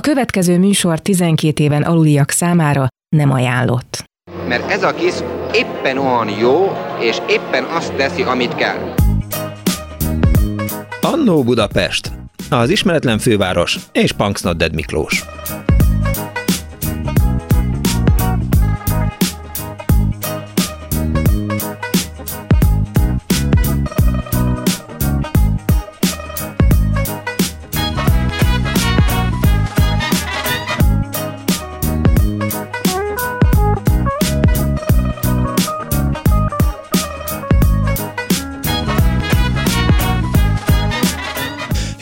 [0.00, 4.04] A következő műsor 12 éven aluliak számára nem ajánlott.
[4.48, 5.12] Mert ez a kis
[5.52, 8.94] éppen olyan jó, és éppen azt teszi, amit kell.
[11.00, 12.12] Annó Budapest,
[12.50, 15.24] az ismeretlen főváros és Punksnodded Miklós.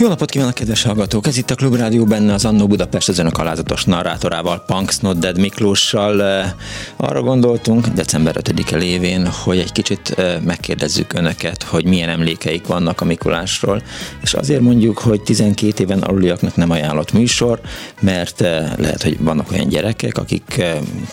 [0.09, 1.27] Jó napot kívánok, kedves hallgatók!
[1.27, 5.39] Ez itt a Klubrádió benne az Annó Budapest az önök alázatos narrátorával, Punks Not Dead
[5.39, 6.45] Miklóssal.
[6.97, 13.05] Arra gondoltunk december 5-e lévén, hogy egy kicsit megkérdezzük önöket, hogy milyen emlékeik vannak a
[13.05, 13.83] Mikulásról,
[14.23, 17.61] és azért mondjuk, hogy 12 éven aluliaknak nem ajánlott műsor,
[18.01, 20.63] mert eh, lehet, hogy vannak olyan gyerekek, akik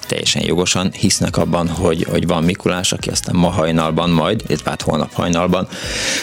[0.08, 4.82] teljesen jogosan hisznek abban, hogy, hogy van Mikulás, aki aztán ma hajnalban majd, illetve hát
[4.82, 5.68] holnap hajnalban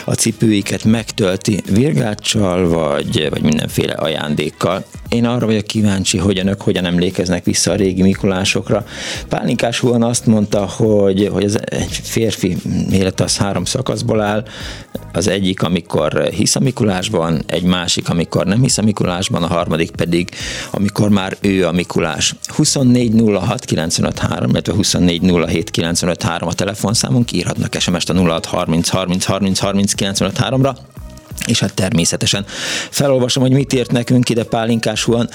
[0.05, 4.84] a cipőiket megtölti virgáccsal, vagy, vagy mindenféle ajándékkal.
[5.08, 8.84] Én arra vagyok kíváncsi, hogy önök hogyan emlékeznek vissza a régi Mikulásokra.
[9.28, 12.56] Pálinkás Huan azt mondta, hogy, hogy ez egy férfi
[12.90, 14.44] élet az három szakaszból áll.
[15.12, 19.90] Az egyik, amikor hisz a Mikulásban, egy másik, amikor nem hisz a Mikulásban, a harmadik
[19.90, 20.28] pedig,
[20.70, 22.34] amikor már ő a Mikulás.
[22.46, 23.12] 24
[23.64, 30.77] 953, illetve 24 953 a telefonszámunk, írhatnak SMS-t a 06 30 30 30 30 953-ra
[31.47, 32.45] és hát természetesen
[32.91, 35.29] felolvasom, hogy mit ért nekünk ide Pálinkás Huan.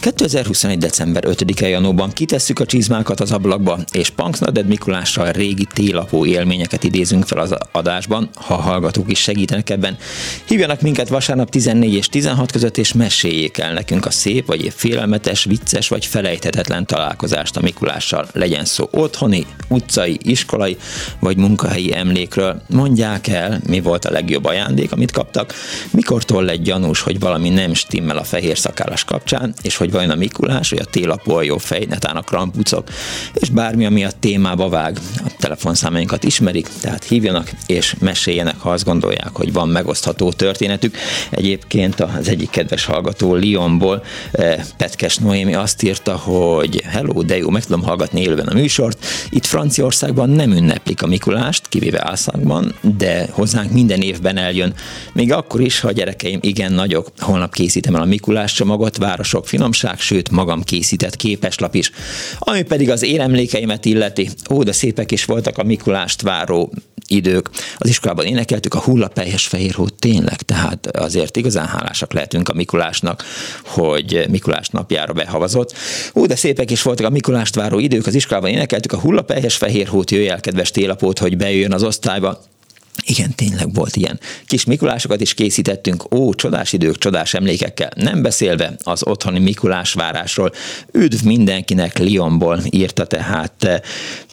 [0.00, 0.78] 2021.
[0.78, 7.26] december 5-e Janóban kitesszük a csizmákat az ablakba, és Punksnaded Mikulással régi télapó élményeket idézünk
[7.26, 9.96] fel az adásban, ha hallgatók is segítenek ebben.
[10.44, 15.44] Hívjanak minket vasárnap 14 és 16 között, és meséljék el nekünk a szép, vagy félelmetes,
[15.44, 18.28] vicces, vagy felejthetetlen találkozást a Mikulással.
[18.32, 20.76] Legyen szó otthoni, utcai, iskolai,
[21.20, 22.62] vagy munkahelyi emlékről.
[22.68, 25.51] Mondják el, mi volt a legjobb ajándék, amit kaptak,
[25.90, 30.14] mikortól lett gyanús, hogy valami nem stimmel a fehér szakállas kapcsán, és hogy vajon a
[30.14, 32.88] Mikulás, vagy a télapó jó fej, netán a krampucok,
[33.34, 34.98] és bármi, ami a témába vág.
[35.16, 40.96] A telefonszámainkat ismerik, tehát hívjanak és meséljenek, ha azt gondolják, hogy van megosztható történetük.
[41.30, 47.50] Egyébként az egyik kedves hallgató Lyonból, eh, Petkes Noémi azt írta, hogy hello, de jó,
[47.50, 49.06] meg tudom hallgatni élőben a műsort.
[49.30, 54.74] Itt Franciaországban nem ünneplik a Mikulást, kivéve Ászakban, de hozzánk minden évben eljön.
[55.12, 57.08] Még akkor is, ha a gyerekeim igen nagyok.
[57.18, 61.90] Holnap készítem el a Mikulás csomagot, városok finomság, sőt magam készített képeslap is.
[62.38, 66.72] Ami pedig az én emlékeimet illeti, ó, de szépek is voltak a Mikulást váró
[67.06, 67.50] idők.
[67.76, 73.24] Az iskolában énekeltük a hullapelyes fehér hót tényleg, tehát azért igazán hálásak lehetünk a Mikulásnak,
[73.64, 75.74] hogy Mikulás napjára behavazott.
[76.14, 79.86] Ó, de szépek is voltak a Mikulást váró idők, az iskolában énekeltük a hullapelyes fehér
[79.86, 82.40] hót, jöjj kedves télapót, hogy bejöjjön az osztályba.
[83.06, 84.20] Igen, tényleg volt ilyen.
[84.46, 90.52] Kis Mikulásokat is készítettünk, ó, csodás idők, csodás emlékekkel, nem beszélve az otthoni Mikulás várásról.
[90.92, 93.80] Üdv mindenkinek Lyonból, írta tehát eh,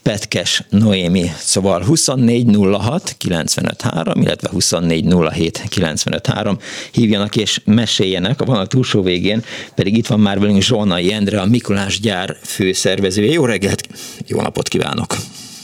[0.04, 1.32] Petkes Noémi.
[1.38, 6.58] Szóval 2406 953, illetve 2407 953
[6.92, 8.42] hívjanak és meséljenek.
[8.42, 9.44] A vonal túlsó végén
[9.76, 13.32] pedig itt van már velünk Zsónai Endre, a Mikulás gyár főszervezője.
[13.32, 13.88] Jó reggelt,
[14.28, 15.16] jó napot kívánok!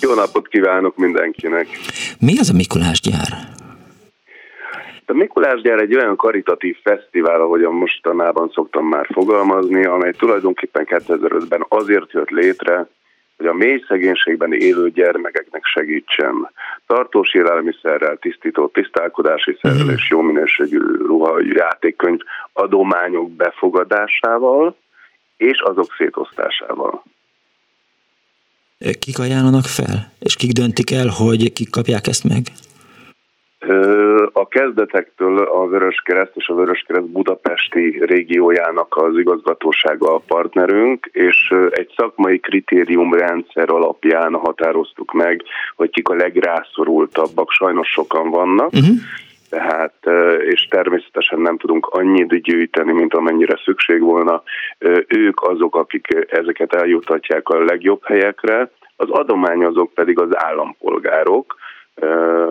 [0.06, 1.68] Jó napot kívánok mindenkinek!
[2.20, 3.32] Mi az a Mikulás gyár?
[5.06, 11.66] A Mikulás gyár egy olyan karitatív fesztivál, ahogyan mostanában szoktam már fogalmazni, amely tulajdonképpen 2005-ben
[11.70, 12.88] azért jött létre,
[13.38, 16.52] hogy a mély szegénységben élő gyermekeknek segítsen.
[16.88, 19.94] Tartós élelmiszerrel, tisztító tisztálkodási szerrel mhm.
[19.94, 22.20] és jó minőségű ruha, játékkönyv
[22.54, 24.76] adományok befogadásával
[25.38, 27.04] és azok szétosztásával.
[28.78, 30.12] Kik ajánlanak fel?
[30.20, 32.42] És kik döntik el, hogy kik kapják ezt meg?
[34.34, 41.94] A kezdetektől a Vöröskereszt és a Vöröskereszt budapesti régiójának az igazgatósága a partnerünk, és egy
[41.98, 45.44] szakmai kritériumrendszer alapján határoztuk meg,
[45.76, 48.96] hogy kik a legrászorultabbak, sajnos sokan vannak, uh-huh.
[49.50, 49.94] Tehát,
[50.40, 54.44] és természetesen nem tudunk annyit gyűjteni, mint amennyire szükség volna.
[55.08, 61.56] Ők azok, akik ezeket eljutatják a legjobb helyekre, az adományozók pedig az állampolgárok,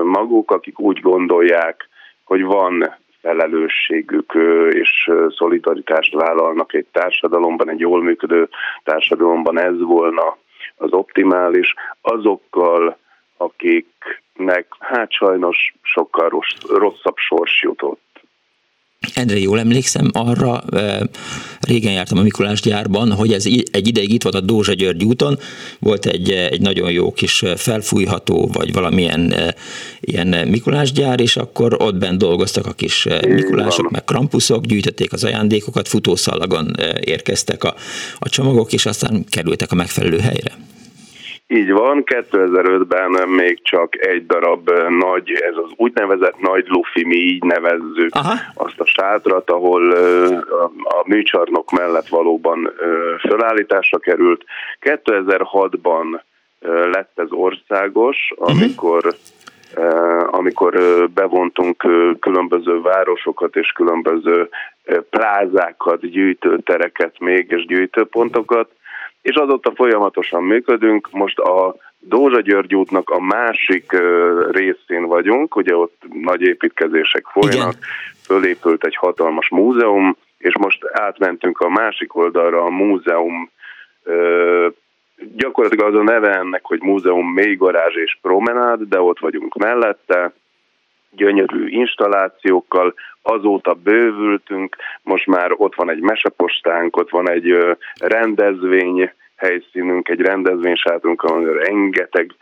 [0.02, 1.88] maguk, akik úgy gondolják,
[2.24, 4.32] hogy van felelősségük
[4.70, 8.48] és szolidaritást vállalnak egy társadalomban, egy jól működő
[8.82, 10.36] társadalomban, ez volna
[10.76, 12.96] az optimális, azokkal,
[14.34, 18.02] akiknek hát sajnos sokkal rossz, rosszabb sors jutott.
[19.14, 20.62] Endre, jól emlékszem arra,
[21.60, 25.38] régen jártam a Mikulás gyárban, hogy ez egy ideig itt volt a Dózsa György úton,
[25.78, 29.34] volt egy, egy nagyon jó kis felfújható, vagy valamilyen
[30.00, 35.24] ilyen Mikulás gyár, és akkor ott bent dolgoztak a kis Mikulások, meg krampuszok, gyűjtötték az
[35.24, 37.74] ajándékokat, futószalagon érkeztek a,
[38.18, 40.52] a csomagok, és aztán kerültek a megfelelő helyre.
[41.46, 47.42] Így van, 2005-ben még csak egy darab nagy, ez az úgynevezett nagy lufi, mi így
[47.42, 48.34] nevezzük Aha.
[48.54, 49.92] azt a sátrat, ahol
[50.82, 52.72] a műcsarnok mellett valóban
[53.20, 54.44] fölállításra került.
[54.80, 56.20] 2006-ban
[56.92, 58.50] lett ez országos, mhm.
[58.50, 59.42] amikor uh-huh
[60.30, 60.74] amikor
[61.14, 61.76] bevontunk
[62.20, 64.48] különböző városokat és különböző
[65.10, 68.68] plázákat, gyűjtőtereket még és gyűjtőpontokat,
[69.24, 71.08] és azóta folyamatosan működünk.
[71.10, 73.92] Most a Dózsa György útnak a másik
[74.50, 77.74] részén vagyunk, ugye ott nagy építkezések folynak, Igen.
[78.22, 83.50] fölépült egy hatalmas múzeum, és most átmentünk a másik oldalra a múzeum
[85.36, 90.32] gyakorlatilag az a neve ennek, hogy múzeum mély garázs és promenád, de ott vagyunk mellette,
[91.16, 97.56] gyönyörű installációkkal, azóta bővültünk, most már ott van egy mesepostánk, ott van egy
[98.00, 102.34] rendezvény, helyszínünk, egy rendezvénysátunk, ahol rengeteg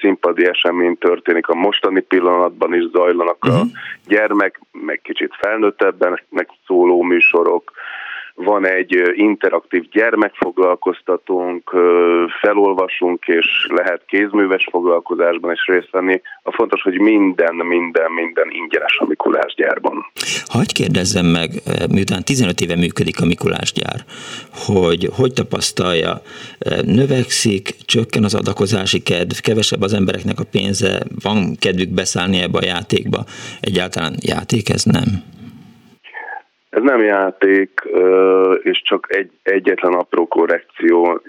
[0.00, 1.48] színpadi esemény történik.
[1.48, 3.60] A mostani pillanatban is zajlanak uh-huh.
[3.60, 3.72] a mhm.
[4.06, 7.72] gyermek, meg kicsit felnőttebben meg szóló műsorok,
[8.44, 11.70] van egy interaktív gyermekfoglalkoztatónk,
[12.40, 16.20] felolvasunk, és lehet kézműves foglalkozásban is részt venni.
[16.42, 20.06] A fontos, hogy minden, minden, minden ingyenes a Mikulás gyárban.
[20.44, 21.50] Hagy kérdezzem meg,
[21.90, 24.00] miután 15 éve működik a Mikulás gyár,
[24.66, 26.20] hogy hogy tapasztalja,
[26.84, 32.64] növekszik, csökken az adakozási kedv, kevesebb az embereknek a pénze, van kedvük beszállni ebbe a
[32.64, 33.24] játékba,
[33.60, 35.36] egyáltalán játék ez nem?
[36.70, 37.88] Ez nem játék,
[38.62, 41.20] és csak egy, egyetlen apró korrekció.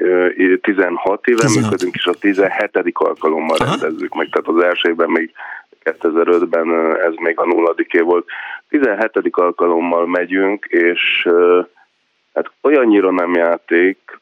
[0.61, 1.55] 16 éve 16.
[1.55, 2.69] működünk, és a 17.
[2.93, 3.77] alkalommal Aha.
[3.81, 4.29] rendezzük meg.
[4.29, 5.31] Tehát az első évben még
[5.83, 8.27] 2005-ben ez még a nulladik év volt.
[8.69, 9.11] 17.
[9.31, 11.27] alkalommal megyünk, és
[12.33, 14.19] hát olyannyira nem játék,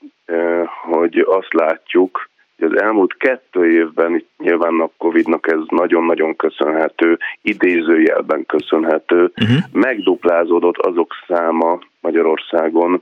[0.90, 2.30] hogy azt látjuk,
[2.62, 9.57] az elmúlt kettő évben itt nyilván a Covid-nak ez nagyon-nagyon köszönhető, idézőjelben köszönhető, uh-huh.
[9.71, 13.01] megduplázódott azok száma Magyarországon,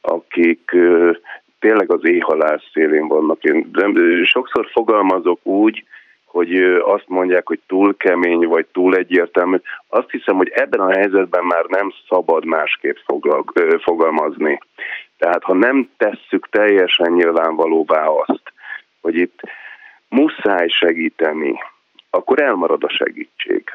[0.00, 0.76] akik
[1.60, 3.44] tényleg az éjhalás szélén vannak.
[3.44, 3.70] Én
[4.24, 5.84] sokszor fogalmazok úgy,
[6.24, 9.56] hogy azt mondják, hogy túl kemény, vagy túl egyértelmű.
[9.88, 12.96] Azt hiszem, hogy ebben a helyzetben már nem szabad másképp
[13.82, 14.58] fogalmazni.
[15.18, 18.52] Tehát ha nem tesszük teljesen nyilvánvalóvá azt,
[19.02, 19.40] hogy itt
[20.08, 21.54] muszáj segíteni,
[22.10, 23.70] akkor elmarad a segítség.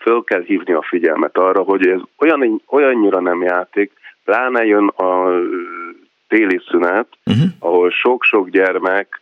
[0.00, 3.92] Föl kell hívni a figyelmet arra, hogy ez olyan, olyannyira nem játék,
[4.24, 5.40] pláne jön a
[6.28, 7.44] téli szünet, uh-huh.
[7.58, 9.20] ahol sok-sok gyermek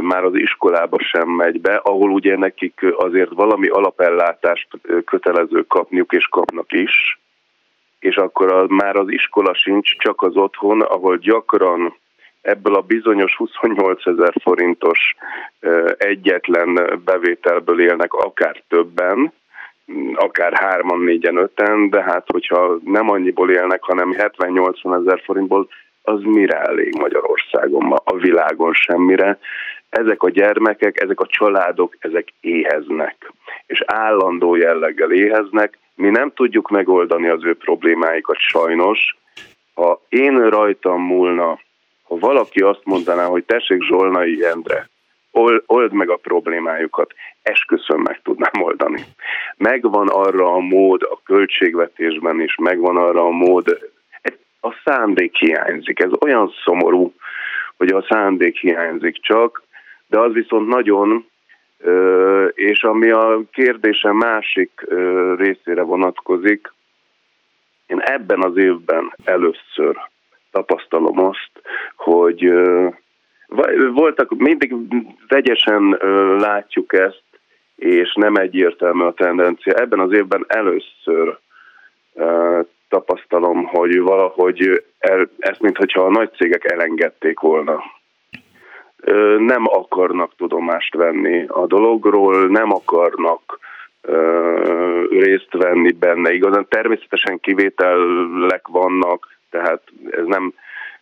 [0.00, 4.68] már az iskolába sem megy be, ahol ugye nekik azért valami alapellátást
[5.04, 7.20] kötelező kapniuk, és kapnak is,
[7.98, 11.94] és akkor az, már az iskola sincs, csak az otthon, ahol gyakran
[12.42, 15.14] ebből a bizonyos 28 ezer forintos
[15.96, 19.32] egyetlen bevételből élnek akár többen,
[20.14, 25.68] akár hárman, négyen, öten, de hát hogyha nem annyiból élnek, hanem 70-80 ezer forintból,
[26.02, 29.38] az mire elég Magyarországon, a világon semmire.
[29.88, 33.32] Ezek a gyermekek, ezek a családok, ezek éheznek,
[33.66, 35.78] és állandó jelleggel éheznek.
[35.94, 39.16] Mi nem tudjuk megoldani az ő problémáikat sajnos.
[39.74, 41.58] Ha én rajtam múlna,
[42.10, 44.88] ha valaki azt mondaná, hogy tessék Zsolnai Endre,
[45.66, 49.04] old meg a problémájukat, esküszöm meg tudnám oldani.
[49.56, 53.90] Megvan arra a mód a költségvetésben is, megvan arra a mód,
[54.60, 56.00] a szándék hiányzik.
[56.00, 57.12] Ez olyan szomorú,
[57.76, 59.62] hogy a szándék hiányzik csak,
[60.06, 61.28] de az viszont nagyon,
[62.54, 64.86] és ami a kérdése másik
[65.36, 66.72] részére vonatkozik,
[67.86, 70.08] én ebben az évben először
[70.50, 71.50] tapasztalom azt,
[71.96, 72.52] hogy
[73.92, 74.74] voltak, mindig
[75.28, 75.98] vegyesen
[76.38, 77.22] látjuk ezt,
[77.76, 79.72] és nem egyértelmű a tendencia.
[79.74, 81.38] Ebben az évben először
[82.88, 87.82] tapasztalom, hogy valahogy el, ezt, mintha a nagy cégek elengedték volna.
[89.38, 93.58] Nem akarnak tudomást venni a dologról, nem akarnak
[95.10, 96.32] részt venni benne.
[96.32, 100.54] Igazán természetesen kivételek vannak, tehát ez nem,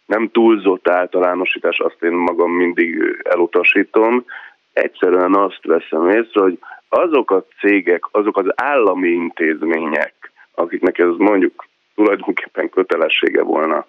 [0.07, 4.25] nem túlzott általánosítás, azt én magam mindig elutasítom.
[4.73, 11.67] Egyszerűen azt veszem észre, hogy azok a cégek, azok az állami intézmények, akiknek ez mondjuk
[11.95, 13.87] tulajdonképpen kötelessége volna,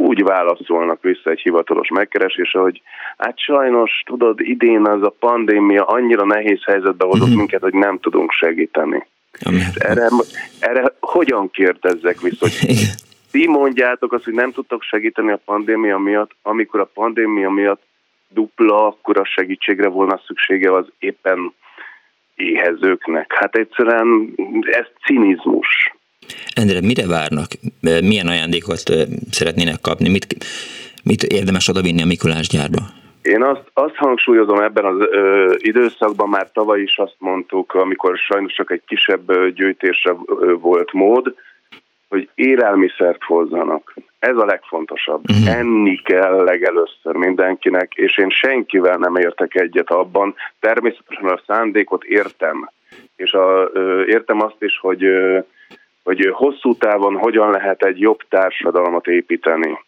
[0.00, 2.82] úgy válaszolnak vissza egy hivatalos megkeresésre, hogy
[3.16, 7.36] hát sajnos, tudod, idén az a pandémia annyira nehéz helyzetbe hozott uh-huh.
[7.36, 9.06] minket, hogy nem tudunk segíteni.
[9.74, 10.08] Erre,
[10.60, 12.76] erre hogyan kérdezzek vissza, hogy
[13.30, 17.82] ti mondjátok azt, hogy nem tudtok segíteni a pandémia miatt, amikor a pandémia miatt
[18.28, 21.52] dupla akkora segítségre volna szüksége az éppen
[22.34, 23.32] éhezőknek.
[23.32, 25.92] Hát egyszerűen ez cinizmus.
[26.54, 27.50] Endre, mire várnak?
[27.80, 28.82] Milyen ajándékot
[29.30, 30.08] szeretnének kapni?
[30.08, 30.36] Mit,
[31.04, 32.80] mit érdemes odavinni a Mikulás gyárba?
[33.22, 38.52] Én azt, azt hangsúlyozom ebben az ö, időszakban, már tavaly is azt mondtuk, amikor sajnos
[38.52, 40.12] csak egy kisebb gyűjtésre
[40.60, 41.34] volt mód,
[42.08, 43.94] hogy élelmiszert hozzanak.
[44.18, 45.22] Ez a legfontosabb.
[45.30, 45.58] Uh-huh.
[45.58, 50.34] Enni kell legelőször mindenkinek, és én senkivel nem értek egyet abban.
[50.60, 52.70] Természetesen a szándékot értem,
[53.16, 55.38] és a, ö, értem azt is, hogy ö,
[56.02, 59.78] hogy hosszú távon hogyan lehet egy jobb társadalmat építeni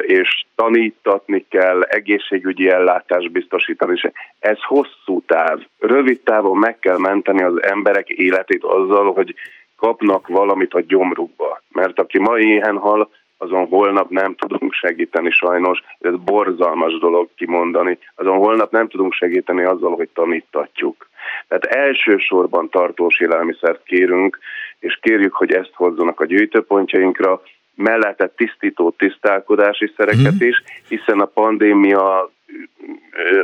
[0.00, 5.60] és tanítatni kell, egészségügyi ellátást biztosítani, és ez hosszú táv.
[5.78, 9.34] Rövid távon meg kell menteni az emberek életét azzal, hogy
[9.76, 11.62] kapnak valamit a gyomrukba.
[11.68, 17.98] Mert aki ma éhen hal, azon holnap nem tudunk segíteni sajnos, ez borzalmas dolog kimondani,
[18.14, 21.08] azon holnap nem tudunk segíteni azzal, hogy tanítatjuk.
[21.48, 24.38] Tehát elsősorban tartós élelmiszert kérünk,
[24.78, 27.42] és kérjük, hogy ezt hozzanak a gyűjtőpontjainkra,
[27.74, 30.48] mellette tisztító tisztálkodási szereket uh-huh.
[30.48, 32.32] is, hiszen a pandémia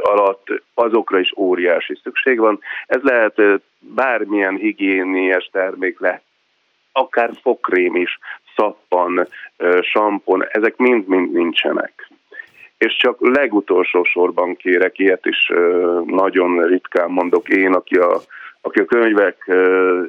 [0.02, 2.60] alatt azokra is óriási szükség van.
[2.86, 3.40] Ez lehet
[3.78, 6.22] bármilyen higiénies termék lehet,
[6.92, 8.18] akár fokrém is,
[8.56, 9.26] szappan,
[9.80, 12.08] sampon, ezek mind-mind nincsenek.
[12.78, 15.50] És csak legutolsó sorban kérek, ilyet is
[16.04, 18.20] nagyon ritkán mondok én, aki a,
[18.60, 19.44] aki a könyvek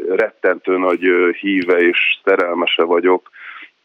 [0.10, 1.06] rettentő nagy
[1.40, 3.30] híve és szerelmese vagyok,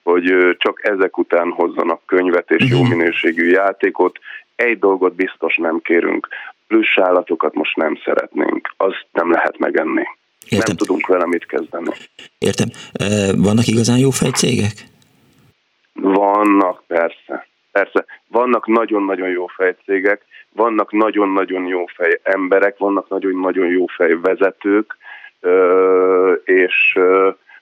[0.02, 2.88] hogy csak ezek után hozzanak könyvet és jó mhm.
[2.88, 4.18] minőségű játékot.
[4.56, 6.28] Egy dolgot biztos nem kérünk,
[6.66, 10.02] plusz állatokat most nem szeretnénk, azt nem lehet megenni.
[10.48, 10.66] Értem.
[10.66, 11.90] Nem tudunk vele mit kezdeni.
[12.38, 12.68] Értem.
[13.36, 14.72] Vannak igazán jó fejcégek?
[15.92, 17.46] Vannak, persze.
[17.72, 20.22] Persze, vannak nagyon-nagyon jó fejcégek,
[20.52, 24.96] vannak nagyon-nagyon jó fej emberek, vannak nagyon-nagyon jó fej vezetők,
[26.44, 26.98] és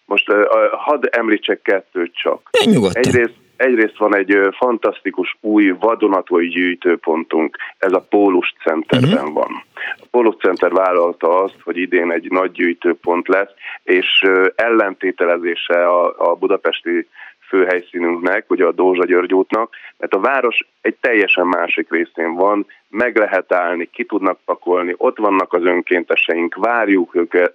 [0.05, 0.33] most
[0.71, 2.51] hadd említsek kettőt csak.
[2.93, 9.33] Egyrészt, egyrészt van egy fantasztikus új vadonatúj gyűjtőpontunk, ez a Pólus Centerben uh-huh.
[9.33, 9.65] van.
[9.75, 13.51] A Pólus Center vállalta azt, hogy idén egy nagy gyűjtőpont lesz,
[13.83, 17.09] és ellentételezése a, a budapesti
[17.49, 23.17] főhelyszínünknek, ugye a Dózsa György útnak, mert a város egy teljesen másik részén van, meg
[23.17, 27.55] lehet állni, ki tudnak pakolni, ott vannak az önkénteseink, várjuk őket,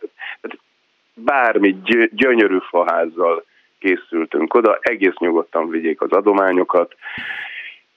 [1.13, 1.75] bármi
[2.11, 3.43] gyönyörű faházzal
[3.79, 6.95] készültünk oda, egész nyugodtan vigyék az adományokat,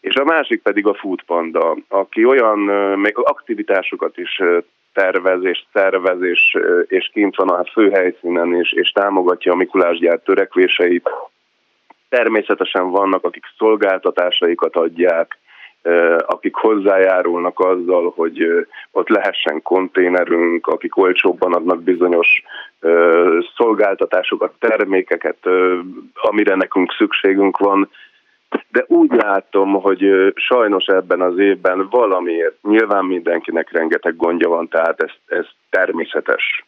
[0.01, 2.59] és a másik pedig a Food Panda, aki olyan
[2.99, 4.41] még aktivitásokat is
[4.93, 10.19] tervez és szervez, és, és kint van a főhelyszínen, és, és támogatja a Mikulás gyár
[10.19, 11.11] törekvéseit.
[12.09, 15.39] Természetesen vannak, akik szolgáltatásaikat adják,
[16.27, 22.43] akik hozzájárulnak azzal, hogy ott lehessen konténerünk, akik olcsóbban adnak bizonyos
[23.57, 25.39] szolgáltatásokat, termékeket,
[26.15, 27.91] amire nekünk szükségünk van.
[28.71, 35.03] De úgy látom, hogy sajnos ebben az évben valamiért, nyilván mindenkinek rengeteg gondja van, tehát
[35.03, 36.65] ez, ez természetes,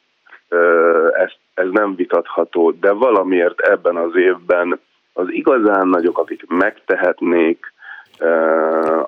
[1.13, 4.81] ez, ez nem vitatható, de valamiért ebben az évben
[5.13, 7.74] az igazán nagyok, akik megtehetnék,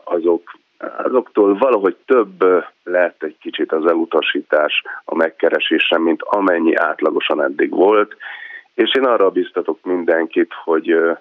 [0.05, 0.59] azok,
[0.97, 8.17] azoktól valahogy több lett egy kicsit az elutasítás a megkeresésre, mint amennyi átlagosan eddig volt,
[8.75, 11.17] és én arra biztatok mindenkit, hogy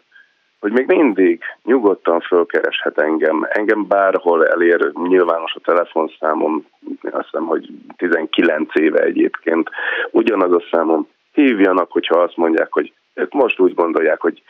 [0.65, 3.47] hogy még mindig nyugodtan fölkereshet engem.
[3.49, 6.65] Engem bárhol elér nyilvános a telefonszámom,
[7.01, 9.69] azt hiszem, hogy 19 éve egyébként
[10.11, 11.07] ugyanaz a számom.
[11.33, 14.41] Hívjanak, hogyha azt mondják, hogy ők most úgy gondolják, hogy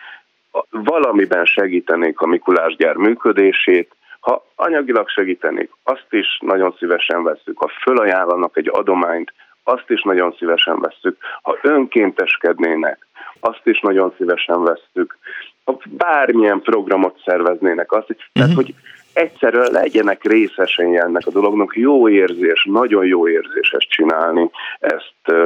[0.69, 7.57] valamiben segítenék a Mikulás gyár működését, ha anyagilag segítenék, azt is nagyon szívesen veszük.
[7.57, 9.33] Ha fölajánlanak egy adományt,
[9.63, 11.17] azt is nagyon szívesen veszük.
[11.41, 13.07] Ha önkénteskednének,
[13.39, 15.17] azt is nagyon szívesen veszük.
[15.63, 18.15] Ha bármilyen programot szerveznének, azt is.
[18.15, 18.31] Uh-huh.
[18.33, 18.59] Tehát, mhm.
[18.59, 18.73] hogy
[19.13, 21.75] egyszerűen legyenek részesei ennek a dolognak.
[21.75, 24.49] Jó érzés, nagyon jó érzés ezt csinálni.
[24.79, 25.37] Ezt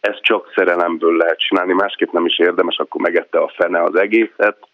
[0.00, 4.68] ezt csak szerelemből lehet csinálni, másképp nem is érdemes, akkor megette a fene az egészet.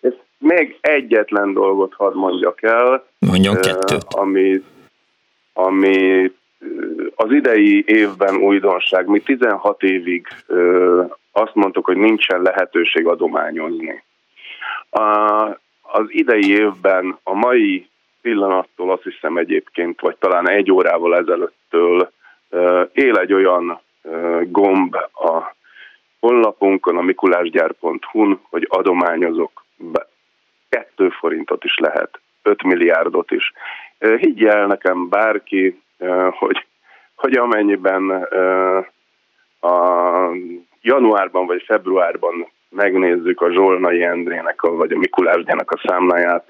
[0.00, 3.06] És még egyetlen dolgot hadd mondjak el.
[3.18, 4.04] Mondjon kettőt.
[4.08, 4.64] Ami,
[5.52, 6.30] ami
[7.14, 9.06] az idei évben újdonság.
[9.06, 10.26] Mi 16 évig
[11.32, 14.02] azt mondtuk, hogy nincsen lehetőség adományozni.
[14.90, 15.00] A,
[15.82, 17.88] az idei évben a mai
[18.22, 22.12] pillanattól azt hiszem egyébként, vagy talán egy órával ezelőttől
[22.92, 23.80] él egy olyan
[24.42, 25.54] gomb a
[26.20, 30.08] honlapunkon, a mikulásgyár.hu-n, hogy adományozok be.
[30.68, 33.52] Kettő forintot is lehet, 5 milliárdot is.
[33.98, 35.82] Higgy el nekem bárki,
[36.30, 36.66] hogy,
[37.14, 38.10] hogy amennyiben
[39.60, 39.74] a
[40.80, 46.48] januárban vagy februárban megnézzük a Zsolnai Endrének, vagy a Mikulásgyának a számláját,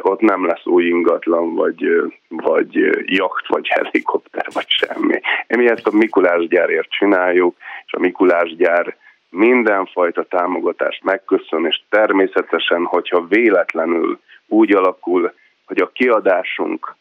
[0.00, 1.86] ott nem lesz új ingatlan, vagy,
[2.28, 5.20] vagy jacht, vagy helikopter, vagy semmi.
[5.48, 8.96] Mi ezt a Mikulásgyárért csináljuk, és a Mikulásgyár
[9.30, 15.32] mindenfajta támogatást megköszön, és természetesen, hogyha véletlenül úgy alakul,
[15.66, 16.94] hogy a kiadásunk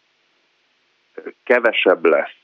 [1.43, 2.35] kevesebb lesz,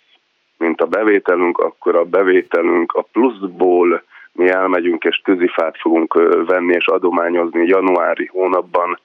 [0.58, 4.04] mint a bevételünk, akkor a bevételünk a pluszból
[4.38, 6.14] mi elmegyünk és tűzifát fogunk
[6.46, 9.00] venni és adományozni januári hónapban,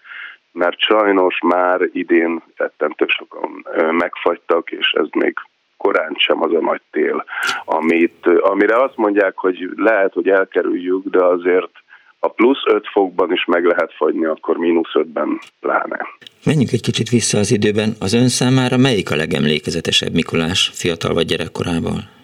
[0.52, 5.34] mert sajnos már idén rettentő sokan megfagytak, és ez még
[5.76, 7.24] korán sem az a nagy tél,
[7.64, 11.70] amit, amire azt mondják, hogy lehet, hogy elkerüljük, de azért
[12.18, 15.98] a plusz 5 fokban is meg lehet fagyni, akkor mínusz 5-ben pláne.
[16.44, 17.94] Menjünk egy kicsit vissza az időben.
[18.00, 22.21] Az ön számára melyik a legemlékezetesebb Mikulás fiatal vagy gyerekkorában?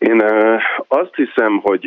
[0.00, 0.22] Én
[0.88, 1.86] azt hiszem, hogy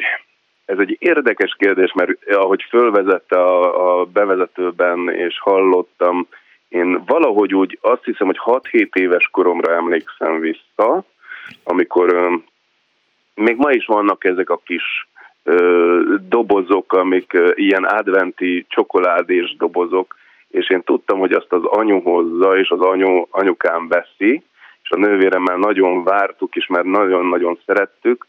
[0.65, 6.27] ez egy érdekes kérdés, mert ahogy fölvezette a, a bevezetőben, és hallottam,
[6.69, 11.03] én valahogy úgy azt hiszem, hogy 6-7 éves koromra emlékszem vissza,
[11.63, 12.39] amikor
[13.35, 15.07] még ma is vannak ezek a kis
[16.27, 20.15] dobozok, amik ilyen adventi csokoládés dobozok,
[20.49, 24.43] és én tudtam, hogy azt az anyu hozza, és az anyu, anyukám veszi,
[24.83, 28.27] és a nővéremmel nagyon vártuk, és mert nagyon-nagyon szerettük,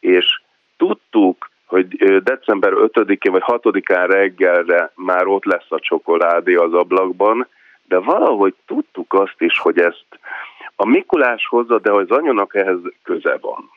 [0.00, 0.40] és
[0.76, 1.88] tudtuk, hogy
[2.22, 7.46] december 5-én vagy 6-án reggelre már ott lesz a csokoládé az ablakban,
[7.88, 10.06] de valahogy tudtuk azt is, hogy ezt
[10.76, 13.70] a Mikulás hozza, de az anyunak ehhez köze van.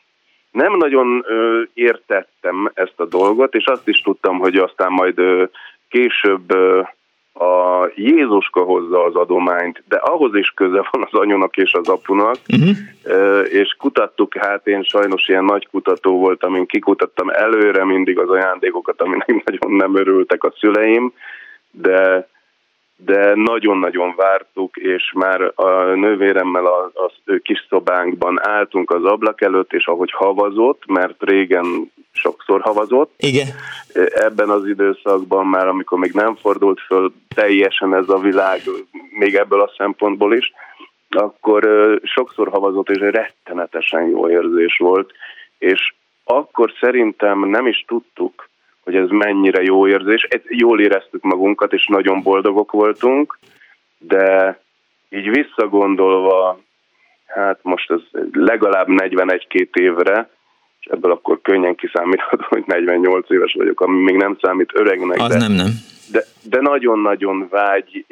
[0.52, 5.43] Nem nagyon ö, értettem ezt a dolgot, és azt is tudtam, hogy aztán majd ö,
[5.89, 6.82] később ö,
[7.34, 12.36] a Jézuska hozza az adományt, de ahhoz is köze van az anyunak és az apunak,
[12.48, 12.78] uh-huh.
[13.50, 19.02] és kutattuk, hát én sajnos ilyen nagy kutató voltam, én kikutattam előre mindig az ajándékokat,
[19.02, 21.13] aminek nagyon nem örültek a szüleim,
[21.72, 22.28] de
[22.95, 29.73] de nagyon-nagyon vártuk, és már a nővéremmel a, a kis szobánkban álltunk az ablak előtt,
[29.73, 33.13] és ahogy havazott, mert régen sokszor havazott.
[33.17, 33.47] Igen.
[34.13, 38.62] Ebben az időszakban már, amikor még nem fordult föl teljesen ez a világ,
[39.10, 40.53] még ebből a szempontból is,
[41.10, 41.63] akkor
[42.03, 45.12] sokszor havazott, és rettenetesen jó érzés volt,
[45.58, 48.49] és akkor szerintem nem is tudtuk,
[48.84, 50.28] hogy ez mennyire jó érzés.
[50.48, 53.39] Jól éreztük magunkat, és nagyon boldogok voltunk,
[53.98, 54.60] de
[55.10, 56.60] így visszagondolva,
[57.26, 60.30] hát most ez legalább 41-2 évre,
[60.80, 65.19] és ebből akkor könnyen kiszámítható, hogy 48 éves vagyok, ami még nem számít öregnek.
[65.19, 65.72] Az de, nem, nem.
[66.12, 68.06] De, de nagyon-nagyon vágy,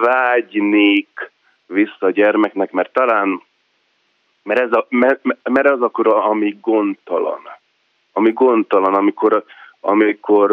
[0.00, 1.30] vágynék
[1.66, 3.42] vissza a gyermeknek, mert talán,
[4.42, 7.40] mert ez, a, mert, mert az akkor, ami gondtalan.
[8.12, 9.44] Ami gondtalan, amikor
[9.80, 10.50] amikor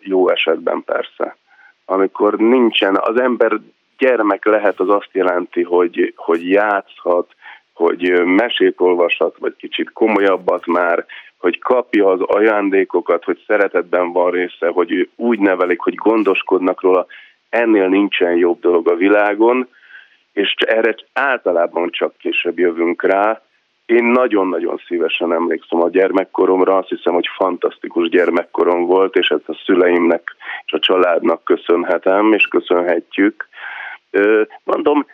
[0.00, 1.36] jó esetben persze,
[1.84, 3.60] amikor nincsen, az ember
[3.98, 7.34] gyermek lehet, az azt jelenti, hogy, hogy játszhat,
[7.72, 11.06] hogy mesét olvashat, vagy kicsit komolyabbat már,
[11.36, 17.06] hogy kapja az ajándékokat, hogy szeretetben van része, hogy úgy nevelik, hogy gondoskodnak róla,
[17.48, 19.68] ennél nincsen jobb dolog a világon,
[20.32, 23.42] és erre általában csak később jövünk rá,
[23.90, 29.58] én nagyon-nagyon szívesen emlékszem a gyermekkoromra, azt hiszem, hogy fantasztikus gyermekkorom volt, és ezt a
[29.64, 33.48] szüleimnek és a családnak köszönhetem, és köszönhetjük.
[34.64, 35.06] Mondom,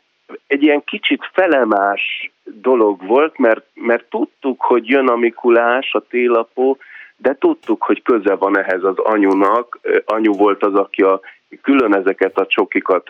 [0.46, 6.78] egy ilyen kicsit felemás dolog volt, mert, mert tudtuk, hogy jön a Mikulás, a télapó,
[7.16, 9.78] de tudtuk, hogy köze van ehhez az anyunak.
[10.04, 11.20] Anyu volt az, aki a,
[11.62, 13.06] külön ezeket a csokikat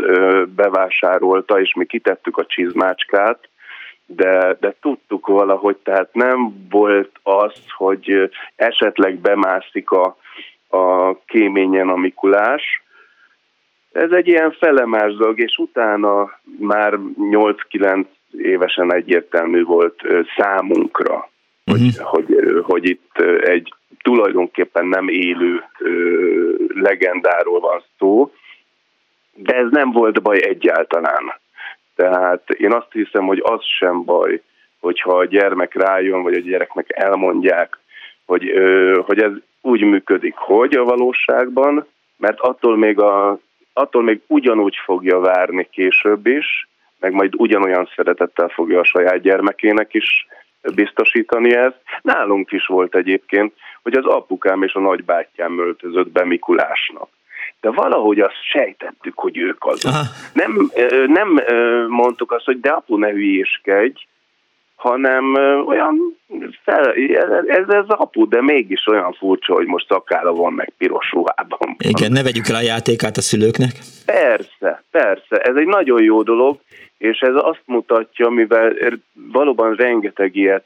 [0.55, 3.48] bevásárolta, és mi kitettük a csizmácskát,
[4.07, 10.16] de, de tudtuk valahogy, tehát nem volt az, hogy esetleg bemászik a,
[10.69, 12.83] a kéményen a Mikulás.
[13.92, 16.99] Ez egy ilyen felemás dolog, és utána már
[17.31, 18.05] 8-9
[18.38, 20.01] évesen egyértelmű volt
[20.37, 21.29] számunkra,
[21.66, 21.95] uh-huh.
[21.97, 25.64] hogy, hogy, hogy itt egy tulajdonképpen nem élő
[26.69, 28.33] legendáról van szó,
[29.35, 31.35] de ez nem volt baj egyáltalán.
[31.96, 34.42] Tehát én azt hiszem, hogy az sem baj,
[34.80, 37.78] hogyha a gyermek rájön, vagy a gyereknek elmondják,
[38.26, 38.52] hogy,
[39.06, 43.38] hogy ez úgy működik, hogy a valóságban, mert attól még, a,
[43.72, 46.68] attól még ugyanúgy fogja várni később is,
[47.00, 50.26] meg majd ugyanolyan szeretettel fogja a saját gyermekének is
[50.74, 51.80] biztosítani ezt.
[52.02, 57.09] Nálunk is volt egyébként, hogy az apukám és a nagybátyám öltözött be Mikulásnak.
[57.66, 59.92] De valahogy azt sejtettük, hogy ők azok.
[60.33, 60.70] Nem,
[61.07, 61.40] nem
[61.88, 64.07] mondtuk azt, hogy de apu ne hülyéskedj,
[64.74, 65.35] hanem
[65.66, 66.18] olyan
[66.64, 66.94] fel,
[67.46, 71.76] ez, ez apu, de mégis olyan furcsa, hogy most szakála van meg piros ruhában.
[71.79, 73.72] Igen, ne vegyük el a játékát a szülőknek.
[74.05, 76.59] Persze, persze, ez egy nagyon jó dolog,
[76.98, 78.74] és ez azt mutatja, mivel
[79.33, 80.64] valóban rengeteg ilyet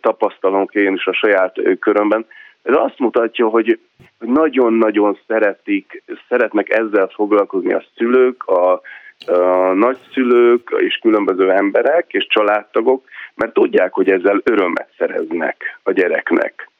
[0.00, 2.26] tapasztalunk én is a saját körömben,
[2.62, 3.78] ez azt mutatja, hogy
[4.18, 8.80] nagyon-nagyon szeretik, szeretnek ezzel foglalkozni a szülők, a,
[9.26, 16.70] a nagyszülők és különböző emberek és családtagok, mert tudják, hogy ezzel örömet szereznek a gyereknek.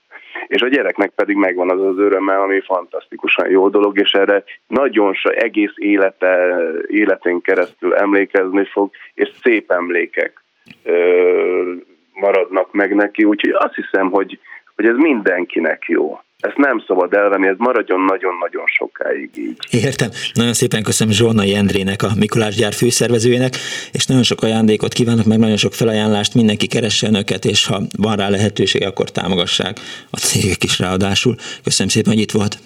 [0.46, 5.14] És a gyereknek pedig megvan az az öröme, ami fantasztikusan jó dolog, és erre nagyon
[5.14, 10.42] so, egész élete, életén keresztül emlékezni fog, és szép emlékek
[10.84, 11.72] ö,
[12.12, 14.38] maradnak meg neki, úgyhogy azt hiszem, hogy,
[14.78, 16.20] hogy ez mindenkinek jó.
[16.38, 19.56] Ezt nem szabad elvenni, ez maradjon nagyon-nagyon sokáig így.
[19.70, 20.10] Értem.
[20.32, 23.54] Nagyon szépen köszönöm Zsolnai Endrének, a Mikulás gyár főszervezőjének,
[23.92, 28.16] és nagyon sok ajándékot kívánok, meg nagyon sok felajánlást, mindenki keresse önöket, és ha van
[28.16, 29.76] rá lehetőség, akkor támogassák
[30.10, 31.34] a cégek is ráadásul.
[31.64, 32.58] Köszönöm szépen, hogy itt volt.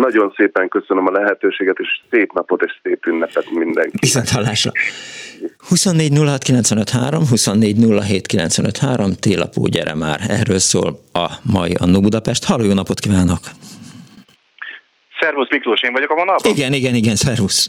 [0.00, 3.96] Nagyon szépen köszönöm a lehetőséget, és szép napot és szép ünnepet mindenki.
[4.00, 4.70] Viszont hallásra.
[5.68, 6.12] 24
[7.28, 7.76] 24
[9.20, 12.44] télapó gyere már, erről szól a mai Annó Budapest.
[12.44, 13.38] Halló, jó napot kívánok!
[15.20, 16.52] Szervusz Miklós, én vagyok a vonalban?
[16.52, 17.66] Igen, igen, igen, szervusz.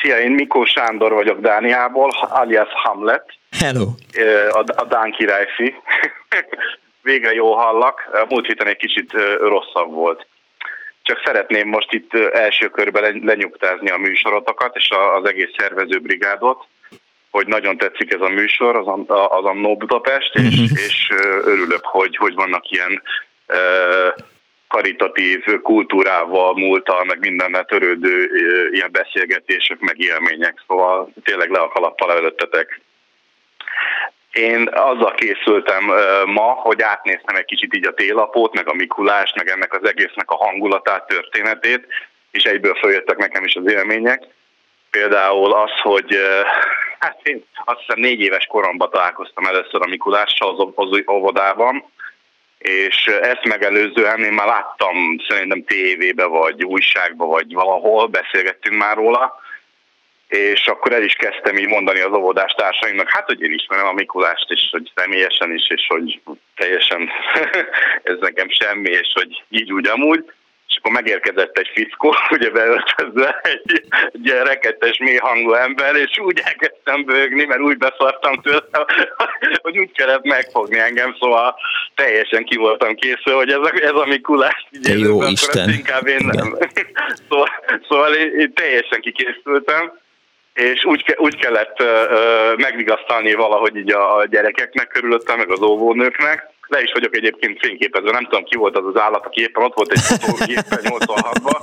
[0.00, 3.24] Szia, én Mikó Sándor vagyok Dániából, alias Hamlet.
[3.50, 3.86] Hello.
[4.50, 5.74] A, a Dán királyfi.
[7.02, 8.26] Végre jó hallak.
[8.28, 10.26] Múlt héten egy kicsit rosszabb volt.
[11.04, 16.64] Csak szeretném most itt első körben lenyugtázni a műsorotokat és az egész szervezőbrigádot,
[17.30, 20.78] hogy nagyon tetszik ez a műsor, az, az Annó Budapest, és, uh-huh.
[20.86, 21.10] és
[21.44, 23.02] örülök, hogy, hogy vannak ilyen
[24.68, 28.30] karitatív kultúrával, múltal, meg mindennel törődő
[28.72, 32.80] ilyen beszélgetések, meg élmények, szóval tényleg le a kalappal előttetek.
[34.34, 35.84] Én azzal készültem
[36.24, 40.30] ma, hogy átnéztem egy kicsit így a télapót, meg a Mikulást, meg ennek az egésznek
[40.30, 41.86] a hangulatát, történetét,
[42.30, 44.22] és egyből följöttek nekem is az élmények.
[44.90, 46.16] Például az, hogy
[46.98, 51.92] hát én azt hiszem négy éves koromban találkoztam először a Mikulással az, az óvodában,
[52.58, 59.42] és ezt megelőzően én már láttam szerintem tévébe, vagy újságba, vagy valahol beszélgettünk már róla,
[60.28, 63.92] és akkor el is kezdtem így mondani az óvodás társaimnak, hát, hogy én ismerem a
[63.92, 66.20] Mikulást, és hogy személyesen is, és hogy
[66.56, 67.10] teljesen
[68.02, 70.24] ez nekem semmi, és hogy így úgy amúgy.
[70.68, 73.82] És akkor megérkezett egy fickó, ugye beöltözve egy,
[74.42, 78.64] rekettes mély hangú ember, és úgy elkezdtem bőgni, mert úgy beszartam tőle,
[79.62, 81.54] hogy úgy kellett megfogni engem, szóval
[81.94, 84.66] teljesen ki voltam készül, hogy ez a, ez a Mikulás.
[84.82, 85.70] Te jó Isten!
[85.70, 86.56] Inkább én nem.
[87.28, 87.48] szóval,
[87.88, 90.02] szóval én, én teljesen kikészültem
[90.54, 91.82] és úgy, úgy kellett
[92.56, 96.52] megvigasztalni valahogy így a gyerekeknek körülöttem, meg az óvónőknek.
[96.66, 99.74] Le is vagyok egyébként fényképezve, nem tudom ki volt az az állat, aki éppen ott
[99.74, 101.60] volt egy fotógépen 86-ban,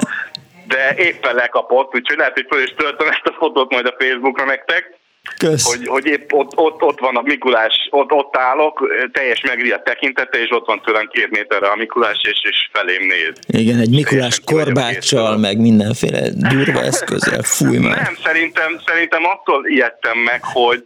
[0.67, 4.45] de éppen lekapott, úgyhogy lehet, hogy föl is töltöm ezt a fotót majd a Facebookra
[4.45, 4.99] nektek.
[5.37, 5.75] Kösz.
[5.75, 10.39] Hogy, hogy épp ott, ott, ott van a Mikulás, ott, ott állok, teljes megriadt tekintete,
[10.39, 13.33] és ott van tőlem két méterre a Mikulás, és, és felém néz.
[13.47, 18.01] Igen, egy Mikulás korbáccsal, meg mindenféle durva eszközzel, fúj már.
[18.01, 20.83] Nem, szerintem, szerintem attól ijedtem meg, hogy,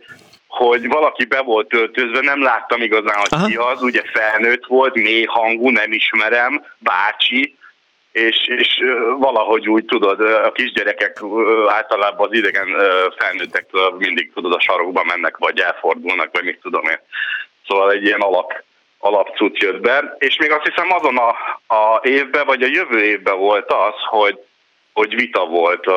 [0.48, 3.48] hogy valaki be volt öltözve, nem láttam igazán, hogy Aha.
[3.48, 7.58] ki az, ugye felnőtt volt, mély hangú, nem ismerem, bácsi,
[8.16, 8.80] és, és
[9.20, 11.22] valahogy úgy tudod, a kisgyerekek
[11.68, 12.68] általában az idegen
[13.18, 13.66] felnőttek
[13.98, 17.00] mindig tudod a sarokba mennek, vagy elfordulnak, vagy mit tudom én.
[17.68, 18.64] Szóval egy ilyen alap,
[18.98, 21.30] alapcuc jött be, és még azt hiszem azon a,
[21.76, 24.40] a évben, vagy a jövő évben volt az, hogy
[24.94, 25.88] hogy vita volt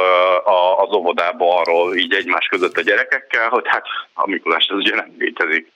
[0.77, 5.15] az óvodában arról így egymás között a gyerekekkel, hogy hát a Mikulás ez ugye nem
[5.19, 5.73] létezik.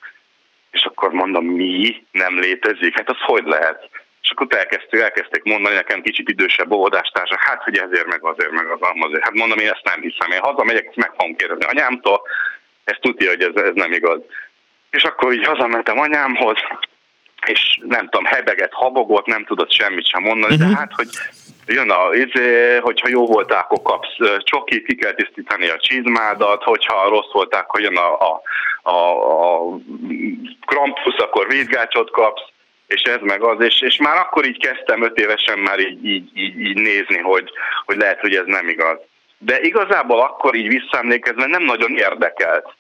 [0.71, 2.97] És akkor mondom, mi nem létezik?
[2.97, 3.89] Hát az hogy lehet?
[4.23, 8.67] És akkor elkezdtük, elkezdték mondani nekem kicsit idősebb óvodástársak, hát hogy ezért meg azért meg
[8.67, 9.23] az azért.
[9.23, 10.31] Hát mondom, én ezt nem hiszem.
[10.31, 12.23] Én hazamegyek, ezt meg fogom kérdezni anyámtól,
[12.85, 14.21] ezt tudja, hogy ez, ez nem igaz.
[14.91, 16.57] És akkor így hazamentem anyámhoz,
[17.47, 20.75] és nem tudom, hebeget, habogott, nem tudott semmit sem mondani, de mhm.
[20.75, 21.09] hát, hogy
[21.67, 27.09] jön a, izé, hogyha jó voltál, akkor kapsz csokit, ki kell tisztítani a csizmádat, hogyha
[27.09, 28.43] rossz voltál, akkor jön a, a,
[28.83, 28.97] a,
[29.31, 29.79] a
[30.67, 32.43] Krampus, akkor vízgácsot kapsz,
[32.95, 36.31] és ez meg az, és, és már akkor így kezdtem öt évesen már így, így,
[36.35, 37.51] így, így nézni, hogy,
[37.85, 38.99] hogy lehet, hogy ez nem igaz.
[39.39, 42.75] De igazából akkor így visszaemlékezve nem nagyon érdekelt,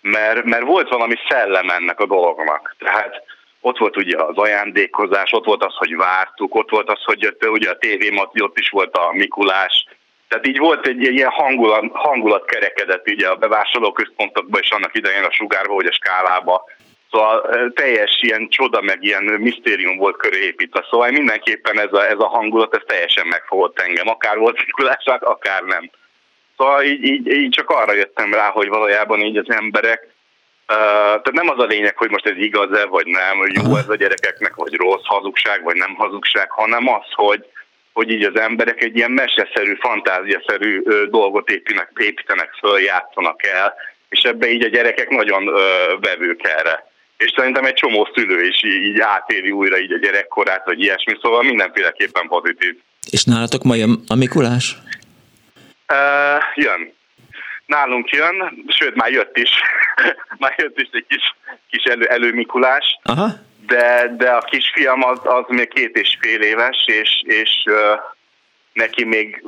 [0.00, 2.74] mert, mert volt valami szellem ennek a dolognak.
[2.78, 3.22] Tehát
[3.60, 7.46] ott volt ugye az ajándékozás, ott volt az, hogy vártuk, ott volt az, hogy jött,
[7.46, 9.86] ugye a tévém, ott is volt a Mikulás,
[10.28, 15.32] tehát így volt egy ilyen hangulat, hangulat kerekedett ugye a bevásárlóközpontokban és annak idején a
[15.32, 16.64] sugárba vagy a skálába.
[17.10, 20.86] Szóval teljes ilyen csoda, meg ilyen misztérium volt köré építve.
[20.90, 24.08] Szóval mindenképpen ez a, ez a hangulat, ez teljesen megfogott engem.
[24.08, 25.90] Akár volt Mikulás, akár nem.
[26.56, 30.16] Szóval így, így, így csak arra jöttem rá, hogy valójában így az emberek
[30.70, 33.88] Uh, tehát nem az a lényeg, hogy most ez igaz-e, vagy nem, hogy jó ez
[33.88, 37.44] a gyerekeknek, vagy rossz hazugság, vagy nem hazugság, hanem az, hogy,
[37.92, 43.74] hogy így az emberek egy ilyen meseszerű, fantáziaszerű dolgot építenek, építenek föl, játszanak el,
[44.08, 46.87] és ebbe így a gyerekek nagyon ö, vevők erre.
[47.18, 51.18] És szerintem egy csomó szülő is így, így átéri újra így a gyerekkorát, vagy ilyesmi,
[51.22, 52.76] szóval mindenféleképpen pozitív.
[53.10, 54.76] És nálatok ma jön a Mikulás?
[55.92, 56.92] Uh, jön.
[57.66, 59.50] Nálunk jön, sőt már jött is.
[60.38, 61.34] már jött is egy kis,
[61.70, 62.98] kis elő, előmikulás.
[63.02, 63.28] Aha.
[63.66, 68.00] De, de a kisfiam az, az még két és fél éves, és, és uh,
[68.72, 69.44] neki még,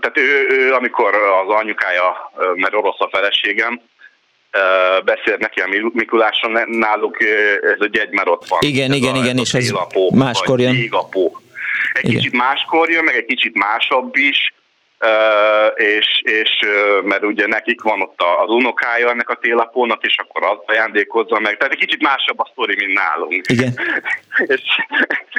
[0.00, 3.80] tehát ő, ő, amikor az anyukája, mert orosz a feleségem,
[5.04, 7.22] beszélt neki a Mikuláson, náluk
[7.62, 8.58] ez a gyegy már ott van.
[8.62, 9.72] Igen, ez igen, a, igen, ez és ez
[10.14, 10.74] máskor jön.
[11.92, 12.16] Egy igen.
[12.16, 14.54] kicsit máskor jön, meg egy kicsit másabb is,
[15.74, 16.50] és, és
[17.02, 21.56] mert ugye nekik van ott az unokája ennek a télapónak, és akkor az ajándékozza meg.
[21.56, 23.46] Tehát egy kicsit másabb a sztori, mint nálunk.
[23.48, 23.72] Igen.
[24.54, 24.62] és,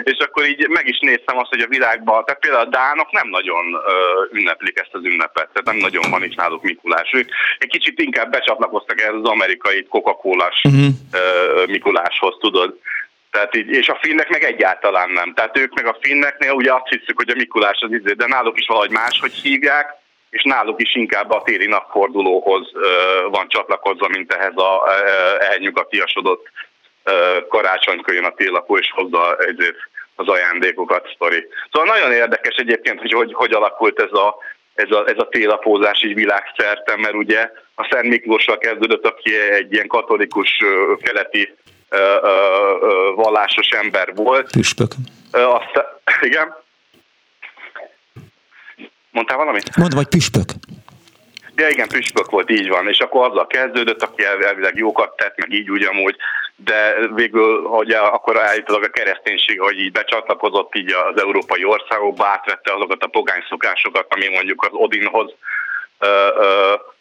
[0.04, 3.28] és akkor így meg is néztem azt, hogy a világban, tehát például a Dánok nem
[3.28, 3.66] nagyon
[4.32, 7.10] ünneplik ezt az ünnepet, tehát nem nagyon van is náluk Mikulás.
[7.14, 11.68] Ők egy kicsit inkább becsatlakoztak ehhez az amerikai Coca-Cola-s uh-huh.
[11.68, 12.80] Mikuláshoz, tudod.
[13.32, 15.34] Tehát így, és a finnek meg egyáltalán nem.
[15.34, 18.60] Tehát ők meg a finneknél ugye azt hiszük, hogy a Mikulás az izé, de náluk
[18.60, 19.94] is valahogy máshogy hívják,
[20.30, 22.90] és náluk is inkább a téli napfordulóhoz ö,
[23.30, 24.84] van csatlakozva, mint ehhez a
[25.40, 26.48] elnyugatiasodott
[27.50, 29.78] karácsonykor jön a télapó, és hozza ezért
[30.16, 31.48] az ajándékokat, sztori.
[31.72, 34.36] Szóval nagyon érdekes egyébként, hogy hogy, hogy alakult ez a,
[34.74, 39.74] ez a, ez a télapózás így világszerte, mert ugye a Szent Miklóssal kezdődött, aki egy
[39.74, 40.58] ilyen katolikus
[41.02, 41.56] keleti
[43.16, 44.52] vallásos ember volt.
[44.52, 44.92] Püspök.
[45.32, 45.86] Azt,
[46.22, 46.56] igen.
[49.12, 49.76] Mondtál valamit?
[49.76, 50.50] Mondd, vagy püspök.
[51.56, 52.88] Ja, igen, püspök volt, így van.
[52.88, 56.16] És akkor azzal kezdődött, aki elvileg jókat tett, meg így úgy amúgy,
[56.56, 62.74] de végül, hogy akkor állítólag a kereszténység, hogy így becsatlakozott így az európai országokba, átvette
[62.74, 65.34] azokat a pogány szokásokat, ami mondjuk az Odinhoz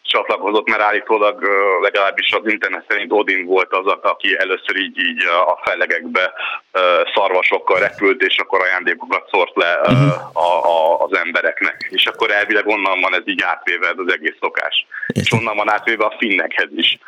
[0.02, 1.44] csatlakozott, mert állítólag
[1.82, 6.32] legalábbis az internet szerint Odin volt az, aki először így, így a felegekbe
[7.14, 10.36] szarvasokkal repült, és akkor ajándékokat szórt le uh-huh.
[10.36, 11.88] a, a, az embereknek.
[11.90, 14.86] És akkor elvileg onnan van ez így átvéve az egész szokás.
[15.06, 16.98] És onnan van átvéve a finnekhez is.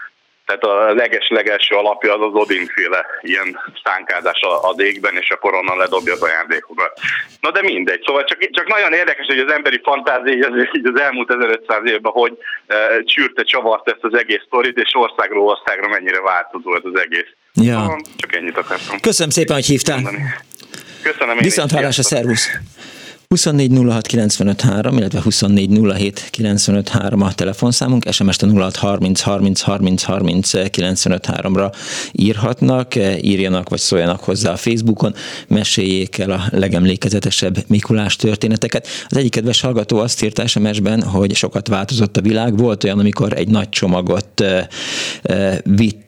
[0.47, 6.13] Tehát a leges-legelső alapja az az Odin-féle ilyen szánkázás az égben, és akkor onnan ledobja
[6.13, 7.01] az ajándékokat.
[7.41, 11.01] Na de mindegy, szóval csak, csak nagyon érdekes, hogy az emberi fantázia az, így az
[11.01, 16.21] elmúlt 1500 évben, hogy e, csűrte, csavart ezt az egész sztorit, és országról országra mennyire
[16.21, 17.31] változó ez az egész.
[17.55, 17.81] Ja.
[17.81, 19.01] Szóval csak ennyit akartam.
[19.01, 20.01] Köszönöm szépen, hogy hívtál.
[21.03, 21.39] Köszönöm.
[21.39, 22.51] Viszont hallásra, szervusz.
[23.33, 29.21] 24 06 95 3, illetve 24 07 95 3 a telefonszámunk, SMS-t a 06 30
[29.21, 31.73] 30 30 30 95 3-ra
[32.13, 35.15] írhatnak, írjanak vagy szóljanak hozzá a Facebookon,
[35.49, 38.87] meséljék el a legemlékezetesebb Mikulás történeteket.
[39.09, 42.57] Az egyik kedves hallgató azt írta SMS-ben, hogy sokat változott a világ.
[42.57, 44.45] Volt olyan, amikor egy nagy csomagot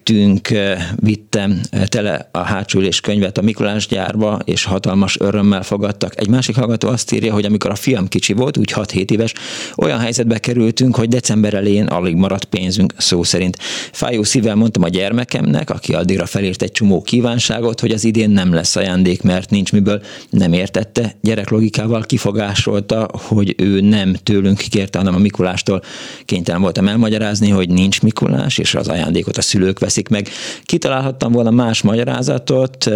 [0.05, 0.49] vittünk,
[0.97, 6.21] vittem tele a hátsülés könyvet a Mikulás gyárba, és hatalmas örömmel fogadtak.
[6.21, 9.33] Egy másik hallgató azt írja, hogy amikor a fiam kicsi volt, úgy 6-7 éves,
[9.77, 13.59] olyan helyzetbe kerültünk, hogy december elején alig maradt pénzünk, szó szerint.
[13.93, 18.53] Fájó szívvel mondtam a gyermekemnek, aki addigra felírt egy csomó kívánságot, hogy az idén nem
[18.53, 21.17] lesz ajándék, mert nincs miből, nem értette.
[21.21, 25.83] Gyerek logikával kifogásolta, hogy ő nem tőlünk kérte, hanem a Mikulástól.
[26.25, 30.29] Kénytelen voltam elmagyarázni, hogy nincs Mikulás, és az ajándékot a szülők veszik veszik meg.
[30.65, 32.91] Kitalálhattam volna más magyarázatot,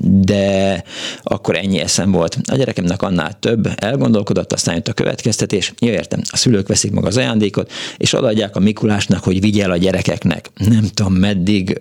[0.00, 0.82] de
[1.22, 2.36] akkor ennyi eszem volt.
[2.50, 5.72] A gyerekemnek annál több, elgondolkodott, aztán jött a következtetés.
[5.78, 9.76] Jó, értem, a szülők veszik meg az ajándékot, és odaadják a Mikulásnak, hogy vigyel a
[9.76, 10.50] gyerekeknek.
[10.54, 11.78] Nem tudom meddig,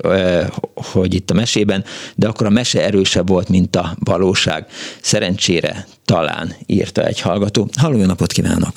[0.93, 1.83] hogy itt a mesében,
[2.15, 4.65] de akkor a mese erősebb volt, mint a valóság.
[5.01, 7.67] Szerencsére talán írta egy hallgató.
[7.81, 8.73] Halló, jó napot kívánok!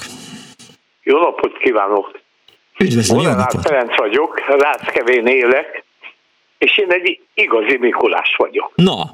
[1.02, 2.24] Jó napot kívánok!
[2.78, 3.66] Üdvözlöm, jó napot!
[3.66, 5.85] Ferenc vagyok, Ráckevén élek,
[6.58, 8.72] és én egy igazi Mikulás vagyok.
[8.74, 9.04] Na!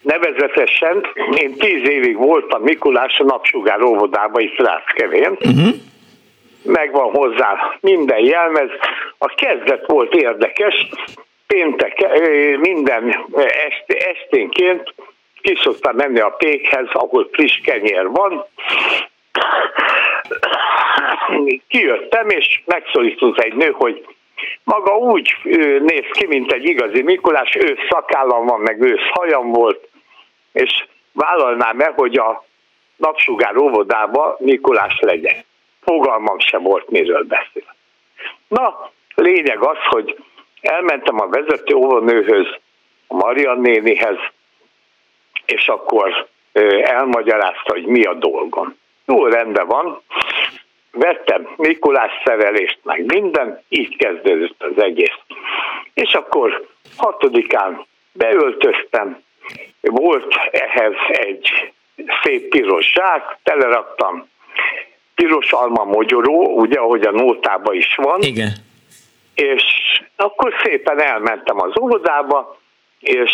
[0.00, 5.30] Nevezetesen én tíz évig voltam Mikulás a napsugár óvodában is Ráckevén.
[5.30, 5.74] Uh-huh.
[6.62, 8.68] Megvan hozzá minden jelmez.
[9.18, 10.88] A kezdet volt érdekes.
[11.46, 12.06] Péntek,
[12.60, 14.94] minden este, esténként
[15.42, 18.46] ki szoktam menni a pékhez, ahol friss kenyér van,
[21.68, 24.15] kijöttem, és megszólított egy nő, hogy
[24.64, 25.36] maga úgy
[25.80, 29.88] néz ki, mint egy igazi Mikulás, ő szakállam van, meg ősz hajam volt,
[30.52, 32.44] és vállalnám meg, hogy a
[32.96, 35.44] napsugár óvodába Mikulás legyen.
[35.80, 37.74] Fogalmam sem volt, miről beszél.
[38.48, 40.16] Na, lényeg az, hogy
[40.60, 42.46] elmentem a vezető óvónőhöz,
[43.06, 44.16] a Maria nénihez,
[45.46, 46.26] és akkor
[46.82, 48.76] elmagyarázta, hogy mi a dolgom.
[49.06, 50.02] Jó, rendben van.
[50.96, 55.18] Vettem Mikulás szerelést, meg minden, így kezdődött az egész.
[55.94, 59.22] És akkor hatodikán beöltöztem,
[59.80, 61.72] volt ehhez egy
[62.22, 64.28] szép piros zsák, teleraktam
[65.14, 68.22] piros alma mogyoró, ugye, ahogy a nótában is van.
[68.22, 68.52] Igen.
[69.34, 69.62] És
[70.16, 72.58] akkor szépen elmentem az óvodába,
[73.00, 73.32] és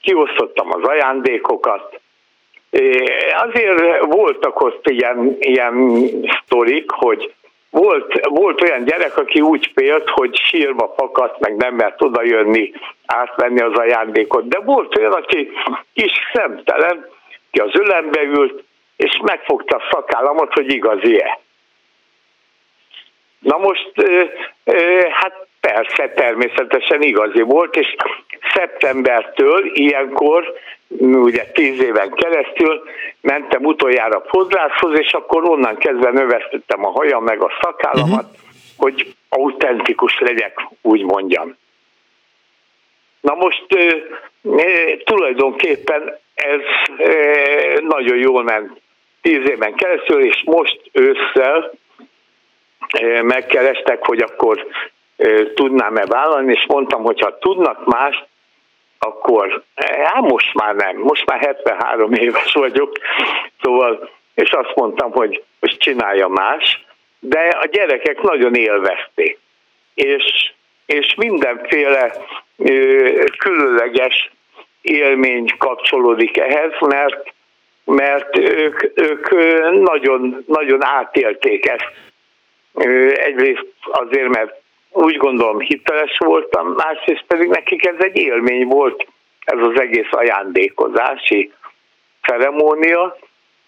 [0.00, 2.00] kiosztottam az ajándékokat,
[3.46, 6.00] Azért voltak ott ilyen, ilyen
[6.42, 7.34] sztorik, hogy
[7.70, 12.72] volt, volt olyan gyerek, aki úgy félt, hogy sírva fakadt, meg nem mert oda jönni,
[13.06, 15.50] átvenni az ajándékot, de volt olyan, aki
[15.94, 17.08] kis szemtelen,
[17.50, 18.64] ki az ölembe ült,
[18.96, 21.38] és megfogta a szakállamat, hogy igazi-e.
[23.38, 23.92] Na most,
[25.10, 27.94] hát persze, természetesen igazi volt, és
[28.54, 30.52] szeptembertől ilyenkor
[30.98, 32.82] ugye tíz éven keresztül
[33.20, 38.38] mentem utoljára fodrászhoz, és akkor onnan kezdve növesztettem a hajam meg a szakállamat, uh-huh.
[38.76, 41.56] hogy autentikus legyek, úgy mondjam.
[43.20, 43.66] Na most
[45.04, 46.60] tulajdonképpen ez
[47.80, 48.80] nagyon jól ment
[49.22, 51.72] tíz éven keresztül, és most ősszel
[53.22, 54.66] megkerestek, hogy akkor
[55.54, 58.26] tudnám-e vállalni, és mondtam, hogy ha tudnak mást,
[58.98, 59.62] akkor,
[60.04, 62.92] hát most már nem, most már 73 éves vagyok,
[63.62, 66.84] szóval, és azt mondtam, hogy most csinálja más,
[67.18, 69.38] de a gyerekek nagyon élvezték.
[69.94, 70.52] És,
[70.86, 72.12] és mindenféle
[72.56, 74.30] ö, különleges
[74.82, 77.32] élmény kapcsolódik ehhez, mert
[77.84, 79.30] mert ők, ők
[79.80, 81.90] nagyon, nagyon átélték ezt.
[83.18, 84.62] Egyrészt azért, mert
[84.94, 89.06] úgy gondolom hiteles voltam, másrészt pedig nekik ez egy élmény volt,
[89.44, 91.52] ez az egész ajándékozási
[92.22, 93.16] ceremónia,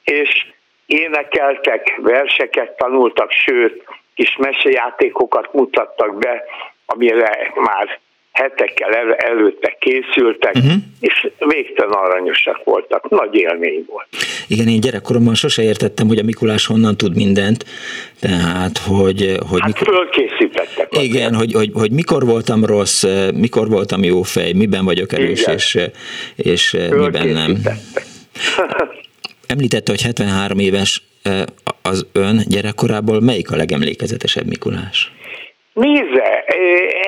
[0.05, 0.47] és
[0.87, 3.85] énekeltek, verseket tanultak, sőt,
[4.15, 6.45] kis mesejátékokat mutattak be,
[6.87, 7.99] amire már
[8.33, 10.73] hetekkel el, előtte készültek, uh-huh.
[11.01, 13.09] és végtelen aranyosak voltak.
[13.09, 14.09] Nagy élmény volt.
[14.49, 17.65] Igen, én gyerekkoromban sose értettem, hogy a Mikulás honnan tud mindent,
[18.21, 19.39] tehát, hogy...
[19.49, 19.95] hogy hát mikor...
[19.95, 21.03] fölkészítettek.
[21.03, 23.05] Igen, hogy, hogy, hogy, mikor voltam rossz,
[23.35, 25.55] mikor voltam jó fej, miben vagyok erős, Igen.
[25.55, 25.79] és,
[26.37, 27.57] és miben nem.
[29.47, 31.03] Említette, hogy 73 éves
[31.83, 35.13] az ön gyerekkorából melyik a legemlékezetesebb Mikulás?
[35.73, 36.45] Nézze,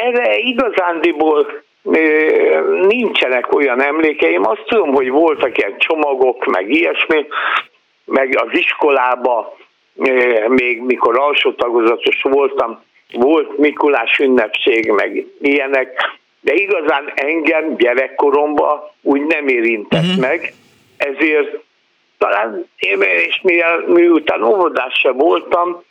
[0.05, 1.47] erre igazándiból
[2.89, 4.47] nincsenek olyan emlékeim.
[4.47, 7.27] Azt tudom, hogy voltak ilyen csomagok, meg ilyesmi,
[8.05, 9.57] meg az iskolába,
[10.49, 19.27] még mikor alsó tagozatos voltam, volt Mikulás ünnepség, meg ilyenek, de igazán engem gyerekkoromban úgy
[19.27, 20.21] nem érintett uh-huh.
[20.21, 20.53] meg,
[20.97, 21.59] ezért
[22.19, 23.41] talán én, és
[23.87, 25.83] miután óvodás sem voltam,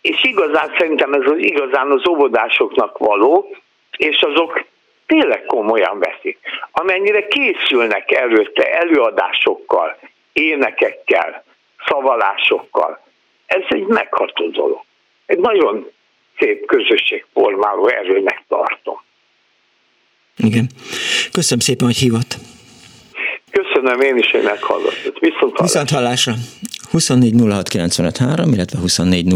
[0.00, 3.56] és igazán szerintem ez az igazán az óvodásoknak való,
[3.96, 4.64] és azok
[5.08, 6.38] tényleg komolyan veszik.
[6.70, 9.98] Amennyire készülnek előtte előadásokkal,
[10.32, 11.44] énekekkel,
[11.86, 13.00] szavalásokkal,
[13.46, 14.82] ez egy megható dolog.
[15.26, 15.90] Egy nagyon
[16.38, 19.02] szép közösségformáló erőnek tartom.
[20.36, 20.66] Igen.
[21.32, 22.36] Köszönöm szépen, hogy hívott.
[23.50, 25.18] Köszönöm én is, hogy meghallgatott.
[25.18, 25.62] Viszont hallásra.
[25.62, 26.32] Viszont hallásra.
[26.90, 27.34] 24
[28.52, 29.26] illetve 24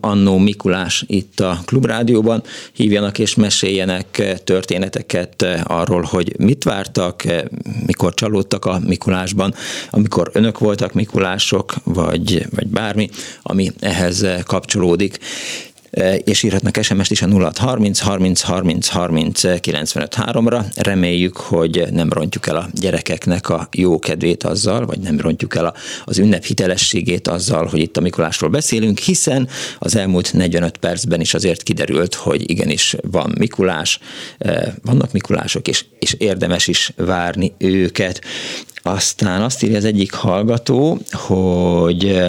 [0.00, 2.42] Annó Mikulás itt a Klubrádióban.
[2.72, 7.24] Hívjanak és meséljenek történeteket arról, hogy mit vártak,
[7.86, 9.54] mikor csalódtak a Mikulásban,
[9.90, 13.10] amikor önök voltak Mikulások, vagy, vagy bármi,
[13.42, 15.18] ami ehhez kapcsolódik.
[15.90, 20.64] E, és írhatnak SMS-t is a 0630 30 30 30 95 3-ra.
[20.76, 25.74] Reméljük, hogy nem rontjuk el a gyerekeknek a jó kedvét azzal, vagy nem rontjuk el
[26.04, 31.34] az ünnep hitelességét azzal, hogy itt a Mikulásról beszélünk, hiszen az elmúlt 45 percben is
[31.34, 33.98] azért kiderült, hogy igenis van Mikulás,
[34.38, 38.20] e, vannak Mikulások, és, és érdemes is várni őket.
[38.82, 42.22] Aztán azt írja az egyik hallgató, hogy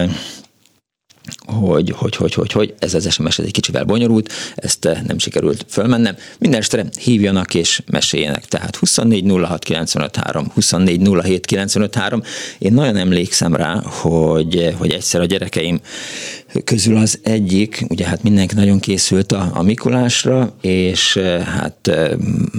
[1.45, 5.65] hogy, hogy, hogy, hogy, hogy ez az SMS egy kicsivel bonyolult, ezt eh, nem sikerült
[5.69, 6.15] fölmennem.
[6.39, 6.63] Minden
[6.99, 8.45] hívjanak és meséljenek.
[8.45, 12.23] Tehát 24 06 953, 24 07 953.
[12.57, 15.79] Én nagyon emlékszem rá, hogy, eh, hogy egyszer a gyerekeim
[16.63, 21.91] közül az egyik, ugye hát mindenki nagyon készült a, a Mikulásra, és hát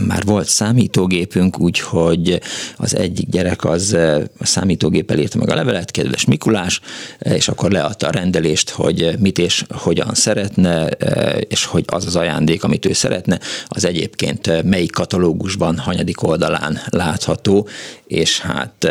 [0.07, 2.41] már volt számítógépünk, úgyhogy
[2.77, 3.93] az egyik gyerek az
[4.39, 6.81] a számítógép elírta meg a levelet, kedves Mikulás,
[7.19, 10.87] és akkor leadta a rendelést, hogy mit és hogyan szeretne,
[11.49, 17.69] és hogy az az ajándék, amit ő szeretne, az egyébként melyik katalógusban, hanyadik oldalán látható,
[18.07, 18.85] és hát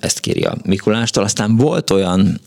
[0.00, 1.24] ezt kéri a Mikulástól.
[1.24, 2.40] Aztán volt olyan,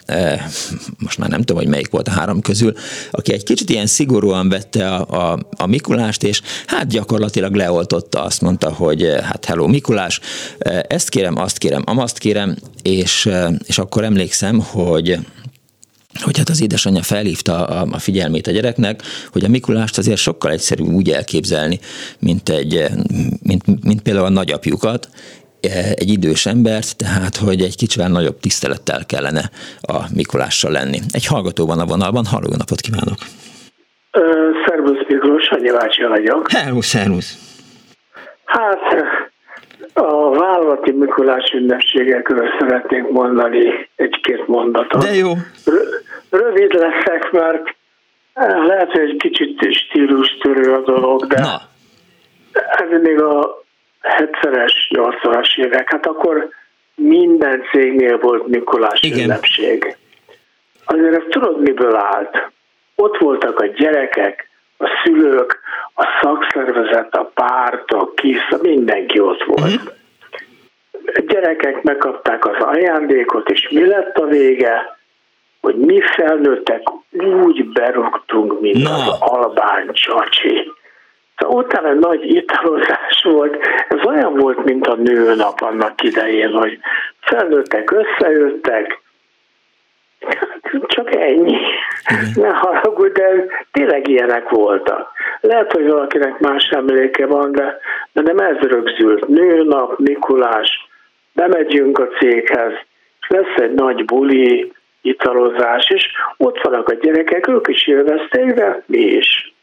[0.98, 2.74] most már nem tudom, hogy melyik volt a három közül,
[3.11, 8.41] aki egy kicsit ilyen szigorúan vette a, a, a Mikulást, és hát gyakorlatilag leoltotta, azt
[8.41, 10.20] mondta, hogy hát hello Mikulás,
[10.88, 13.30] ezt kérem, azt kérem, amazt kérem, és,
[13.65, 15.20] és akkor emlékszem, hogy
[16.13, 19.01] hogy hát az édesanyja felhívta a, a figyelmét a gyereknek,
[19.32, 21.80] hogy a Mikulást azért sokkal egyszerű úgy elképzelni,
[22.20, 22.86] mint, egy,
[23.41, 25.09] mint, mint például a nagyapjukat,
[25.95, 29.49] egy idős embert, tehát hogy egy kicsivel nagyobb tisztelettel kellene
[29.82, 30.99] a Mikulással lenni.
[31.12, 33.18] Egy hallgató van a vonalban, halló napot kívánok!
[34.66, 36.51] Szervusz Miklós, Annyi bácsi vagyok.
[36.51, 37.38] Hello, szervusz!
[38.45, 38.80] Hát
[39.93, 45.03] a vállalati Mikulás ünnepségekről szeretnék mondani egy-két mondatot.
[45.03, 45.32] De jó.
[46.30, 47.76] Rövid leszek, mert
[48.34, 51.62] eh, lehet, hogy egy kicsit stílustörő a dolog, de Na.
[52.51, 53.64] ez még a
[54.02, 55.91] 70-es, 80-as évek.
[55.91, 56.50] Hát akkor
[56.95, 59.20] minden cégnél volt Mikulás Igen.
[59.20, 59.97] ünnepség.
[60.86, 62.52] Azért ezt tudod, miből állt?
[62.95, 65.60] Ott voltak a gyerekek, a szülők,
[65.95, 69.74] a szakszervezet, a párt, a KISZ, mindenki ott volt.
[69.74, 69.91] Uh-huh.
[71.14, 74.97] A gyerekek megkapták az ajándékot, és mi lett a vége?
[75.62, 76.82] Hogy mi felnőttek
[77.43, 78.93] úgy berúgtunk, mint Na.
[78.93, 80.72] az albán csacsi.
[81.40, 83.58] Szóval utána nagy italozás volt.
[83.88, 86.80] Ez olyan volt, mint a nőnap annak idején, hogy
[87.20, 89.02] felnőttek, összejöttek,
[90.88, 91.58] csak ennyi.
[92.10, 92.32] Igen.
[92.36, 95.12] Ne haragudj, de tényleg ilyenek voltak.
[95.42, 97.80] Lehet, hogy valakinek más emléke van, de,
[98.12, 99.28] de nem ez rögzült.
[99.28, 100.88] Nőnap, Mikulás,
[101.34, 102.74] bemegyünk a céghez,
[103.28, 104.72] lesz egy nagy buli,
[105.02, 109.54] italozás, és ott vannak a gyerekek, ők is élvezték, de mi is.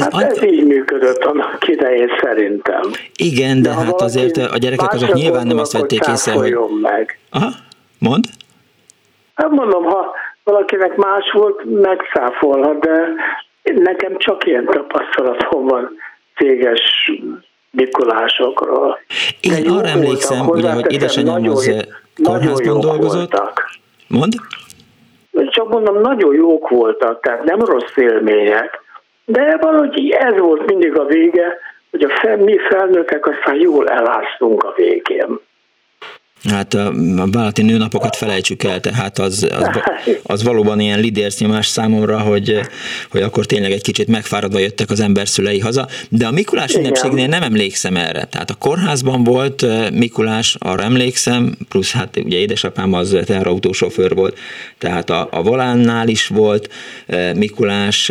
[0.00, 2.82] Ez, hát ez így működött annak idején szerintem.
[3.16, 6.56] Igen, de, de hát azért a gyerekek azok nyilván nem azt vették észre, hogy...
[6.80, 7.18] meg.
[7.30, 7.50] Aha,
[7.98, 8.24] mond?
[9.34, 13.08] Hát mondom, ha valakinek más volt, megszáfolhat, de
[13.62, 15.90] nekem csak ilyen tapasztalatom van
[16.36, 17.10] céges
[17.70, 18.98] Mikulásokról.
[19.40, 21.70] Én arra emlékszem, ugye, hogy édesanyámhoz
[22.24, 23.30] kórházban dolgozott.
[23.30, 23.70] Voltak.
[24.08, 24.32] Mond?
[25.50, 28.82] Csak mondom, nagyon jók voltak, tehát nem rossz élmények,
[29.32, 31.58] de valahogy ez volt mindig a vége,
[31.90, 35.38] hogy a fel, mi felnőttek aztán jól eláztunk a végén.
[36.44, 39.66] Hát a vállalati nőnapokat felejtsük el, tehát az, az,
[40.22, 42.60] az valóban ilyen lidércnyomás számomra, hogy,
[43.10, 47.26] hogy akkor tényleg egy kicsit megfáradva jöttek az ember szülei haza, de a Mikulás ünnepségnél
[47.26, 48.24] nem emlékszem erre.
[48.24, 54.38] Tehát a kórházban volt Mikulás, arra emlékszem, plusz hát ugye édesapám az teherautósofőr volt,
[54.78, 56.68] tehát a, a volánnál is volt
[57.34, 58.10] Mikulás,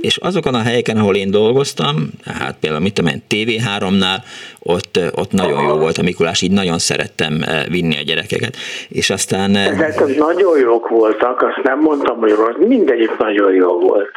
[0.00, 4.22] és azokon a helyeken, ahol én dolgoztam, hát például mit tudom én, TV3-nál,
[4.68, 7.32] ott, ott nagyon jó volt a Mikulás, így nagyon szerettem
[7.68, 8.56] vinni a gyerekeket.
[8.88, 9.56] És aztán...
[9.56, 14.10] Ezek az nagyon jók voltak, azt nem mondtam, hogy rossz, mindegyik nagyon jó volt.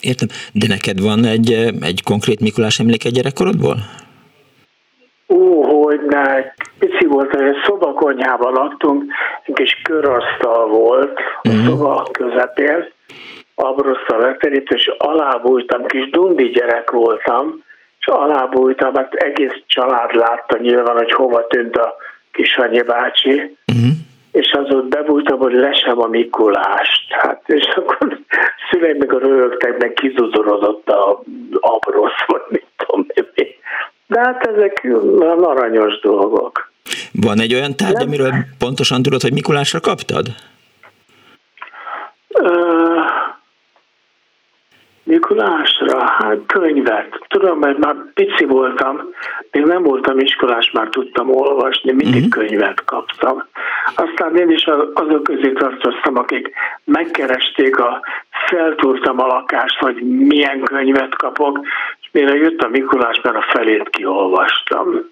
[0.00, 3.76] Értem, de neked van egy, egy konkrét Mikulás emléke gyerekkorodból?
[5.28, 6.24] Ó, hogy ne,
[6.78, 9.04] pici volt, egy szobakonyhában laktunk,
[9.46, 11.64] egy kis körasztal volt a uh-huh.
[11.66, 12.92] szoba közepén,
[13.54, 17.62] abrosztal leterítő, és alábújtam, kis dundi gyerek voltam,
[18.00, 21.94] és alábújtam, mert hát egész család látta nyilván, hogy hova tűnt a
[22.32, 23.90] kis Annyi bácsi, uh-huh.
[24.32, 27.12] és az ott bebújtam, hogy lesem a Mikulást.
[27.12, 28.18] Hát, és akkor
[28.70, 31.22] szüleim meg a rögtek, meg kizuzorodott a
[31.60, 33.48] abrosz, vagy mit tudom én.
[34.06, 34.86] De hát ezek
[35.42, 36.72] aranyos dolgok.
[37.12, 40.26] Van egy olyan tárgy, amiről pontosan tudod, hogy Mikulásra kaptad?
[45.10, 46.04] Mikulásra?
[46.04, 47.18] Hát könyvet.
[47.28, 49.14] Tudom, hogy már pici voltam,
[49.50, 52.46] még nem voltam iskolás, már tudtam olvasni, mindig uh-huh.
[52.46, 53.44] könyvet kaptam.
[53.94, 56.50] Aztán én is azok közé tartoztam, akik
[56.84, 58.00] megkeresték, a,
[58.46, 61.60] feltúrtam a lakást, hogy milyen könyvet kapok,
[62.00, 65.10] és mire jött a Mikulás, mert a felét kiolvastam.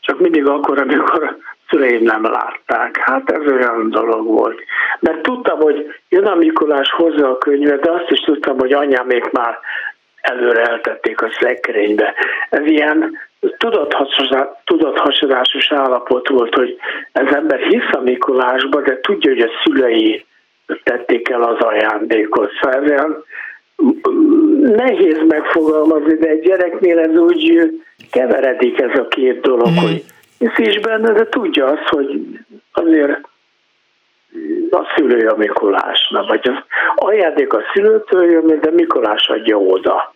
[0.00, 1.36] Csak mindig akkor, amikor
[1.70, 2.96] szüleim nem látták.
[2.96, 4.60] Hát ez olyan dolog volt.
[5.00, 9.28] Mert tudtam, hogy jön a Mikulás hozzá a könyvet, de azt is tudtam, hogy még
[9.32, 9.58] már
[10.20, 12.14] előre eltették a szekrénybe.
[12.50, 13.18] Ez ilyen
[14.64, 16.76] tudathasadásos állapot volt, hogy
[17.12, 20.24] ez ember hisz a Mikulásba, de tudja, hogy a szülei
[20.82, 22.50] tették el az ajándékot.
[22.60, 23.24] Szóval olyan
[24.60, 27.70] nehéz megfogalmazni, de egy gyereknél ez úgy
[28.10, 29.76] keveredik ez a két dolog, mm.
[29.76, 30.04] hogy
[30.40, 32.20] hisz is benne, de tudja azt, hogy
[32.72, 33.20] azért
[34.70, 36.64] a szülő a Mikulásnak, vagy az
[36.94, 40.14] ajándék a szülőtől jön, de Mikulás adja oda.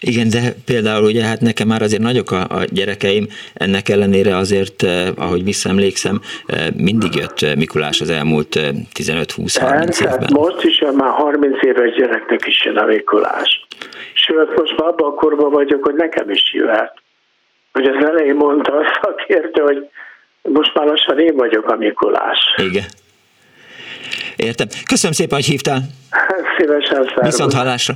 [0.00, 4.82] Igen, de például ugye hát nekem már azért nagyok a, a gyerekeim, ennek ellenére azért,
[4.82, 8.58] eh, ahogy visszaemlékszem, eh, mindig jött eh, Mikulás az elmúlt
[8.94, 10.28] 15-20-30 évben.
[10.32, 13.66] Most is már 30 éves gyereknek is jön a Mikulás.
[14.14, 17.04] Sőt, most már abban a korban vagyok, hogy nekem is jöhet
[17.76, 19.88] hogy az elején mondta a szakértő, hogy
[20.42, 22.38] most már lassan én vagyok a Mikulás.
[22.56, 22.84] Igen.
[24.36, 24.66] Értem.
[24.86, 25.80] Köszönöm szépen, hogy hívtál.
[26.58, 27.24] Szívesen szervus.
[27.24, 27.94] Viszont hallásra.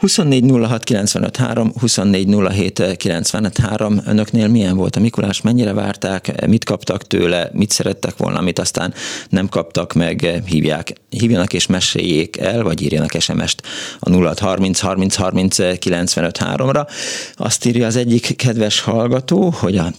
[0.00, 4.00] 24 06 95 3, 24 07 95 3.
[4.06, 5.40] Önöknél milyen volt a Mikulás?
[5.40, 6.46] Mennyire várták?
[6.46, 7.50] Mit kaptak tőle?
[7.52, 8.94] Mit szerettek volna, amit aztán
[9.28, 10.42] nem kaptak meg?
[10.46, 13.62] Hívják, hívjanak és meséljék el, vagy írjanak SMS-t
[13.98, 16.88] a 06 30 30 30 95 3-ra.
[17.36, 19.92] Azt írja az egyik kedves hallgató, hogy a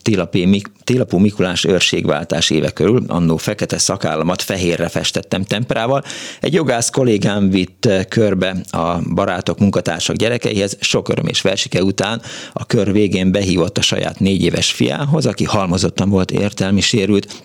[0.84, 6.04] télapú Mikulás őrségváltás éve körül annó fekete szakállamat fehérre festettem temperával.
[6.40, 12.22] Egy jogász kollégám vitt körbe a barátok munkatársak társak gyerekeihez, sok öröm és versike után
[12.54, 17.44] a kör végén behívott a saját négy éves fiához, aki halmozottan volt értelmi sérült,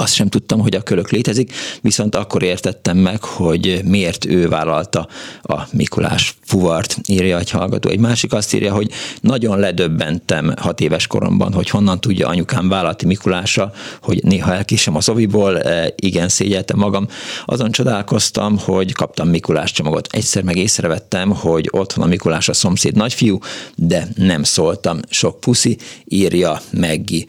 [0.00, 5.08] azt sem tudtam, hogy a kölök létezik, viszont akkor értettem meg, hogy miért ő vállalta
[5.42, 7.88] a Mikulás fuvart, írja egy hallgató.
[7.88, 8.90] Egy másik azt írja, hogy
[9.20, 13.72] nagyon ledöbbentem hat éves koromban, hogy honnan tudja anyukám vállalati Mikulása,
[14.02, 17.08] hogy néha elkísem a szoviból, e, igen, szégyeltem magam.
[17.44, 20.08] Azon csodálkoztam, hogy kaptam Mikulás csomagot.
[20.10, 23.38] Egyszer meg észrevettem, hogy otthon a Mikulás a szomszéd nagyfiú,
[23.76, 24.98] de nem szóltam.
[25.10, 27.26] Sok puszi, írja Meggi.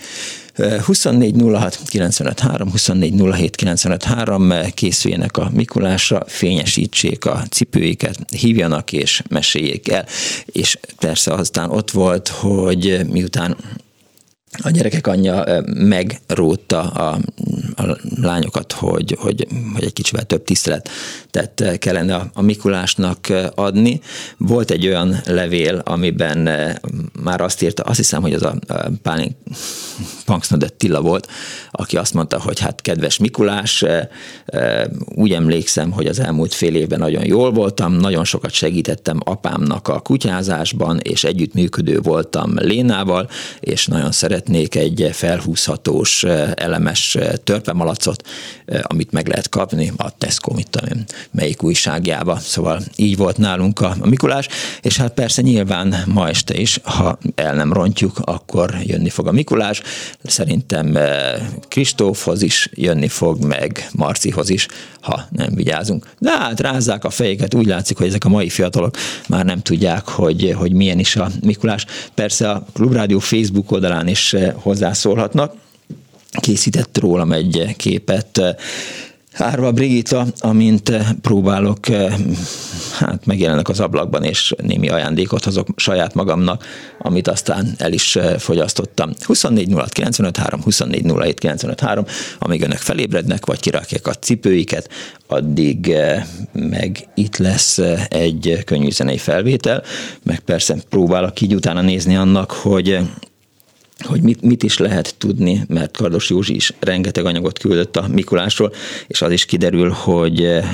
[0.86, 8.92] 24 06 95 3, 24 07 95 3, készüljenek a Mikulásra, fényesítsék a cipőiket, hívjanak
[8.92, 10.06] és meséljék el.
[10.46, 13.58] És persze aztán ott volt, hogy miután
[14.58, 17.20] a gyerekek anyja megrótta a,
[17.76, 24.02] a lányokat, hogy, hogy, hogy egy kicsivel több tiszteletet kellene a, a Mikulásnak adni.
[24.38, 26.38] Volt egy olyan levél, amiben
[27.24, 28.56] már azt írta, azt hiszem, hogy az a
[29.02, 29.36] Pálin
[30.26, 31.28] Punksnodet Tilla volt,
[31.72, 33.86] aki azt mondta, hogy hát kedves Mikulás,
[35.16, 40.00] úgy emlékszem, hogy az elmúlt fél évben nagyon jól voltam, nagyon sokat segítettem apámnak a
[40.00, 43.30] kutyázásban, és együttműködő voltam Lénával,
[43.60, 46.24] és nagyon szeret szeretnék egy felhúzhatós
[46.54, 48.28] elemes törpemalacot,
[48.82, 52.38] amit meg lehet kapni a Tesco, mit tudom melyik újságjába.
[52.40, 54.48] Szóval így volt nálunk a, Mikulás,
[54.82, 59.32] és hát persze nyilván ma este is, ha el nem rontjuk, akkor jönni fog a
[59.32, 59.82] Mikulás.
[60.24, 60.98] Szerintem
[61.68, 64.68] Kristófhoz is jönni fog, meg Marcihoz is,
[65.02, 66.08] ha nem vigyázunk.
[66.20, 68.96] De hát rázzák a fejeket, úgy látszik, hogy ezek a mai fiatalok
[69.28, 71.86] már nem tudják, hogy, hogy milyen is a Mikulás.
[72.14, 75.54] Persze a Klubrádió Facebook oldalán is hozzászólhatnak.
[76.42, 78.42] Készített rólam egy képet
[79.34, 81.88] Árva Brigitta, amint próbálok,
[83.00, 86.66] hát megjelennek az ablakban, és némi ajándékot hozok saját magamnak,
[87.00, 89.12] amit aztán el is fogyasztottam.
[89.20, 92.06] 24 06 95 3, 24 07 95 3,
[92.40, 94.90] amíg önök felébrednek, vagy kirakják a cipőiket,
[95.28, 95.96] addig
[96.52, 97.78] meg itt lesz
[98.08, 99.84] egy könnyű zenei felvétel,
[100.24, 103.00] meg persze próbálok így utána nézni annak, hogy
[104.00, 108.74] hogy mit, mit is lehet tudni, mert Kardos Józsi is rengeteg anyagot küldött a Mikulásról,
[109.08, 110.70] és az is kiderül, hogy eh,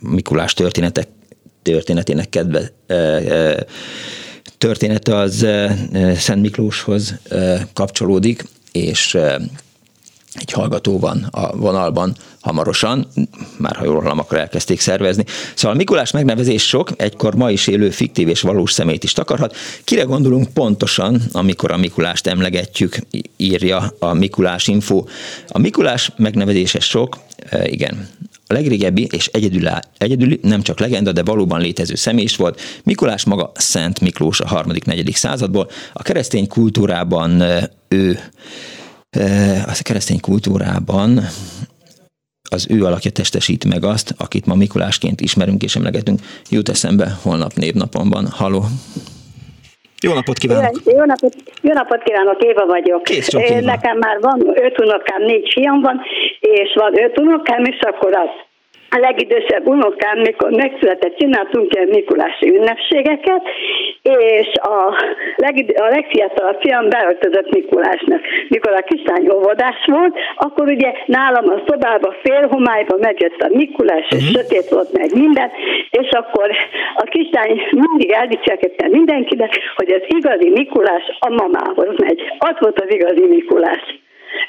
[0.00, 1.08] Mikulás történetek,
[1.62, 3.56] történetének kedve, eh, eh,
[4.58, 5.46] története az
[6.16, 7.14] Szent Miklóshoz
[7.72, 9.16] kapcsolódik, és
[10.34, 13.06] egy hallgató van a vonalban hamarosan,
[13.58, 15.24] már ha jól hallom, akkor elkezdték szervezni.
[15.54, 19.56] Szóval Mikulás megnevezés sok, egykor ma is élő fiktív és valós szemét is takarhat.
[19.84, 22.96] Kire gondolunk pontosan, amikor a Mikulást emlegetjük,
[23.36, 25.04] írja a Mikulás Info.
[25.48, 27.18] A Mikulás megnevezése sok,
[27.48, 28.08] e, igen,
[28.46, 29.68] a legrégebbi és egyedül,
[29.98, 32.60] egyedüli, nem csak legenda, de valóban létező személyis volt.
[32.82, 35.70] Mikulás maga Szent Miklós a harmadik, negyedik századból.
[35.92, 38.18] A keresztény kultúrában e, ő
[39.66, 41.20] a keresztény kultúrában
[42.50, 46.20] az ő alakja testesít meg azt, akit ma Mikulásként ismerünk és emlegetünk.
[46.50, 48.26] Jut eszembe, holnap névnapon van.
[48.26, 48.62] Haló!
[50.02, 50.80] Jó napot kívánok!
[50.84, 53.02] Jó napot, jó napot kívánok, Éva vagyok.
[53.02, 53.28] Kész
[53.62, 56.00] Nekem már van öt unokám, négy fiam van,
[56.40, 58.28] és van öt unokám, és akkor az
[58.94, 63.42] a legidősebb unokám, mikor megszületett, csináltunk ilyen Mikulási ünnepségeket,
[64.02, 64.94] és a,
[65.36, 68.20] legid- a legfiatalabb fiam beöltözött Mikulásnak.
[68.48, 74.06] Mikor a kislány óvodás volt, akkor ugye nálam a szobába fél homályba megjött a Mikulás,
[74.08, 74.40] és uh-huh.
[74.40, 75.50] sötét volt meg minden,
[75.90, 76.50] és akkor
[76.94, 82.22] a kislány mindig eldicsekedte mindenkinek, hogy az igazi Mikulás a mamához megy.
[82.38, 84.02] Az volt az igazi Mikulás.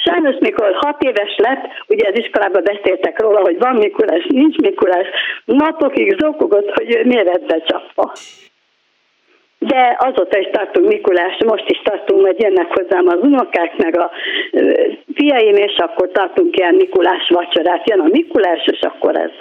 [0.06, 5.08] Sajnos, mikor hat éves lett, ugye az iskolában beszéltek róla, hogy van Mikulás, nincs Mikulás,
[5.46, 8.12] napokig zokogott, hogy miért lett becsapva.
[9.60, 14.12] De azóta is tartunk Mikulás, most is tartunk, hogy jönnek hozzám az unokák, meg a
[15.14, 17.90] fiaim, és akkor tartunk ilyen Mikulás vacsorát.
[17.90, 19.32] Jön a Mikulás, és akkor ez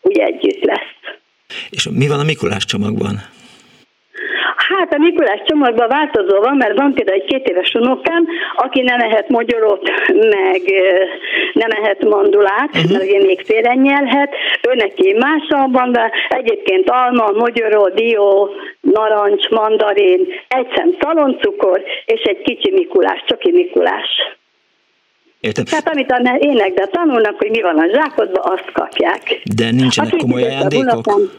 [0.00, 1.16] úgy együtt lesz.
[1.70, 3.14] És mi van a Mikulás csomagban?
[4.56, 9.00] Hát a Mikulás csomagban változó van, mert van például egy két éves unokám, aki nem
[9.00, 9.90] ehet magyarót,
[10.36, 10.62] meg
[11.52, 12.90] nem ehet mandulát, uh-huh.
[12.90, 14.34] mert ugye még félen nyelhet,
[14.68, 18.50] ő neki másalban, de egyébként alma, magyaró, dió,
[18.80, 24.08] narancs, mandarin, egy szem szaloncukor, és egy kicsi Mikulás, csoki Mikulás.
[25.40, 25.64] Értem.
[25.64, 29.40] Tehát amit a énekben tanulnak, hogy mi van a zsákodban, azt kapják.
[29.56, 31.06] De nincsenek komoly ajándékok?
[31.06, 31.30] Unokám,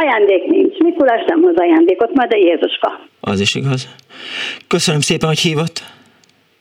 [0.00, 0.78] Ajándék nincs.
[0.78, 3.00] Mikulás nem hoz ajándékot, majd a Jézuska.
[3.20, 3.88] Az is igaz.
[4.66, 5.82] Köszönöm szépen, hogy hívott.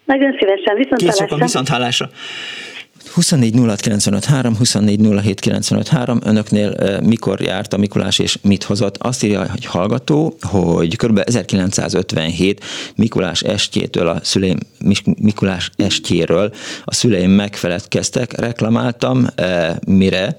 [0.06, 1.36] Nagyon szívesen, viszont hallásra.
[1.36, 2.10] viszont hallásra.
[3.14, 3.56] 24
[4.58, 5.00] 24
[6.24, 8.98] önöknél mikor járt a Mikulás és mit hozott?
[8.98, 11.22] Azt írja, hogy hallgató, hogy kb.
[11.26, 12.64] 1957
[12.96, 14.58] Mikulás estjétől a szüleim,
[15.20, 16.54] Mikulás estjéről
[16.84, 19.28] a szüleim megfeledkeztek, reklamáltam,
[19.88, 20.36] mire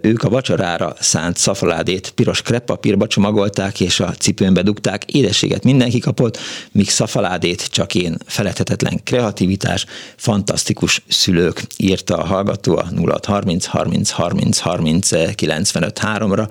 [0.00, 6.38] ők a vacsorára szánt szafaládét piros kreppapírba csomagolták, és a cipőmbe dugták, édességet mindenki kapott,
[6.72, 14.58] míg szafaládét csak én feledhetetlen kreativitás, fantasztikus szülők írta a hallgató a 0630 30 30
[14.58, 16.48] 30 95 3-ra.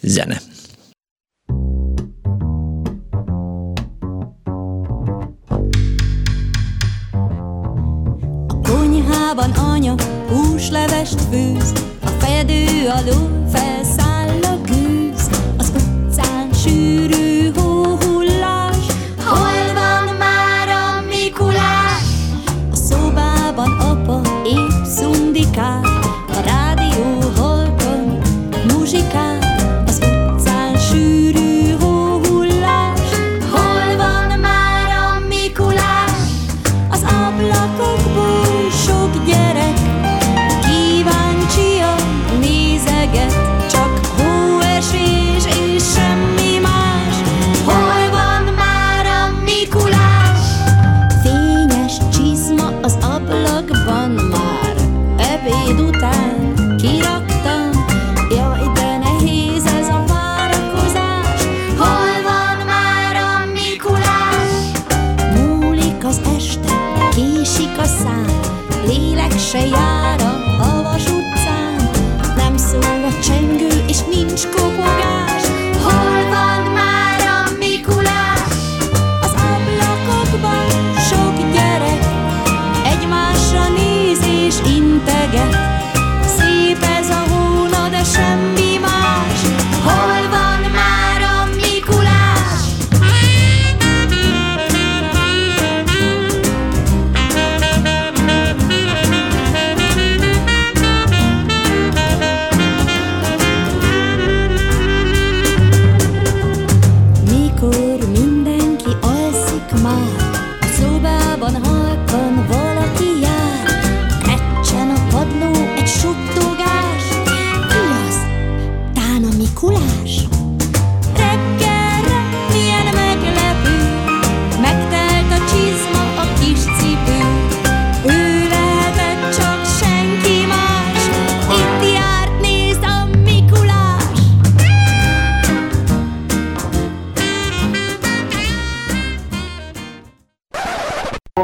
[0.00, 0.40] Zene.
[8.62, 9.94] Konyhában anya
[10.28, 11.72] húslevest főz,
[12.02, 14.03] a fedő alól felszáll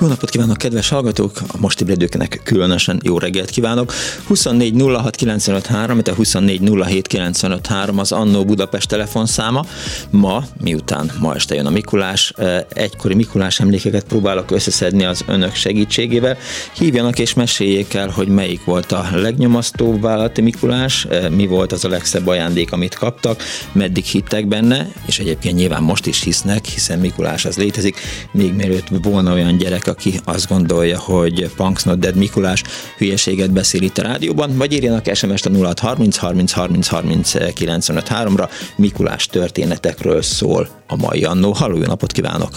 [0.00, 1.40] Jó napot kívánok, kedves hallgatók!
[1.48, 3.92] A most ébredőknek különösen jó reggelt kívánok.
[4.26, 9.64] 24 06 95 3, a 24 07 95 3 az Annó Budapest telefonszáma.
[10.10, 15.54] Ma, miután ma este jön a Mikulás, eh, egykori Mikulás emlékeket próbálok összeszedni az önök
[15.54, 16.36] segítségével.
[16.72, 21.84] Hívjanak és meséljék el, hogy melyik volt a legnyomasztóbb vállalati Mikulás, eh, mi volt az
[21.84, 23.42] a legszebb ajándék, amit kaptak,
[23.72, 27.96] meddig hittek benne, és egyébként nyilván most is hisznek, hiszen Mikulás az létezik,
[28.32, 32.62] még mielőtt volna olyan gyerek, aki azt gondolja, hogy Punks Not Dead Mikulás
[32.98, 38.04] hülyeséget beszél itt a rádióban, vagy írjanak SMS-t a 06 30 30 30 30 95
[38.10, 38.50] 3-ra.
[38.76, 41.50] Mikulás történetekről szól a mai annó.
[41.52, 42.52] Halló, jó napot kívánok!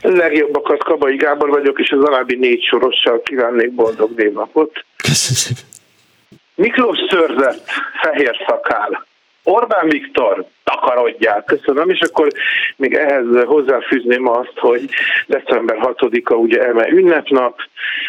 [0.00, 4.84] Legjobbakat Kabai Gábor vagyok, és az alábbi négy sorossal kívánnék boldog névnapot.
[4.96, 5.62] Köszönöm.
[6.54, 7.68] Miklós szőrzett,
[8.02, 9.06] fehér szakál.
[9.42, 11.44] Orbán Viktor, takarodják.
[11.44, 12.28] Köszönöm, és akkor
[12.76, 14.84] még ehhez hozzáfűzném azt, hogy
[15.26, 17.60] december 6-a ugye eme ünnepnap,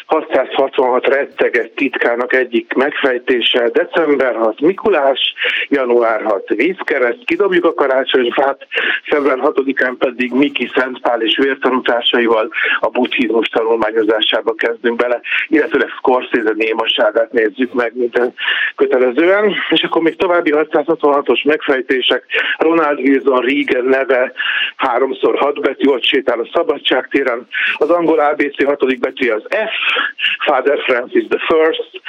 [0.05, 5.33] 666 retteget titkának egyik megfejtése, december 6 Mikulás,
[5.69, 8.67] január 6 vízkereszt, kidobjuk a karácsonyfát,
[9.03, 12.49] február 6-án pedig Miki Szentpál és vértanútársaival
[12.79, 18.33] a buddhizmus tanulmányozásába kezdünk bele, illetőleg Scorsese némaságát nézzük meg minden
[18.75, 22.23] kötelezően, és akkor még további 666-os megfejtések,
[22.57, 24.31] Ronald Wilson Reagan neve
[24.75, 27.47] háromszor hat betű, ott sétál a Szabadságtéren.
[27.77, 29.75] Az angol ABC hatodik betű az F,
[30.45, 32.01] Father Francis the First,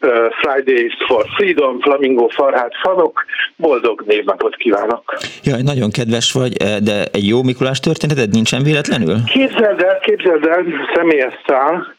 [0.00, 3.24] uh, Fridays for Freedom, Flamingo Farhát Fanok.
[3.56, 5.16] Boldog névnapot kívánok!
[5.42, 9.16] Jaj, nagyon kedves vagy, eh, de egy jó Mikulás történeted nincsen véletlenül?
[9.24, 10.64] Képzeld el, képzeld el,
[10.94, 11.94] személyes szál,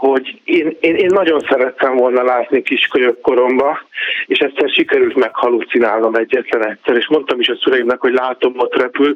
[0.00, 3.80] hogy én, én, én nagyon szerettem volna látni kiskölyök koromba,
[4.26, 9.12] és egyszer sikerült meghalucinálnom egyetlen egyszer, és mondtam is a szüleimnek, hogy látom, ott repül,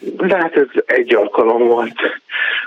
[0.00, 2.00] de hát ez egy alkalom volt.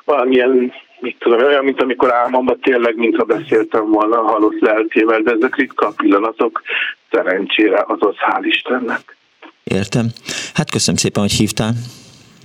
[0.05, 5.31] Valamilyen mit tudom, olyan, mint amikor álmomban tényleg, mintha beszéltem volna a halott lelkével, de
[5.31, 6.61] ezek ritka pillanatok,
[7.11, 9.17] szerencsére azaz hál' Istennek.
[9.63, 10.05] Értem.
[10.53, 11.73] Hát köszönöm szépen, hogy hívtál.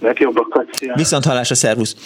[0.00, 0.94] Legjobbakat, szia.
[0.94, 1.96] Viszont hallásra, szervusz!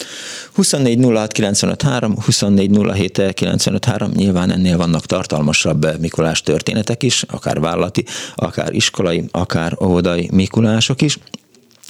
[0.54, 7.22] 24 06 95 3, 24 07 95 3, nyilván ennél vannak tartalmasabb Mikulás történetek is,
[7.22, 11.18] akár vállalati, akár iskolai, akár óvodai Mikulások is.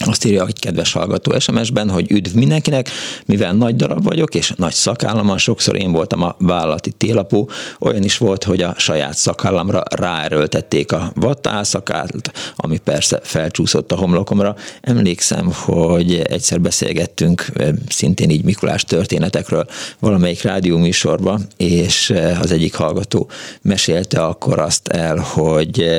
[0.07, 2.90] Azt írja egy kedves hallgató SMS-ben, hogy üdv mindenkinek,
[3.26, 7.50] mivel nagy darab vagyok, és nagy szakállammal, sokszor én voltam a vállalati télapó,
[7.80, 14.57] olyan is volt, hogy a saját szakállamra ráerőltették a vattálszakált, ami persze felcsúszott a homlokomra.
[14.80, 17.46] Emlékszem, hogy egyszer beszélgettünk
[17.88, 19.66] szintén így Mikulás történetekről
[19.98, 23.30] valamelyik rádióműsorba, és az egyik hallgató
[23.62, 25.90] mesélte akkor azt el, hogy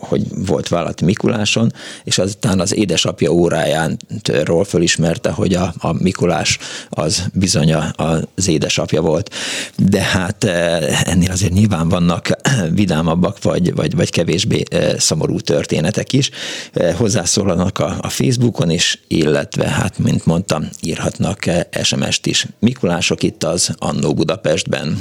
[0.00, 1.72] hogy volt vállalati Mikuláson,
[2.04, 9.34] és azután az édesapja órájánról fölismerte, hogy a, a Mikulás az bizony az édesapja volt.
[9.76, 12.28] De hát eh, ennél azért nyilván vannak
[12.74, 16.30] vidámabbak, vagy, vagy, vagy kevésbé eh, szomorú történetek is.
[16.72, 21.44] Eh, hozzászólanak a, a Facebookon is, illetve hát, mint mondtam, írhatnak
[21.82, 22.46] SMS-t is.
[22.58, 24.98] Mikulások itt az Annó Budapestben.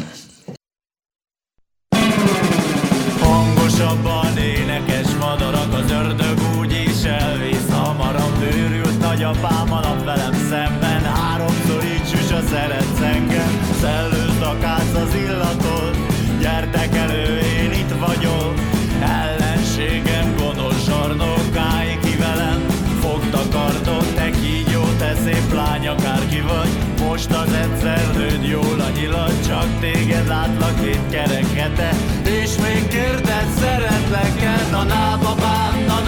[9.20, 15.98] Nagyapám alap velem szemben, háromszor így süs a szeretsz engem, szellőzd a kász az illatot,
[16.42, 18.54] gyertek elő, én itt vagyok,
[19.02, 22.66] ellenségem gonosz sarnokáj ki velem,
[23.02, 26.70] fogd a kardot, te kígyó, te szép lány, akárki vagy,
[27.08, 31.90] most az egyszer lőd jól a nyilat, csak téged látlak két kerekete,
[32.24, 36.02] és még kérdez, szeretlek-e, na na babám, na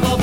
[0.00, 0.17] babám,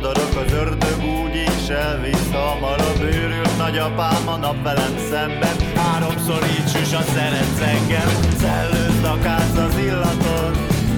[0.00, 5.56] madarok Az ördög úgy is elvisz hamarabb Őrült nagyapám a nap velem szemben.
[5.74, 8.10] Háromszor így süs a szeretsz engem.
[8.38, 10.52] Szellőzd a káz az illaton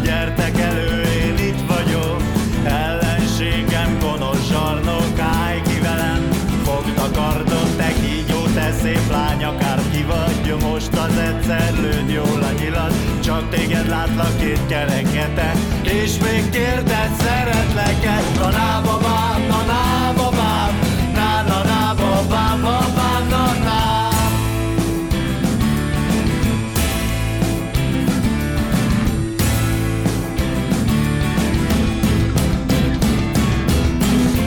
[0.05, 2.23] Gyertek elő, én itt vagyok.
[2.65, 6.29] Ellenségem gonosz zsarnok Állj ki velem,
[6.65, 10.55] fogd a kardot Te kígyó, te szép lány, akár ki vagy.
[10.69, 13.02] Most az egyszer lőd jól a nyilat
[13.43, 18.21] Csak téged látlak két kerekete És még kérdez, szeretlek-e?
[18.39, 20.79] Na na babám, na na babám
[21.15, 24.09] Na na na babám, babám, na na.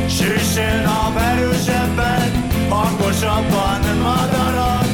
[0.08, 4.88] Süssél nap erősebben, hangosabban madarak.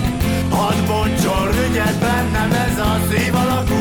[0.49, 3.80] Hadd bontson rügyet bennem ez a szív alakú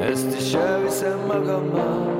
[0.00, 2.18] Ezt is elviszem magammal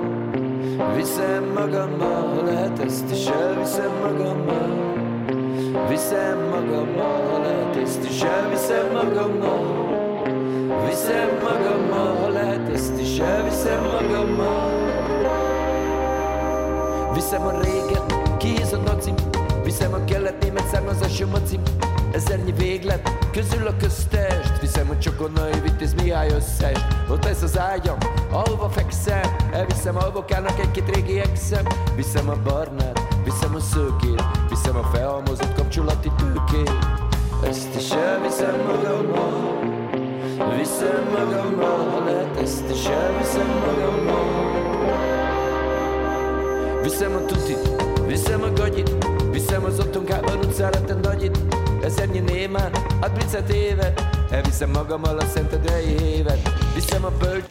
[0.97, 4.97] Viszem magammal Lehet ezt is elviszem magammal.
[5.89, 9.86] Viszem magammal Lehet ezt is elviszem magammal.
[10.89, 14.70] Viszem magammal Lehet ezt is elviszem magammal.
[17.14, 19.14] Viszem a réget Kihez a nacim
[19.64, 21.62] Viszem a kelet német származású macim
[22.13, 24.61] Ezernyi véglet, közül a köztest.
[24.61, 26.79] Viszem a csokonai vitéz Mihály összes
[27.11, 27.99] Ott lesz az ágyam,
[28.31, 29.37] ahova fekszem.
[29.53, 31.65] Elviszem a avokának egy-két régi exem.
[31.97, 34.23] Viszem a barnát, viszem a szőkét.
[34.49, 36.73] Viszem a felhalmozott kapcsolati tőkét.
[37.45, 39.59] Ezt is elviszem magammal.
[40.57, 44.57] Viszem magammal, ha lehet ezt is elviszem magammal.
[46.83, 47.69] Viszem a tutit,
[48.07, 49.07] viszem a gagyit.
[49.31, 51.39] Viszem az otthonkában utcára te nagyit
[51.89, 57.45] Ezernyi némán, ad bricet évet Elviszem magammal a szentedrei évet Viszem a bölcs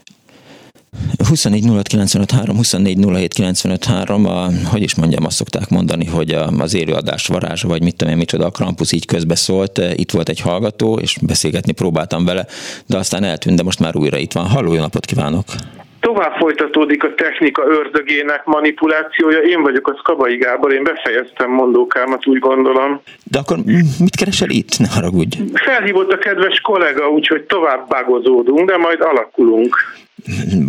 [1.27, 6.05] 24 06 95 3, 24 07 95 3, a, hogy is mondjam, azt szokták mondani,
[6.05, 10.11] hogy a, az élőadás varázsa, vagy mit tudom én, micsoda, a Krampus így közbeszólt, itt
[10.11, 12.45] volt egy hallgató, és beszélgetni próbáltam vele,
[12.85, 14.47] de aztán eltűnt, de most már újra itt van.
[14.47, 15.45] Halló, jó napot kívánok!
[16.07, 19.39] Tovább folytatódik a technika ördögének manipulációja.
[19.39, 23.01] Én vagyok a Szkabai Gábor, én befejeztem mondókámat, úgy gondolom.
[23.23, 23.57] De akkor
[23.99, 24.79] mit keresel itt?
[24.79, 25.37] Ne haragudj.
[25.53, 29.75] Felhívott a kedves kollega, úgyhogy tovább bagozódunk, de majd alakulunk.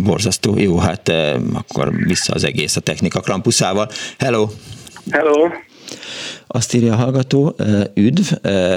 [0.05, 0.53] Borzasztó.
[0.57, 3.87] Jó, hát eh, akkor vissza az egész a technika krampuszával.
[4.17, 4.47] Hello!
[5.11, 5.49] Hello!
[6.51, 7.55] Azt írja a hallgató,
[7.93, 8.33] üdv,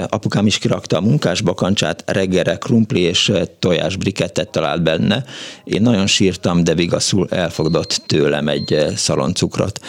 [0.09, 5.23] apukám is kirakta a munkás bakancsát, reggelre krumpli és tojás brikettet talált benne.
[5.63, 9.79] Én nagyon sírtam, de vigaszul elfogadott tőlem egy szaloncukrot.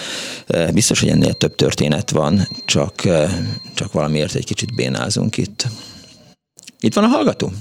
[0.73, 2.95] Biztos, hogy ennél több történet van, csak,
[3.75, 5.67] csak valamiért egy kicsit bénázunk itt.
[6.81, 7.53] Itt van a hallgató?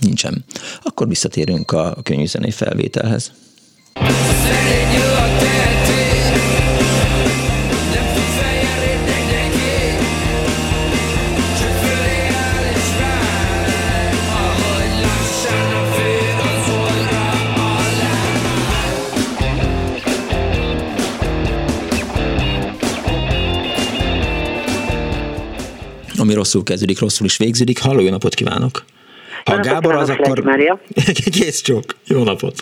[0.00, 0.44] Nincsen.
[0.82, 3.32] Akkor visszatérünk a könyvzenei felvételhez.
[4.42, 5.19] Szerényül
[26.20, 27.82] ami rosszul kezdődik, rosszul is végződik.
[27.82, 28.84] Halló, jó napot kívánok!
[29.44, 30.42] Ha jó Gábor az, akkor...
[31.38, 31.84] Kész csók.
[32.06, 32.54] Jó napot!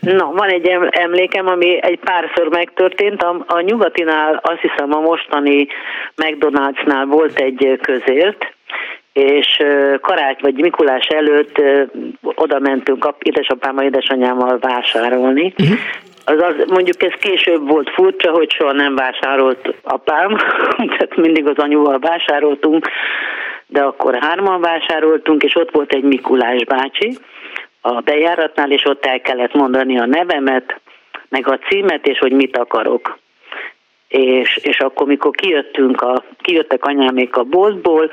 [0.00, 3.22] No, van egy emlékem, ami egy párszor megtörtént.
[3.22, 5.66] A, a nyugatinál, azt hiszem a mostani
[6.16, 8.54] McDonald'snál volt egy közért,
[9.12, 9.62] és
[10.00, 11.62] karács vagy Mikulás előtt
[12.34, 15.78] oda mentünk édesapámmal, édesanyámmal vásárolni, uh-huh
[16.24, 20.36] az, az mondjuk ez később volt furcsa, hogy soha nem vásárolt apám,
[20.96, 22.88] tehát mindig az anyuval vásároltunk,
[23.66, 27.18] de akkor hárman vásároltunk, és ott volt egy Mikulás bácsi
[27.80, 30.80] a bejáratnál, és ott el kellett mondani a nevemet,
[31.28, 33.18] meg a címet, és hogy mit akarok.
[34.08, 38.10] És, és akkor, mikor kijöttünk a, kijöttek anyámék a boltból,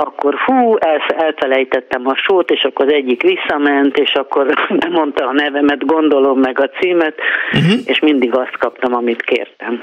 [0.00, 5.32] akkor fú, el, elfelejtettem a sót, és akkor az egyik visszament, és akkor mondta a
[5.32, 7.14] nevemet, gondolom meg a címet,
[7.52, 7.80] uh-huh.
[7.84, 9.82] és mindig azt kaptam, amit kértem.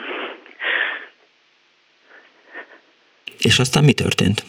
[3.39, 4.43] És aztán mi történt?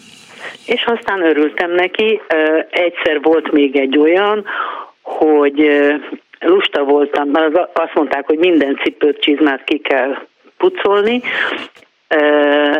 [0.66, 2.20] És aztán örültem neki.
[2.70, 4.44] Egyszer volt még egy olyan,
[5.02, 5.70] hogy
[6.40, 10.16] lusta voltam, mert azt mondták, hogy minden cipőt, csizmát ki kell
[10.56, 11.22] pucolni,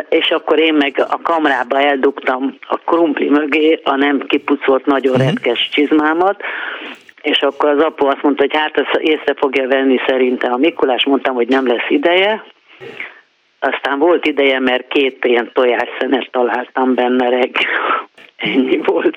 [0.09, 5.27] és akkor én meg a kamrába eldugtam a krumpli mögé a nem kipucolt nagyon uh-huh.
[5.27, 6.43] retkes csizmámat,
[7.23, 11.05] és akkor az apu azt mondta, hogy hát ezt észre fogja venni szerintem a Mikulás,
[11.05, 12.45] mondtam, hogy nem lesz ideje,
[13.59, 18.09] aztán volt ideje, mert két ilyen tojásszenet találtam benne reggel.
[18.37, 19.17] Ennyi volt.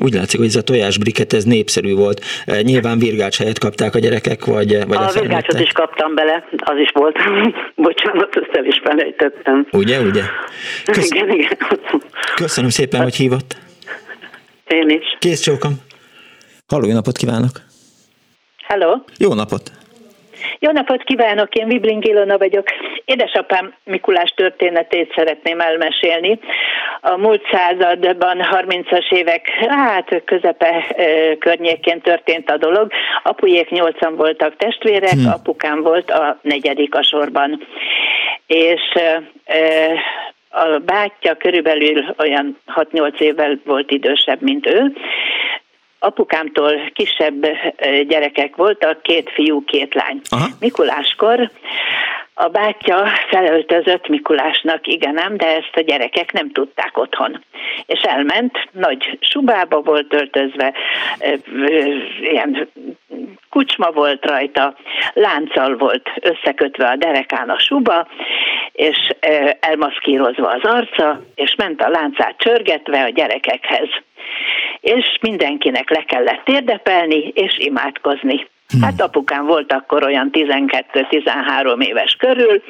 [0.00, 2.24] Úgy látszik, hogy ez a tojásbriket, ez népszerű volt.
[2.46, 6.48] E, nyilván virgács helyet kapták a gyerekek, vagy, vagy a, a virgácsot is kaptam bele,
[6.58, 7.16] az is volt.
[7.74, 9.66] Bocsánat, ezt el is felejtettem.
[9.70, 10.22] Ugye, ugye?
[10.84, 11.10] Kösz...
[11.14, 11.58] Igen, igen.
[12.34, 13.56] Köszönöm szépen, hogy hívott.
[14.66, 15.16] Én is.
[15.18, 15.74] Kész csókom.
[16.66, 17.50] Halló, jó napot kívánok!
[18.62, 18.96] Hello!
[19.18, 19.70] Jó napot!
[20.58, 22.66] Jó napot kívánok, én Vibling Ilona vagyok.
[23.04, 26.38] Édesapám Mikulás történetét szeretném elmesélni.
[27.00, 30.84] A múlt században, 30-as évek, hát közepe
[31.38, 32.92] környékén történt a dolog.
[33.22, 35.32] Apujék nyolcan voltak testvérek, hmm.
[35.32, 37.66] apukám volt a negyedik a sorban.
[38.46, 38.82] És
[40.50, 44.92] a bátyja körülbelül olyan 6-8 évvel volt idősebb, mint ő,
[45.98, 47.46] apukámtól kisebb
[48.06, 50.20] gyerekek voltak, két fiú, két lány.
[50.30, 50.46] Aha.
[50.60, 51.50] Mikuláskor
[52.40, 57.44] a bátyja felöltözött Mikulásnak, igen nem, de ezt a gyerekek nem tudták otthon.
[57.86, 60.74] És elment, nagy subába volt öltözve,
[62.20, 62.68] ilyen
[63.50, 64.74] kucsma volt rajta,
[65.12, 68.08] lánccal volt összekötve a derekán a suba,
[68.72, 68.96] és
[69.60, 73.88] elmaszkírozva az arca, és ment a láncát csörgetve a gyerekekhez
[74.80, 78.46] és mindenkinek le kellett térdepelni és imádkozni.
[78.68, 78.82] Hmm.
[78.82, 82.62] Hát apukám volt akkor olyan 12-13 éves körül,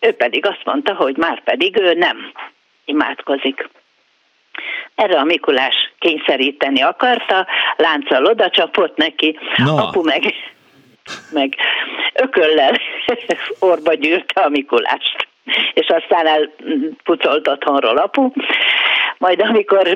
[0.00, 2.32] ő pedig azt mondta, hogy már pedig ő nem
[2.84, 3.68] imádkozik.
[4.94, 7.46] Erre a Mikulás kényszeríteni akarta,
[7.76, 9.76] lánccal oda csapott neki, no.
[9.76, 10.34] apu meg,
[11.32, 11.54] meg
[12.14, 12.80] ököllel
[13.58, 15.26] orba gyűrte a Mikulást
[15.74, 18.30] és aztán elpucolt otthonról apu.
[19.18, 19.86] Majd amikor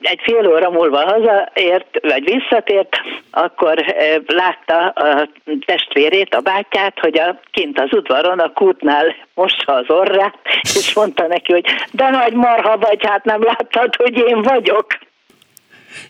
[0.00, 3.84] egy fél óra múlva hazaért, vagy visszatért, akkor
[4.26, 5.28] látta a
[5.64, 11.26] testvérét, a bátyát, hogy a, kint az udvaron, a kútnál mossa az orrát, és mondta
[11.26, 14.86] neki, hogy de nagy marha vagy, hát nem láttad, hogy én vagyok.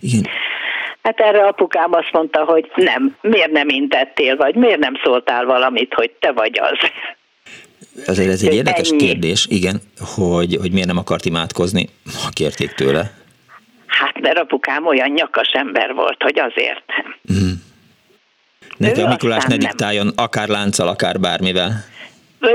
[0.01, 0.27] Igen.
[1.03, 5.95] Hát erre apukám azt mondta, hogy nem, miért nem intettél, vagy miért nem szóltál valamit,
[5.95, 6.79] hogy te vagy az.
[8.07, 8.99] Azért ez egy érdekes ennyi.
[8.99, 9.81] kérdés, igen,
[10.15, 11.89] hogy, hogy miért nem akart imádkozni,
[12.23, 13.13] ha kérték tőle.
[13.87, 16.85] Hát mert apukám olyan nyakas ember volt, hogy azért.
[17.33, 17.53] Mm.
[18.77, 20.15] Neki a Mikulás ne diktáljon, nem.
[20.17, 21.85] akár lánccal, akár bármivel.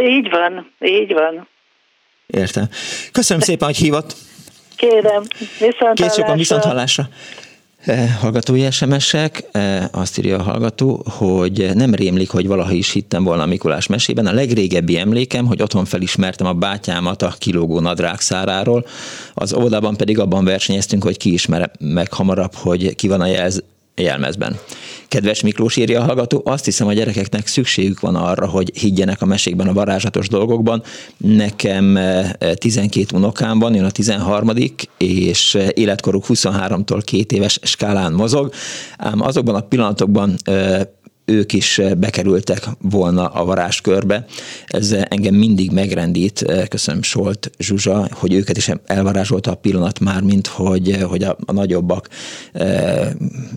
[0.01, 1.47] Így van, így van.
[2.27, 2.69] Értem.
[3.11, 4.15] Köszönöm szépen, hogy hívott.
[4.75, 5.23] Kérem,
[5.59, 7.07] viszont Kész sokan viszont hallásra.
[7.88, 13.23] Eh, hallgatói SMS-ek, eh, azt írja a hallgató, hogy nem rémlik, hogy valaha is hittem
[13.23, 14.25] volna a Mikulás mesében.
[14.25, 18.85] A legrégebbi emlékem, hogy otthon felismertem a bátyámat a kilógó nadrág száráról,
[19.33, 23.63] az óvodában pedig abban versenyeztünk, hogy ki ismer meg hamarabb, hogy ki van a jelz,
[23.97, 24.59] jelmezben.
[25.07, 29.25] Kedves Miklós írja a hallgató, azt hiszem a gyerekeknek szükségük van arra, hogy higgyenek a
[29.25, 30.83] mesékben, a varázslatos dolgokban.
[31.17, 31.99] Nekem
[32.53, 34.51] 12 eh, unokám van, jön a 13
[34.97, 38.53] és eh, életkoruk 23-tól két éves skálán mozog,
[38.97, 40.81] ám azokban a pillanatokban eh,
[41.30, 44.25] ők is eh, bekerültek volna a varázskörbe.
[44.67, 49.99] Ez eh, engem mindig megrendít, eh, köszönöm Solt Zsuzsa, hogy őket is elvarázsolta a pillanat
[49.99, 52.09] már, mint hogy, hogy a, a nagyobbak,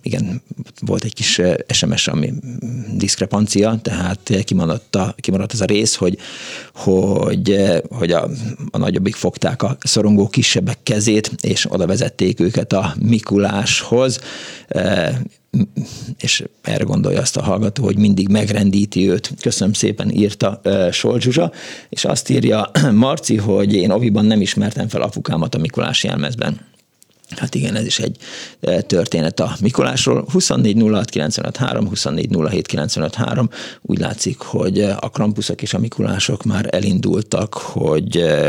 [0.03, 0.43] igen,
[0.81, 2.33] volt egy kis SMS, ami
[2.97, 6.19] diszkrepancia, tehát kimaradt, a, kimaradt az a rész, hogy,
[6.75, 7.57] hogy,
[7.91, 8.29] hogy a,
[8.71, 14.21] a nagyobbik fogták a szorongó kisebbek kezét, és oda vezették őket a Mikuláshoz
[16.19, 19.33] és erre gondolja azt a hallgató, hogy mindig megrendíti őt.
[19.41, 20.61] Köszönöm szépen, írta
[20.93, 21.53] Sol Zsuzsa,
[21.89, 26.61] és azt írja Marci, hogy én oviban nem ismertem fel apukámat a Mikulás jelmezben.
[27.37, 28.17] Hát igen, ez is egy
[28.61, 30.25] e, történet a Mikolásról.
[30.33, 31.57] 24 06
[31.89, 32.37] 24
[33.83, 38.45] Úgy látszik, hogy a krampuszok és a Mikulások már elindultak, hogy, e,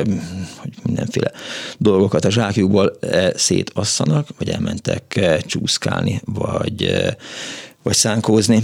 [0.56, 1.32] hogy mindenféle
[1.78, 2.98] dolgokat a zsákjukból
[3.36, 6.92] szétasszanak, vagy elmentek csúszkálni, vagy,
[7.84, 8.64] vagy szánkózni.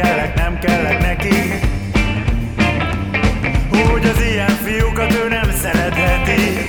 [0.00, 1.34] kellek, nem kellek neki.
[3.70, 6.66] Úgy az ilyen fiúkat ő nem szeretheti.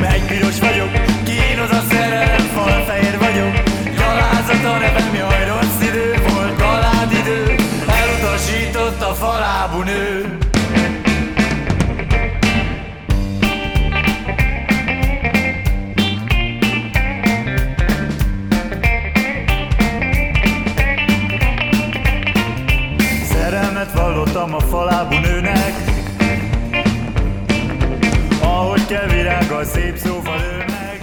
[0.00, 0.90] Megy piros vagyok,
[1.24, 3.62] kínos a szerelem, falfehér vagyok.
[3.96, 7.54] Gyalázat a nevem, jaj rossz idő, volt kalád idő.
[7.86, 10.38] Elutasított a falábú nő.
[24.48, 25.72] Vallottam a falábú nőnek
[28.42, 30.98] Ahogy kell virág a szép szóval őnek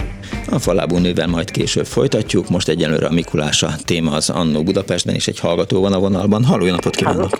[0.50, 5.14] A falábú nővel majd később folytatjuk, most egyelőre a Mikulás a téma az Annó Budapestben,
[5.14, 6.44] és egy hallgató van a vonalban.
[6.44, 7.30] Halló, jó napot kívánok!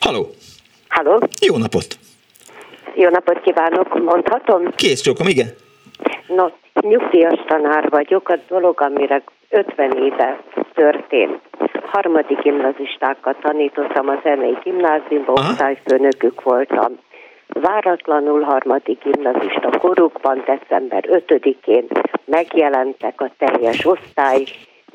[0.00, 0.30] Halló!
[0.88, 1.98] Halló, Jó napot!
[2.94, 4.70] jó napot kívánok, mondhatom?
[4.74, 5.48] Kész csókom, igen?
[6.26, 6.46] No,
[6.80, 10.40] nyugdíjas tanár vagyok, a dolog, amire 50 éve
[10.74, 11.40] történt.
[11.86, 16.98] Harmadik gimnazistákat tanítottam a zenei gimnáziumban, osztályfőnökük voltam.
[17.46, 21.86] Váratlanul harmadik gimnazista korukban, december 5-én
[22.24, 24.44] megjelentek a teljes osztály,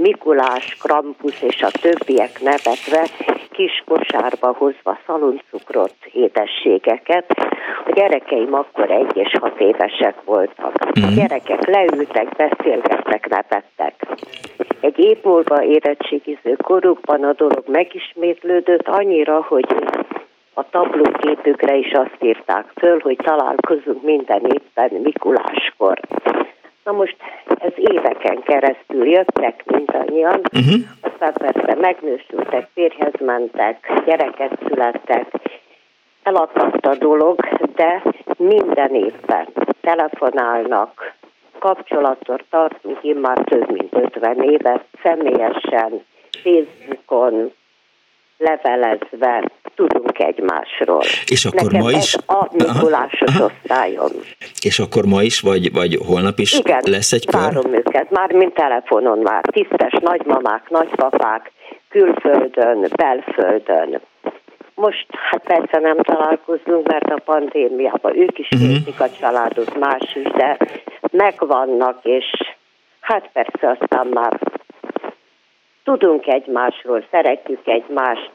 [0.01, 3.07] Mikulás, Krampus és a többiek nevetve,
[3.51, 7.25] kis kosárba hozva szaloncukrot, édességeket.
[7.85, 10.73] A gyerekeim akkor egy és hat évesek voltak.
[10.77, 13.93] A gyerekek leültek, beszélgettek, nevettek.
[14.81, 19.65] Egy év múlva érettségiző korukban a dolog megismétlődött annyira, hogy
[20.53, 25.99] a tablóképükre is azt írták föl, hogy találkozunk minden évben Mikuláskor.
[26.83, 27.15] Na most
[27.59, 30.81] ez éveken keresztül jöttek mindannyian, uh-huh.
[31.01, 35.27] aztán persze megnősültek, férjhez mentek, gyereket születtek,
[36.23, 37.39] elakadt a dolog,
[37.75, 38.03] de
[38.37, 39.47] minden évben
[39.81, 41.13] telefonálnak,
[41.59, 46.05] kapcsolatot tartunk immár több mint 50 éve, személyesen,
[46.43, 47.51] Facebookon,
[48.37, 51.01] levelezve tudunk egymásról.
[51.25, 52.15] És akkor Nekem ma ez is?
[52.25, 54.11] a Mikulásos osztályom.
[54.61, 57.41] És akkor ma is, vagy, vagy holnap is Igen, lesz egy kör?
[57.41, 59.43] várom őket, már mint telefonon már.
[59.51, 61.51] Tisztes nagymamák, nagypapák,
[61.89, 64.01] külföldön, belföldön.
[64.75, 70.31] Most hát persze nem találkozunk, mert a pandémiában ők is értik a családot, más is,
[70.31, 70.57] de
[71.11, 72.25] megvannak, és
[72.99, 74.39] hát persze aztán már
[75.83, 78.31] tudunk egymásról, szeretjük egymást.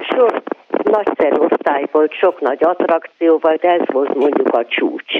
[0.00, 0.42] Sok
[0.82, 5.16] nagyszerű osztály volt, sok nagy attrakció volt, ez volt mondjuk a csúcs.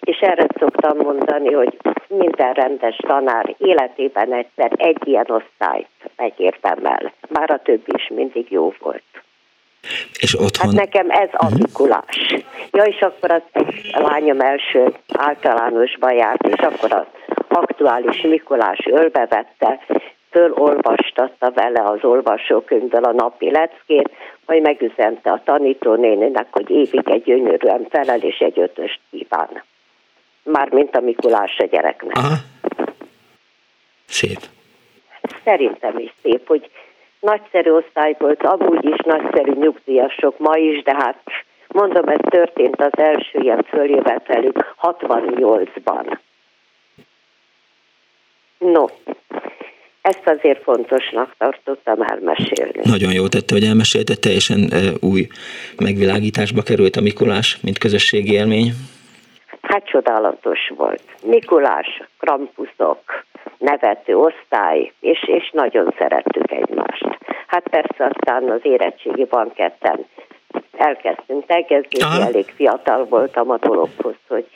[0.00, 1.76] És erre szoktam mondani, hogy
[2.08, 7.12] minden rendes tanár életében egyszer egy ilyen osztályt megérdemel.
[7.28, 9.02] Már a többi is mindig jó volt.
[10.18, 10.66] És otthon?
[10.66, 12.34] Hát nekem ez a Mikulás.
[12.70, 13.42] Ja, és akkor az
[13.92, 17.06] a lányom első általánosba járt, és akkor az
[17.48, 19.80] aktuális Mikulás ölbevette,
[20.30, 24.10] fölolvastatta vele az olvasókönyvből a napi leckét,
[24.46, 29.62] majd megüzente a tanítónéninek, hogy évig egy gyönyörűen felel, és egy ötöst kíván.
[30.42, 32.16] Mármint a Mikulás a gyereknek.
[32.16, 32.34] Aha.
[34.06, 34.40] Szép.
[35.44, 36.70] Szerintem is szép, hogy
[37.26, 41.22] nagyszerű osztály volt, amúgy is nagyszerű nyugdíjasok ma is, de hát
[41.68, 46.18] mondom, ez történt az első ilyen följövetelük 68-ban.
[48.58, 48.84] No,
[50.00, 52.80] ezt azért fontosnak tartottam elmesélni.
[52.82, 55.26] Nagyon jó tette, hogy elmesélte, teljesen e, új
[55.76, 58.72] megvilágításba került a Mikulás, mint közösségi élmény.
[59.62, 61.02] Hát csodálatos volt.
[61.22, 63.24] Mikulás, krampuszok,
[63.58, 67.15] nevető osztály, és, és nagyon szerettük egymást.
[67.46, 70.06] Hát persze aztán az érettségi banketten
[70.76, 74.46] elkezdtünk tegezni, elég fiatal voltam a dologhoz, hogy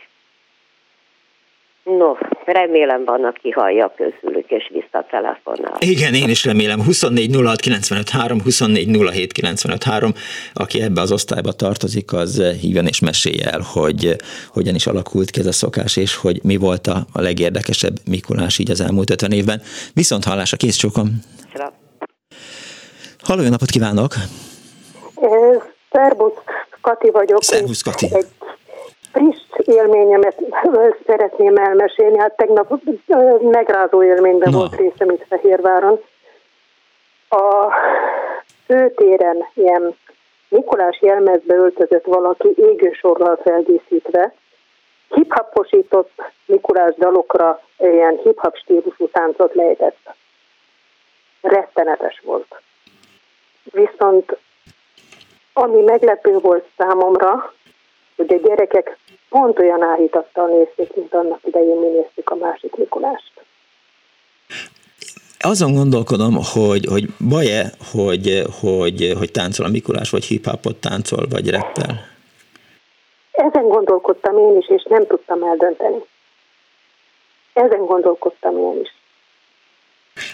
[1.99, 2.15] No,
[2.45, 5.77] remélem van, aki hallja közülük, és visszatelefonál.
[5.79, 6.83] Igen, én is remélem.
[6.83, 10.13] 24 06 95 3, 24 07 95 3,
[10.53, 14.17] aki ebbe az osztályba tartozik, az hívjon és mesélje el, hogy
[14.49, 18.71] hogyan is alakult ki ez a szokás, és hogy mi volt a, legérdekesebb Mikulás így
[18.71, 19.61] az elmúlt 50 évben.
[19.95, 21.09] Viszont hallásra, kész csókom.
[23.23, 24.13] Halló, jó napot kívánok!
[25.91, 26.35] Szerbusz,
[26.81, 27.43] Kati vagyok.
[27.43, 28.09] Szervusz, Kati.
[28.13, 28.27] Egy
[29.13, 30.43] friss élményemet
[31.07, 32.19] szeretném elmesélni.
[32.19, 32.83] Hát tegnap
[33.41, 34.59] megrázó élményben Na.
[34.59, 36.01] volt részem itt Fehérváron.
[37.29, 37.73] A
[38.67, 39.97] főtéren ilyen
[40.49, 44.35] Mikulás jelmezbe öltözött valaki égősorral feldíszítve,
[45.09, 46.11] hiphaposított
[46.47, 50.15] Mikulás dalokra ilyen hiphop stílusú táncot lejtett.
[51.41, 52.63] Rettenetes volt.
[53.65, 54.37] Viszont
[55.53, 57.55] ami meglepő volt számomra,
[58.17, 63.33] hogy a gyerekek pont olyan áhítattal nézték, mint annak idején mi néztük a másik Mikulást.
[65.39, 71.51] Azon gondolkodom, hogy, hogy baj-e, hogy, hogy, hogy táncol a Mikulás, vagy hip-hopot táncol, vagy
[71.51, 72.09] rappel?
[73.31, 76.05] Ezen gondolkodtam én is, és nem tudtam eldönteni.
[77.53, 78.95] Ezen gondolkodtam én is.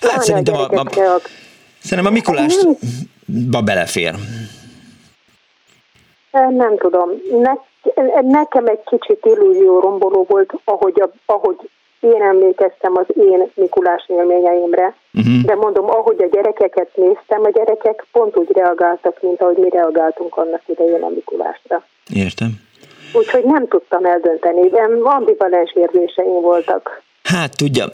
[0.00, 1.30] Hát szerintem a, a, Gyerekek,
[1.86, 4.14] Szerintem a Mikulásba belefér.
[6.32, 7.10] Nem tudom.
[7.40, 7.52] Ne,
[8.20, 11.56] nekem egy kicsit illúzió romboló volt, ahogy, a, ahogy
[12.00, 15.42] én emlékeztem az én Mikulás élményeimre, uh-huh.
[15.44, 20.36] de mondom, ahogy a gyerekeket néztem, a gyerekek pont úgy reagáltak, mint ahogy mi reagáltunk
[20.36, 21.84] annak idején a Mikulásra.
[22.14, 22.60] Értem.
[23.12, 24.70] Úgyhogy nem tudtam eldönteni,
[25.02, 27.02] ambivalens érzéseim voltak.
[27.22, 27.84] Hát tudja,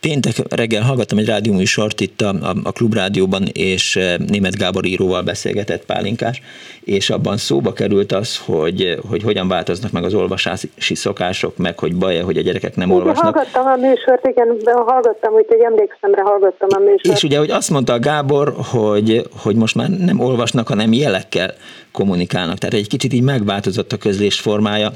[0.00, 5.84] péntek reggel hallgattam egy rádióműsort itt a, a, a klubrádióban, és német Gábor íróval beszélgetett
[5.84, 6.42] Pálinkás,
[6.84, 11.96] és abban szóba került az, hogy, hogy hogyan változnak meg az olvasási szokások, meg hogy
[11.96, 13.34] baj hogy a gyerekek nem igen, olvasnak.
[13.34, 17.16] Hallgattam a műsort, igen, hallgattam, hogy emlékszem rá, hallgattam a műsort.
[17.16, 21.54] És ugye, hogy azt mondta a Gábor, hogy, hogy most már nem olvasnak, hanem jelekkel
[21.92, 22.58] kommunikálnak.
[22.58, 24.90] Tehát egy kicsit így megváltozott a közlés formája,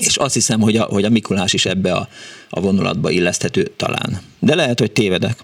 [0.00, 2.08] és azt hiszem, hogy a, hogy a Mikulás is ebbe a,
[2.50, 4.18] a vonulatba illeszthető talán.
[4.38, 5.36] De lehet, hogy tévedek.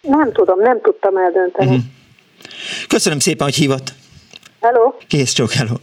[0.00, 1.70] Nem tudom, nem tudtam eldönteni.
[1.70, 1.84] Uh-huh.
[2.88, 3.92] Köszönöm szépen, hogy hívott.
[4.60, 4.92] Hello.
[5.08, 5.74] Kész csak, hello.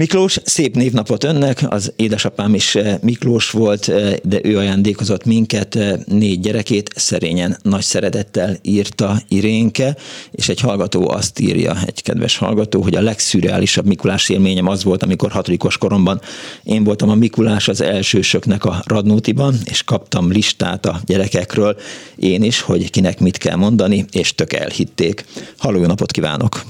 [0.00, 5.74] Miklós, szép névnapot önnek, az édesapám is eh, Miklós volt, eh, de ő ajándékozott minket,
[5.74, 9.96] eh, négy gyerekét, szerényen, nagy szeretettel írta Irénke,
[10.30, 15.02] és egy hallgató azt írja, egy kedves hallgató, hogy a legszürreálisabb Mikulás élményem az volt,
[15.02, 16.20] amikor hatodikos koromban
[16.62, 21.76] én voltam a Mikulás az elsősöknek a Radnótiban, és kaptam listát a gyerekekről,
[22.16, 25.24] én is, hogy kinek mit kell mondani, és tök elhitték.
[25.58, 26.62] Halló, jó napot kívánok!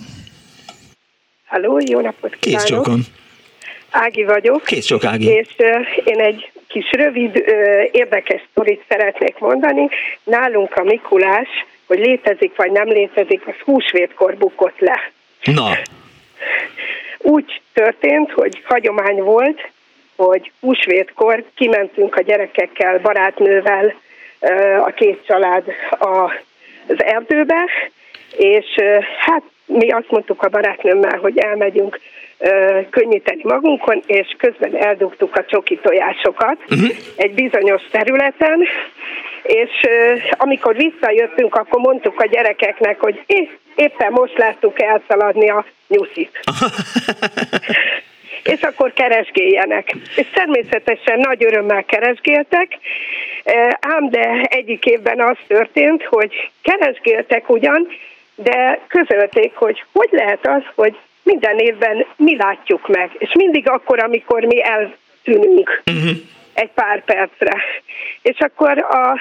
[1.47, 2.41] Halló, jó napot kívánok!
[2.41, 3.05] Kész csokon.
[3.91, 4.65] Ági vagyok.
[4.65, 5.27] Kész sok Ági.
[5.27, 5.49] És
[6.05, 7.37] én egy kis rövid,
[7.93, 9.89] érdekes sztorit szeretnék mondani.
[10.25, 11.49] Nálunk a Mikulás,
[11.87, 15.11] hogy létezik vagy nem létezik, az húsvétkor bukott le.
[15.45, 15.71] Na.
[17.19, 19.71] Úgy történt, hogy hagyomány volt,
[20.17, 23.95] hogy húsvétkor kimentünk a gyerekekkel, barátnővel,
[24.85, 27.65] a két család az erdőbe,
[28.37, 28.67] és
[29.19, 32.01] hát mi azt mondtuk a barátnőmmel, hogy elmegyünk
[32.91, 36.97] könnyíteni magunkon, és közben eldugtuk a csoki tojásokat uh-huh.
[37.17, 38.67] egy bizonyos területen,
[39.43, 39.71] és
[40.31, 43.25] amikor visszajöttünk, akkor mondtuk a gyerekeknek, hogy
[43.75, 46.41] éppen most láttuk elszaladni a nyuszit.
[48.45, 49.95] és akkor keresgéljenek.
[50.17, 52.79] És természetesen nagy örömmel keresgéltek,
[53.81, 57.89] ám de egyik évben az történt, hogy keresgéltek ugyan,
[58.35, 60.97] de közölték, hogy hogy lehet az, hogy
[61.33, 66.11] minden évben mi látjuk meg, és mindig akkor, amikor mi eltűnünk uh-huh.
[66.53, 67.63] egy pár percre.
[68.23, 69.21] És akkor a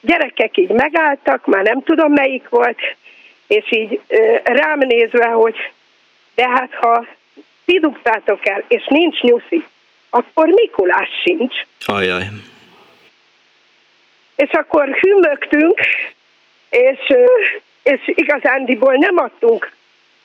[0.00, 2.78] gyerekek így megálltak, már nem tudom melyik volt,
[3.46, 4.00] és így
[4.44, 5.54] rám nézve, hogy
[6.34, 7.06] de hát ha
[7.64, 9.64] ti dugtátok el, és nincs nyuszi,
[10.10, 11.54] akkor Mikulás sincs.
[11.86, 12.24] Ajaj.
[14.36, 15.80] És akkor hümmögtünk,
[16.70, 17.14] és,
[17.82, 19.74] és igazándiból nem adtunk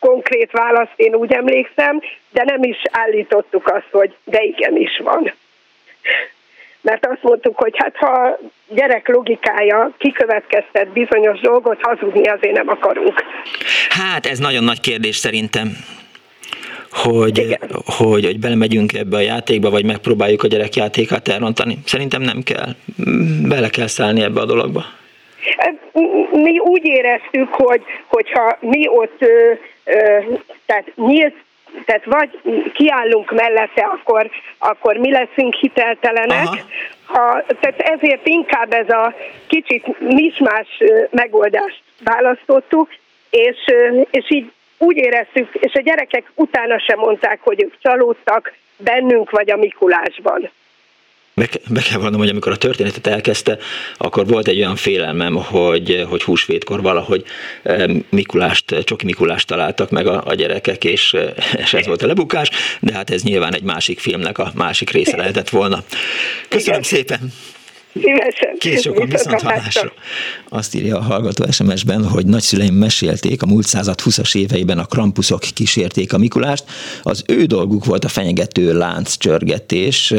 [0.01, 2.01] konkrét választ, én úgy emlékszem,
[2.31, 5.33] de nem is állítottuk azt, hogy de igenis van.
[6.81, 13.23] Mert azt mondtuk, hogy hát ha gyerek logikája kikövetkeztet bizonyos dolgot, hazudni azért nem akarunk.
[13.89, 15.67] Hát ez nagyon nagy kérdés szerintem
[16.91, 21.77] hogy, hogy, hogy belemegyünk ebbe a játékba, vagy megpróbáljuk a gyerek játékát elrontani.
[21.85, 22.75] Szerintem nem kell.
[23.41, 24.85] Bele kell szállni ebbe a dologba.
[26.31, 29.17] Mi úgy éreztük, hogy hogyha mi ott
[30.65, 31.35] tehát nyílt
[31.85, 32.39] tehát vagy
[32.73, 36.47] kiállunk mellette, akkor, akkor mi leszünk hiteltelenek.
[37.05, 39.13] Ha, tehát ezért inkább ez a
[39.47, 40.67] kicsit mismás
[41.09, 42.89] megoldást választottuk,
[43.29, 43.57] és,
[44.11, 49.51] és így úgy éreztük, és a gyerekek utána sem mondták, hogy ők csalódtak bennünk vagy
[49.51, 50.49] a Mikulásban
[51.33, 53.57] be, be kell vallanom, hogy amikor a történetet elkezdte,
[53.97, 57.23] akkor volt egy olyan félelmem, hogy, hogy húsvétkor valahogy
[57.63, 62.07] eh, Mikulást, Csoki Mikulást találtak meg a, a gyerekek, és, eh, és ez volt a
[62.07, 62.49] lebukás,
[62.79, 65.83] de hát ez nyilván egy másik filmnek a másik része lehetett volna.
[66.47, 66.97] Köszönöm Igen.
[66.97, 67.33] szépen!
[67.93, 68.55] Szívesen.
[68.57, 69.91] Kész sokan viszont hallásra.
[70.49, 75.39] Azt írja a hallgató SMS-ben, hogy nagyszüleim mesélték, a múlt század 20-as éveiben a krampuszok
[75.53, 76.63] kísérték a Mikulást.
[77.03, 80.13] Az ő dolguk volt a fenyegető lánccsörgetés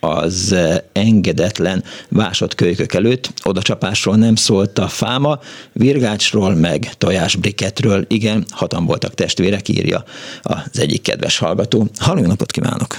[0.00, 0.56] az
[0.92, 3.28] engedetlen vásott kölykök előtt.
[3.44, 5.38] Oda csapásról nem szólt a fáma,
[5.72, 8.04] virgácsról meg tojásbriketről.
[8.08, 10.04] Igen, hatan voltak testvérek, írja
[10.42, 11.86] az egyik kedves hallgató.
[11.98, 12.96] Halló napot kívánok!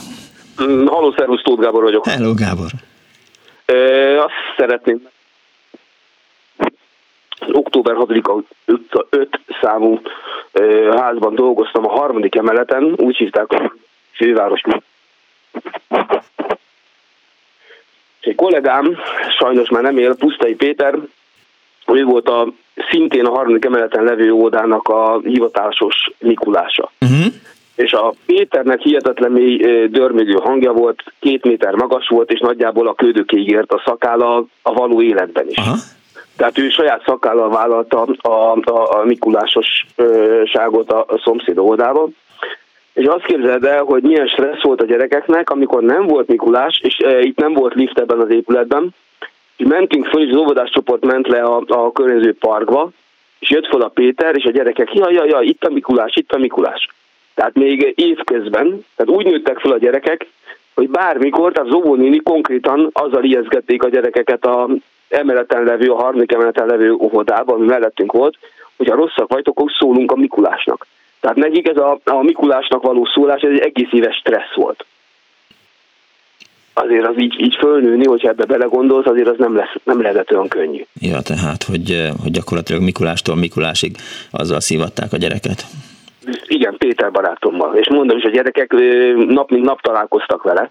[0.85, 2.07] Halló, szervusz, Tóth Gábor vagyok.
[2.07, 2.71] Hello, Gábor.
[4.17, 5.09] Azt szeretném,
[7.51, 10.01] október 6-a 5, 5 számú
[10.95, 13.73] házban dolgoztam a harmadik emeleten, úgy hívták a
[14.11, 14.61] főváros.
[18.19, 18.97] Egy kollégám,
[19.37, 20.95] sajnos már nem él, Pusztai Péter,
[21.87, 22.47] ő volt a
[22.89, 26.91] szintén a harmadik emeleten levő óvodának a hivatásos Mikulása.
[27.01, 27.33] Uh-huh.
[27.75, 32.93] És a Péternek hihetetlen mély dörmögő hangja volt, két méter magas volt, és nagyjából a
[32.93, 35.57] ködökéig ért a szakála a való életben is.
[35.57, 35.75] Aha.
[36.37, 42.15] Tehát ő saját szakállal vállalta a, a, a Mikulásosságot a, a szomszéd oldában.
[42.93, 46.97] És azt képzeld el, hogy milyen stressz volt a gyerekeknek, amikor nem volt Mikulás, és
[46.99, 48.89] e, itt nem volt lift ebben az épületben,
[49.57, 52.89] és mentünk föl, és az óvodás csoport ment le a, a környező parkba,
[53.39, 56.31] és jött fel a Péter, és a gyerekek, ja, ja, ja, itt a Mikulás, itt
[56.31, 56.89] a Mikulás.
[57.35, 60.27] Tehát még évközben, tehát úgy nőttek fel a gyerekek,
[60.73, 64.69] hogy bármikor, tehát az óvónéni konkrétan azzal ijeszgették a gyerekeket a
[65.09, 68.37] emeleten levő, a harmadik emeleten levő óvodában, ami mellettünk volt,
[68.77, 70.87] hogy ha rosszak vagytok, akkor szólunk a Mikulásnak.
[71.19, 74.85] Tehát nekik ez a, a Mikulásnak való szólás, ez egy egész éves stressz volt.
[76.73, 80.47] Azért az így, így fölnőni, hogyha ebbe belegondolsz, azért az nem, lesz, nem lehetett olyan
[80.47, 80.85] könnyű.
[80.93, 83.95] Ja, tehát, hogy, hogy gyakorlatilag Mikulástól Mikulásig
[84.31, 85.65] azzal szívatták a gyereket.
[86.47, 87.75] Igen, Péter barátommal.
[87.75, 88.73] És mondom is, a gyerekek
[89.27, 90.69] nap mint nap találkoztak vele.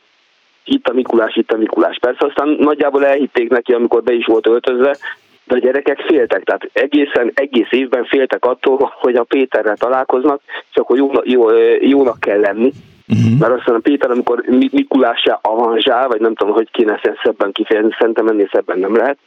[0.64, 1.98] Itt a Mikulás, itt a Mikulás.
[2.00, 4.96] Persze aztán nagyjából elhitték neki, amikor be is volt öltözve,
[5.44, 10.40] de a gyerekek féltek, tehát egészen, egész évben féltek attól, hogy a Péterrel találkoznak,
[10.70, 11.50] és akkor jó, jó,
[11.80, 12.72] jónak kell lenni.
[13.08, 13.38] Uh-huh.
[13.38, 17.94] Mert aztán a Péter, amikor Mi- Mikulásra avanzsál, vagy nem tudom, hogy kéne szebben kifejezni,
[17.98, 19.18] szerintem ennél szebben nem lehet,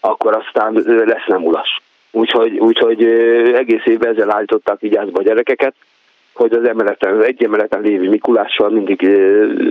[0.00, 0.72] akkor aztán
[1.06, 1.82] lesz nem ulas.
[2.16, 3.04] Úgyhogy, úgyhogy
[3.54, 5.74] egész évben ezzel állították vigyázba a gyerekeket,
[6.32, 9.06] hogy az emeleten, az egy emeleten lévő Mikulással mindig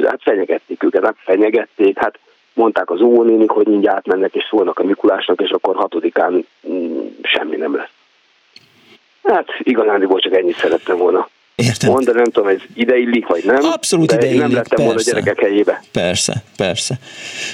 [0.05, 2.19] hát fenyegették őket, hát fenyegették, hát
[2.53, 7.55] mondták az óvónénik, hogy mindjárt átmennek és szólnak a Mikulásnak, és akkor hatodikán mm, semmi
[7.55, 7.91] nem lesz.
[9.23, 11.29] Hát igazándiból csak ennyit szerettem volna.
[11.55, 11.89] Értem.
[11.91, 13.63] Mondani nem tudom, ez ide illik, vagy nem.
[13.63, 15.11] Abszolút de ide én nem lettem volna a persze.
[15.11, 15.83] gyerekek helyébe.
[15.91, 16.99] Persze, persze.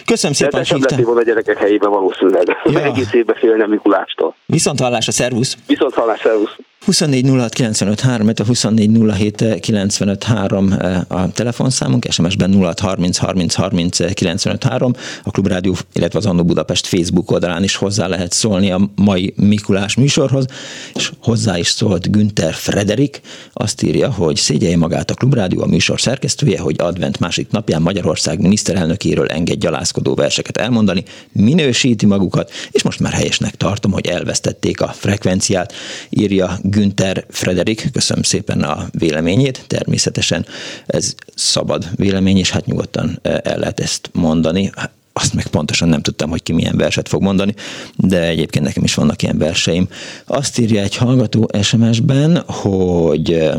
[0.05, 2.57] Köszönöm De szépen, sem lettél volna a gyerekek helyébe valószínűleg.
[2.65, 2.83] Ja.
[2.83, 4.35] Egész évben félne Mikulástól.
[4.45, 5.57] Viszont hallásra, szervusz!
[5.67, 6.55] Viszont hallás, szervusz!
[6.85, 10.73] 24 06 95 3, a 24 07 95 3
[11.07, 14.93] a telefonszámunk, SMS-ben 06 30 30 30 95 3,
[15.23, 19.95] a Klubrádió, illetve az Annó Budapest Facebook oldalán is hozzá lehet szólni a mai Mikulás
[19.95, 20.45] műsorhoz,
[20.93, 23.21] és hozzá is szólt Günther Frederik,
[23.53, 28.41] azt írja, hogy szégyelje magát a Klubrádió, a műsor szerkesztője, hogy advent másik napján Magyarország
[28.41, 34.87] miniszterelnökéről enged gyalázkodó verseket elmondani, minősíti magukat, és most már helyesnek tartom, hogy elvesztették a
[34.87, 35.73] frekvenciát,
[36.09, 37.89] írja Günther Frederik.
[37.93, 39.63] Köszönöm szépen a véleményét.
[39.67, 40.45] Természetesen
[40.85, 44.71] ez szabad vélemény, és hát nyugodtan eh, el lehet ezt mondani.
[45.13, 47.53] Azt meg pontosan nem tudtam, hogy ki milyen verset fog mondani,
[47.95, 49.87] de egyébként nekem is vannak ilyen verseim.
[50.25, 53.55] Azt írja egy hallgató SMS-ben, hogy eh,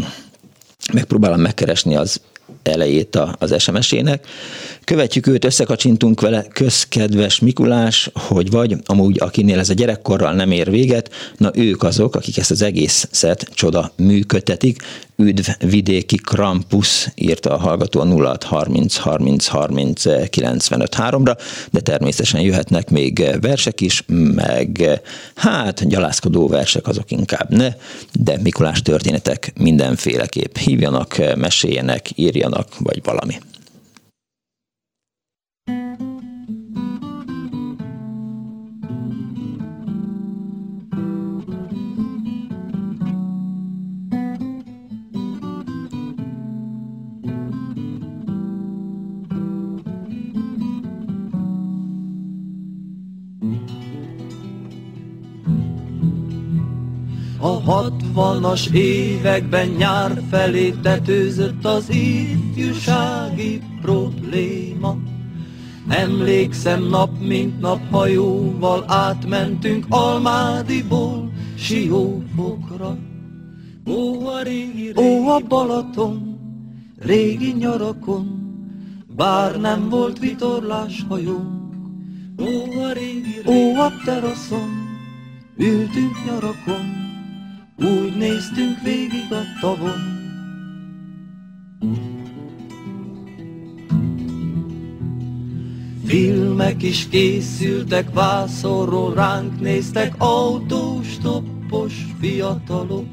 [0.93, 2.21] megpróbálom megkeresni az
[2.63, 4.27] elejét az SMS-ének.
[4.85, 10.71] Követjük őt, összekacsintunk vele, közkedves Mikulás, hogy vagy, amúgy akinél ez a gyerekkorral nem ér
[10.71, 14.83] véget, na ők azok, akik ezt az egészet csoda működtetik.
[15.21, 21.37] Üdv vidéki Krampus, írta a hallgató a 06 30 30 30 95 3-ra,
[21.71, 25.01] de természetesen jöhetnek még versek is, meg
[25.35, 27.69] hát gyalázkodó versek azok inkább ne,
[28.13, 30.57] de Mikulás történetek mindenféleképp.
[30.57, 33.39] Hívjanak, meséljenek, írjanak, vagy valami.
[57.43, 64.97] A hatvanas években nyár felé tetőzött az ifjúsági probléma.
[65.89, 72.99] Emlékszem nap mint nap hajóval átmentünk Almádiból Siófokra.
[73.87, 76.39] Ó a régi, régi Ó a Balaton,
[76.99, 78.39] régi nyarakon,
[79.17, 81.75] bár nem volt vitorlás hajónk.
[82.39, 84.71] Ó a régi, régi Ó a teraszon,
[85.57, 87.00] ültünk nyarakon,
[87.81, 90.19] úgy néztünk végig a tavon.
[96.05, 103.07] Filmek is készültek, vászorról ránk néztek autós, toppos fiatalok.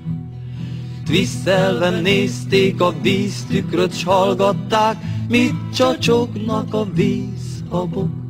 [1.05, 8.26] Twisztelve nézték a víztükröt, s hallgatták, mit csacsognak a vízhabok.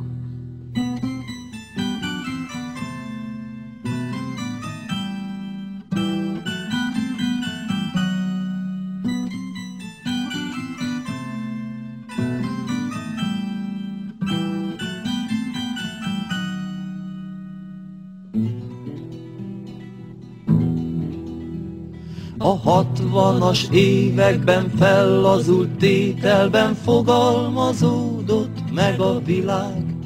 [23.18, 29.96] 60-as években fellazult tételben fogalmazódott meg a világ.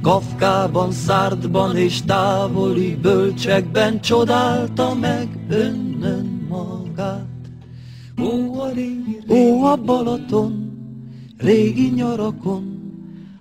[0.00, 7.26] Kafkában, Szárdban és távoli bölcsekben csodálta meg önnön magát.
[8.20, 10.72] Ó a, régi, régi, ó a Balaton,
[11.38, 12.80] régi nyarakon,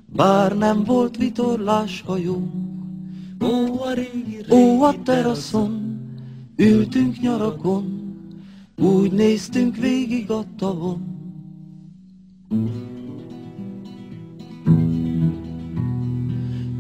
[0.06, 2.54] bár nem volt vitorlás hajónk.
[3.44, 6.00] Ó a régi, régi ó a teraszon,
[6.56, 8.01] ültünk nyarakon,
[8.82, 11.10] úgy néztünk végig a tavon.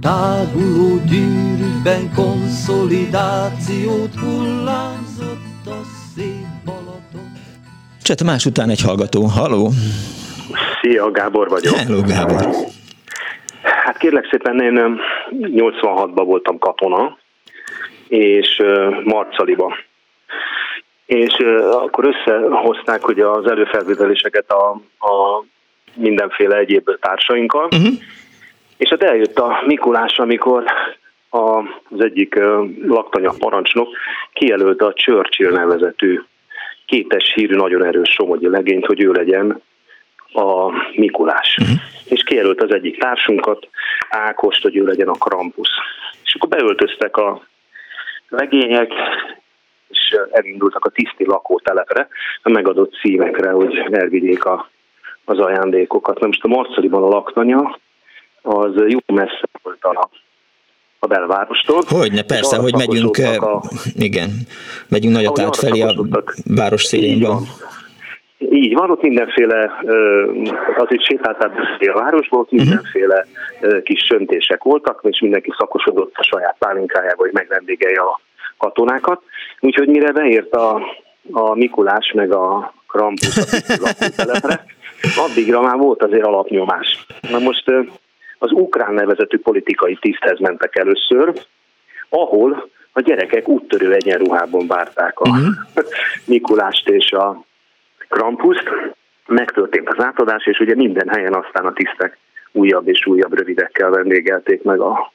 [0.01, 5.81] Táguló gyűrűkben konszolidációt hullámzott a
[6.15, 7.31] szép Balaton.
[8.01, 9.23] Cseh Tamás után egy hallgató.
[9.23, 9.69] Haló!
[10.81, 11.75] Szia, Gábor vagyok.
[11.75, 12.49] Hello, Gábor.
[13.61, 14.99] Hát kérlek szépen, én
[15.31, 17.17] 86-ban voltam katona,
[18.07, 18.61] és
[19.03, 19.73] Marcaliba.
[21.11, 21.33] És
[21.71, 24.69] akkor összehozták hogy az előfelvételéseket a,
[24.99, 25.43] a
[25.93, 27.93] mindenféle egyéb társainkkal, uh-huh.
[28.77, 30.63] és hát eljött a Mikulás, amikor
[31.29, 31.57] a,
[31.89, 32.39] az egyik
[32.83, 33.87] laktanya parancsnok
[34.33, 36.21] kijelölte a Churchill nevezetű
[36.85, 39.61] kétes hírű, nagyon erős somogyi legényt, hogy ő legyen
[40.33, 41.57] a Mikulás.
[41.61, 41.77] Uh-huh.
[42.05, 43.67] És kijelölt az egyik társunkat,
[44.09, 45.69] Ákost, hogy ő legyen a Krampus.
[46.23, 47.41] És akkor beöltöztek a
[48.29, 48.93] legények,
[49.91, 52.07] és elindultak a tiszti lakótelepre,
[52.43, 54.69] a megadott szívekre, hogy elvigyék a,
[55.25, 56.19] az ajándékokat.
[56.19, 57.79] Na most a Marcaliban a laktanya,
[58.41, 60.09] az jó messze volt a
[61.03, 61.81] a belvárostól.
[61.87, 63.61] Hogyne, persze, hogy megyünk, a,
[63.93, 64.29] igen,
[64.89, 65.93] megyünk nagy át felé a
[66.45, 67.27] város szélén.
[68.37, 69.71] Így van, ott mindenféle,
[70.77, 71.51] azért sétáltál
[71.93, 72.61] a városból, ott mhm.
[72.61, 73.25] mindenféle
[73.83, 78.19] kis söntések voltak, és mindenki szakosodott a saját pálinkájába, hogy megvendégelje a
[78.57, 79.21] katonákat.
[79.61, 80.81] Úgyhogy mire beért a,
[81.31, 84.65] a Mikulás meg a Krampus a telepre,
[85.27, 87.05] addigra már volt azért alapnyomás.
[87.29, 87.71] Na most
[88.37, 91.33] az ukrán nevezetű politikai tiszthez mentek először,
[92.09, 95.53] ahol a gyerekek úttörő egyenruhában várták a uh-huh.
[96.25, 97.45] Mikulást és a
[98.09, 98.69] Krampuszt.
[99.27, 102.17] Megtörtént az átadás, és ugye minden helyen aztán a tisztek
[102.51, 105.11] újabb és újabb rövidekkel vendégelték meg a,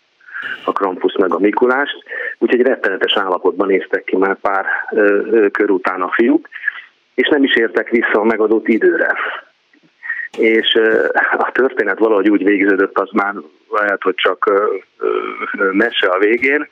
[0.65, 1.97] a Krampus meg a Mikulást,
[2.39, 6.49] úgyhogy rettenetes állapotban néztek ki már pár ö, ö, kör után a fiúk,
[7.15, 9.17] és nem is értek vissza a megadott időre.
[10.39, 10.79] És
[11.37, 13.35] a történet valahogy úgy végződött, az már
[13.71, 14.51] lehet, hogy csak
[15.73, 16.69] mese a végén,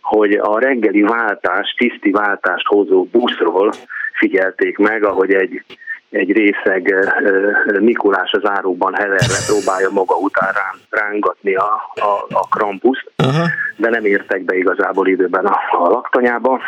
[0.00, 3.72] hogy a reggeli váltás, tiszti váltást hozó buszról
[4.12, 5.62] figyelték meg, ahogy egy,
[6.10, 6.94] egy részeg
[7.80, 10.54] Mikulás az árukban heverve próbálja maga után
[10.90, 13.46] rángatni a, a, a krampuszt, uh-huh.
[13.76, 16.60] de nem értek be igazából időben a, a laktanyába.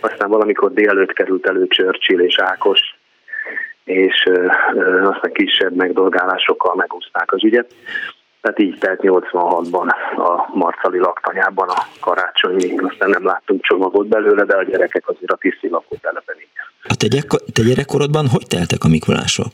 [0.00, 2.80] Aztán valamikor délelőtt került elő Churchill és Ákos,
[3.84, 4.48] és ö,
[5.02, 7.74] aztán kisebb megdolgálásokkal megúzták az ügyet.
[8.40, 14.56] Tehát így telt 86-ban a Marcali laktanyában a karácsonyi, aztán nem láttunk csomagot belőle, de
[14.56, 16.48] a gyerekek azért a tiszti lakótelepen így.
[16.88, 19.50] A te, gyek- te gyerekkorodban hogy teltek a Mikulások?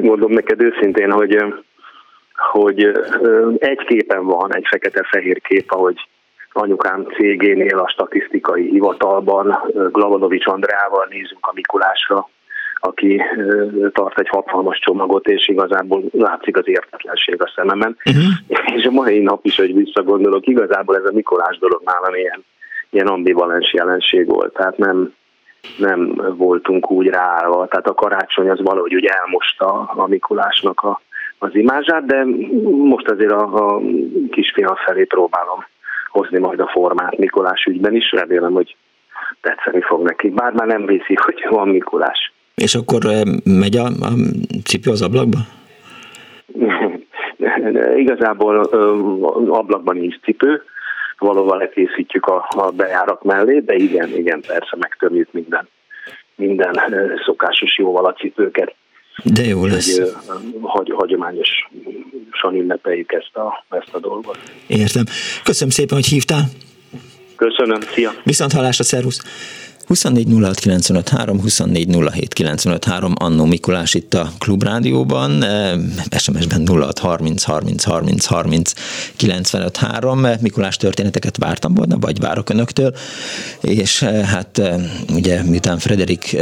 [0.00, 1.44] Mondom neked őszintén, hogy,
[2.52, 2.84] hogy
[3.58, 5.96] egy képen van, egy fekete-fehér kép, ahogy
[6.52, 9.58] anyukám cégénél a statisztikai hivatalban
[9.92, 12.28] Glavadovics Andreával nézünk a Mikulásra,
[12.80, 13.22] aki
[13.92, 17.96] tart egy hatalmas csomagot, és igazából látszik az értetlenség a szememen.
[18.04, 18.76] Uh-huh.
[18.76, 22.44] És a mai nap is, hogy visszagondolok, igazából ez a Mikolás dolog nálam ilyen,
[22.96, 24.52] ilyen ambivalens jelenség volt.
[24.52, 25.12] Tehát nem,
[25.78, 27.66] nem voltunk úgy ráállva.
[27.66, 29.66] Tehát a karácsony az valahogy úgy elmosta
[29.96, 31.00] a Mikulásnak a,
[31.38, 32.24] az imázsát, de
[32.64, 33.80] most azért a, a
[34.30, 35.64] kisfiam felé próbálom
[36.10, 38.12] hozni majd a formát Mikulás ügyben is.
[38.12, 38.76] Remélem, hogy
[39.40, 40.28] tetszeni fog neki.
[40.28, 42.32] Bár már nem viszi, hogy van Mikulás.
[42.54, 43.02] És akkor
[43.44, 44.10] megy a, a
[44.64, 45.38] cipő az ablakba?
[48.04, 48.56] Igazából
[49.48, 50.62] ablakban nincs cipő,
[51.18, 55.68] valóban lekészítjük a, a bejárat mellé, de igen, igen, persze megtömjük minden,
[56.34, 56.72] minden
[57.24, 58.74] szokásos jóval a cipőket.
[59.24, 59.98] De jó lesz.
[59.98, 60.12] Hogy,
[60.62, 64.38] hagy, hagyományosan ünnepeljük ezt a, ezt a dolgot.
[64.66, 65.04] Értem.
[65.44, 66.44] Köszönöm szépen, hogy hívtál.
[67.36, 68.10] Köszönöm, szia.
[68.24, 69.22] Viszont hallásra, szervusz.
[69.86, 75.44] 24 06 953, 24 07 953, Annó Mikulás itt a Klubrádióban,
[76.18, 78.72] SMS-ben 06 30 30 30 30
[79.16, 80.26] 95 3.
[80.40, 82.94] Mikulás történeteket vártam volna, vagy várok önöktől,
[83.60, 84.62] és hát
[85.12, 86.36] ugye miután Frederik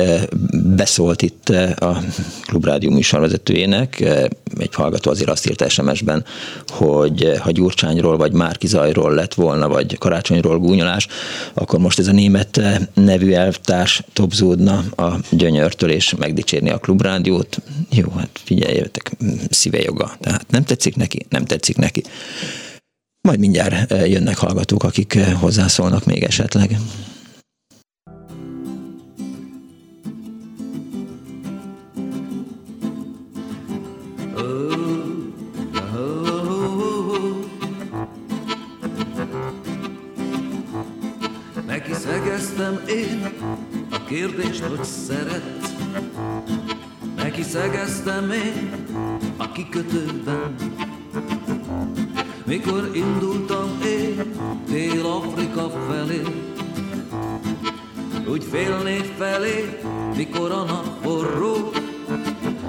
[0.77, 1.49] beszólt itt
[1.79, 2.03] a
[2.47, 4.01] Klubrádió műsorvezetőjének,
[4.59, 6.25] egy hallgató azért azt írt SMS-ben,
[6.69, 11.07] hogy ha Gyurcsányról vagy Márkizajról lett volna, vagy Karácsonyról gúnyolás,
[11.55, 12.61] akkor most ez a német
[12.95, 17.63] nevű elvtárs topzódna a gyönyörtől, és megdicsérni a klubrádiót.
[17.91, 19.17] Jó, hát figyeljetek,
[19.51, 20.17] szíve joga.
[20.21, 21.27] Tehát nem tetszik neki?
[21.29, 22.03] Nem tetszik neki.
[23.21, 26.79] Majd mindjárt eh, jönnek hallgatók, akik eh, hozzászólnak még esetleg.
[41.93, 43.33] Szegeztem én
[43.91, 45.73] a kérdést, hogy szeret.
[47.17, 48.87] Neki szegeztem én
[49.37, 50.55] a kikötőben.
[52.47, 54.33] Mikor indultam én
[54.67, 56.23] Dél-Afrika felé,
[58.29, 59.79] úgy félnék felé,
[60.17, 61.73] mikor a nap forró,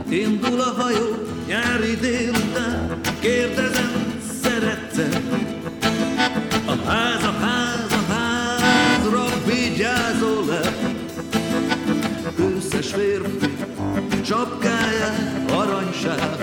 [0.09, 1.15] indul a hajó
[1.47, 5.07] nyári délután, kérdezem, szerette
[14.27, 16.39] csapkáját aranysáv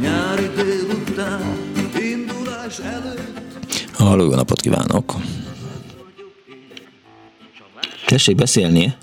[0.00, 1.42] Nyári délután
[2.00, 3.40] indulás előtt
[3.94, 5.12] Halló, jó napot kívánok!
[8.06, 8.94] Tessék beszélni!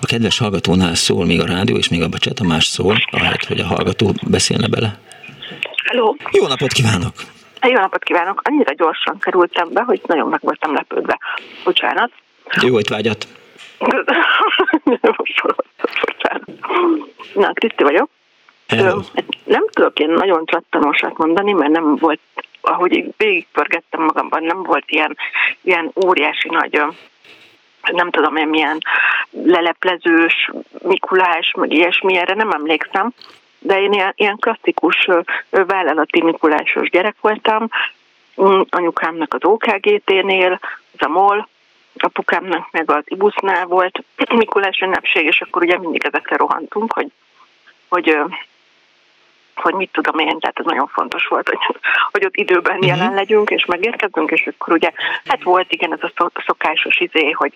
[0.00, 3.60] A kedves hallgatónál szól még a rádió, és még a Bacsa más szól, ahelyett, hogy
[3.60, 4.98] a hallgató beszélne bele.
[5.84, 6.14] Hello.
[6.30, 7.14] Jó napot kívánok!
[7.62, 8.40] Jó napot kívánok!
[8.44, 11.18] Annyira gyorsan kerültem be, hogy nagyon meg voltam lepődve.
[11.64, 12.10] Bocsánat.
[12.60, 13.26] Jó étvágyat!
[17.34, 18.08] Na, Kriszti vagyok.
[18.68, 19.00] Hello.
[19.44, 22.20] Nem tudok én nagyon csattanosat mondani, mert nem volt,
[22.60, 25.16] ahogy végigpörgettem magamban, nem volt ilyen,
[25.60, 26.82] ilyen óriási nagy
[27.92, 28.78] nem tudom én milyen
[29.30, 30.50] leleplezős,
[30.82, 33.12] Mikulás, meg ilyesmi, erre nem emlékszem
[33.62, 35.08] de én ilyen, ilyen klasszikus
[35.50, 37.68] vállalati Mikulásos gyerek voltam,
[38.42, 40.60] mm, anyukámnak az OKGT-nél,
[40.98, 41.48] az a MOL,
[41.94, 44.04] apukámnak meg az Ibusznál volt
[44.36, 47.10] Mikulás ünnepség, és akkor ugye mindig ezekre rohantunk, hogy,
[47.88, 48.18] hogy
[49.54, 51.58] hogy mit tudom én, tehát ez nagyon fontos volt, hogy,
[52.10, 52.88] hogy ott időben uh-huh.
[52.88, 54.92] jelen legyünk, és megérkezünk, és akkor ugye,
[55.24, 57.52] hát volt igen ez a szokásos izé, hogy,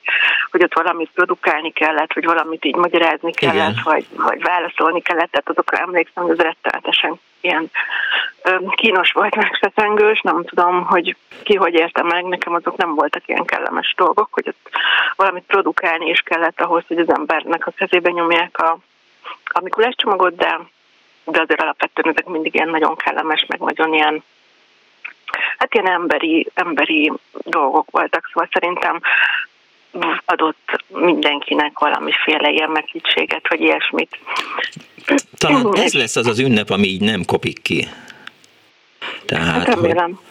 [0.51, 3.81] hogy ott valamit produkálni kellett, vagy valamit így magyarázni kellett, igen.
[3.85, 7.71] vagy, vagy válaszolni kellett, tehát azokra emlékszem, hogy ez rettenetesen ilyen
[8.75, 13.45] kínos volt, megfeszengős, nem tudom, hogy ki hogy érte meg, nekem azok nem voltak ilyen
[13.45, 14.71] kellemes dolgok, hogy ott
[15.17, 18.79] valamit produkálni is kellett ahhoz, hogy az embernek a kezébe nyomják a,
[19.45, 20.61] a Mikulás csomagot, de
[21.27, 24.23] de azért alapvetően ezek mindig ilyen nagyon kellemes, meg nagyon ilyen
[25.59, 27.13] hát ilyen emberi, emberi
[27.45, 29.01] dolgok voltak, szóval szerintem
[30.25, 34.19] adott mindenkinek valamiféle ilyen meghittséget, vagy ilyesmit.
[35.37, 37.89] Talán ez lesz az az ünnep, ami így nem kopik ki.
[39.25, 40.05] Tehát, hát remélem.
[40.05, 40.25] Hogy,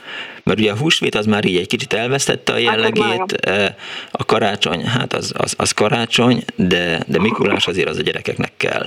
[0.44, 3.76] mert ugye a húsvét az már így egy kicsit elvesztette a hát jellegét, hát,
[4.12, 8.86] a karácsony, hát az, az, az karácsony, de, de Mikulás azért az a gyerekeknek kell.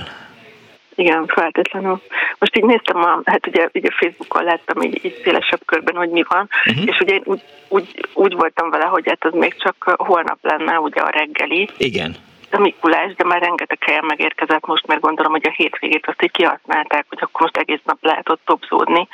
[0.99, 2.01] Igen, feltétlenül.
[2.39, 6.23] Most így néztem, a, hát ugye, ugye Facebookon láttam így, így szélesebb körben, hogy mi
[6.27, 6.87] van, uh-huh.
[6.87, 10.79] és ugye én úgy, úgy, úgy voltam vele, hogy hát az még csak holnap lenne
[10.79, 11.69] ugye a reggeli.
[11.77, 12.15] Igen.
[12.51, 16.31] A Mikulás, de már rengeteg helyen megérkezett most, mert gondolom, hogy a hétvégét azt így
[16.31, 19.07] kihasználták, hogy akkor most egész nap lehet ott topzódni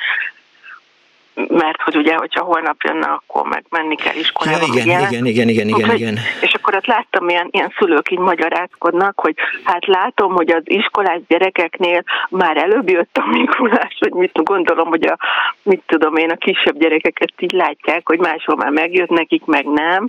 [1.48, 4.66] mert hogy ugye, hogyha holnap jönne, akkor meg menni kell iskolába.
[4.66, 6.18] Ja, igen, igen, igen, igen, igen, igen.
[6.40, 9.34] És akkor ott láttam, ilyen, ilyen szülők így magyarázkodnak, hogy
[9.64, 15.06] hát látom, hogy az iskolás gyerekeknél már előbb jött a Mikulás, hogy mit gondolom, hogy
[15.06, 15.18] a,
[15.62, 20.08] mit tudom én, a kisebb gyerekeket így látják, hogy máshol már megjött nekik, meg nem.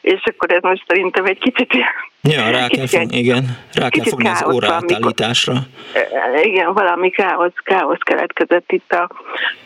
[0.00, 1.72] És akkor ez most szerintem egy kicsit
[2.28, 5.54] Ja, rá kell, fog, igen, rá kell fogni az óraátállításra.
[6.42, 9.08] Igen, valami káosz, káosz keletkezett itt a,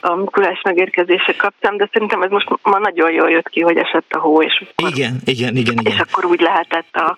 [0.01, 4.13] a Mikulás megérkezése kapcsán, de szerintem ez most ma nagyon jól jött ki, hogy esett
[4.13, 5.93] a hó, és akkor, igen, igen, igen, igen.
[5.93, 7.17] És akkor úgy lehetett a,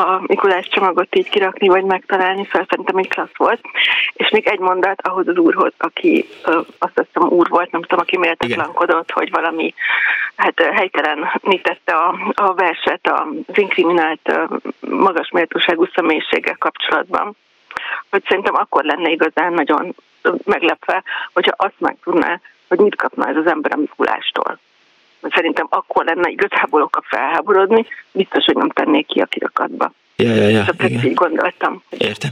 [0.00, 3.60] a Mikulás csomagot így kirakni, vagy megtalálni, szóval szerintem így klassz volt.
[4.12, 6.28] És még egy mondat ahhoz az úrhoz, aki
[6.78, 9.74] azt hiszem úr volt, nem tudom, aki méltatlankodott, hogy valami
[10.36, 13.10] hát helytelenítette a, a verset
[13.48, 14.32] az inkriminált
[14.80, 17.36] magas méltóságú személyiséggel kapcsolatban,
[18.10, 19.94] hogy szerintem akkor lenne igazán nagyon
[20.44, 21.02] meglepve,
[21.32, 24.58] hogyha azt meg tudná, hogy mit kapna ez az ember a Mikulástól.
[25.22, 29.92] Szerintem akkor lenne igazából oka felháborodni, biztos, hogy nem tennék ki a kirakatba.
[30.22, 30.64] Ja, ja, ja.
[30.64, 31.82] Csak ezt így gondoltam.
[31.98, 32.30] Értem.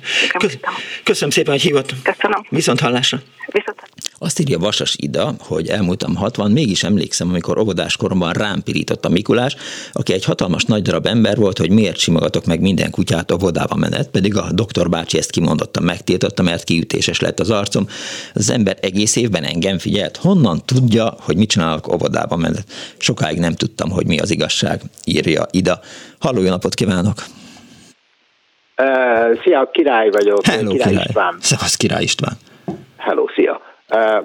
[1.02, 1.94] Köszönöm szépen, hogy hívott.
[2.02, 2.47] Köszönöm.
[2.48, 3.19] Viszont hallásra.
[3.52, 3.82] Viszont.
[4.19, 9.09] Azt írja Vasas Ida, hogy elmúltam 60, mégis emlékszem, amikor óvodás koromban rám pirított a
[9.09, 9.56] Mikulás,
[9.93, 14.09] aki egy hatalmas nagy darab ember volt, hogy miért simogatok meg minden kutyát óvodába menet,
[14.09, 17.86] pedig a doktor bácsi ezt kimondottan megtiltotta, mert kiütéses lett az arcom.
[18.35, 20.16] Az ember egész évben engem figyelt.
[20.16, 22.65] Honnan tudja, hogy mit csinálok óvodába menet?
[22.98, 25.81] Sokáig nem tudtam, hogy mi az igazság, írja Ida.
[26.19, 27.24] Halló, jó napot kívánok!
[28.82, 30.46] Uh, szia, Király vagyok.
[30.46, 31.05] Hello, Király, király.
[31.06, 31.36] István.
[31.40, 32.32] Szevasz, Király István.
[32.96, 33.60] Hello, szia.
[33.90, 34.24] Uh,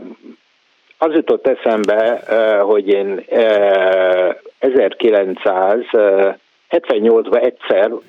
[0.97, 8.01] az jutott eszembe, uh, hogy én uh, 1978-ban egyszer, uh,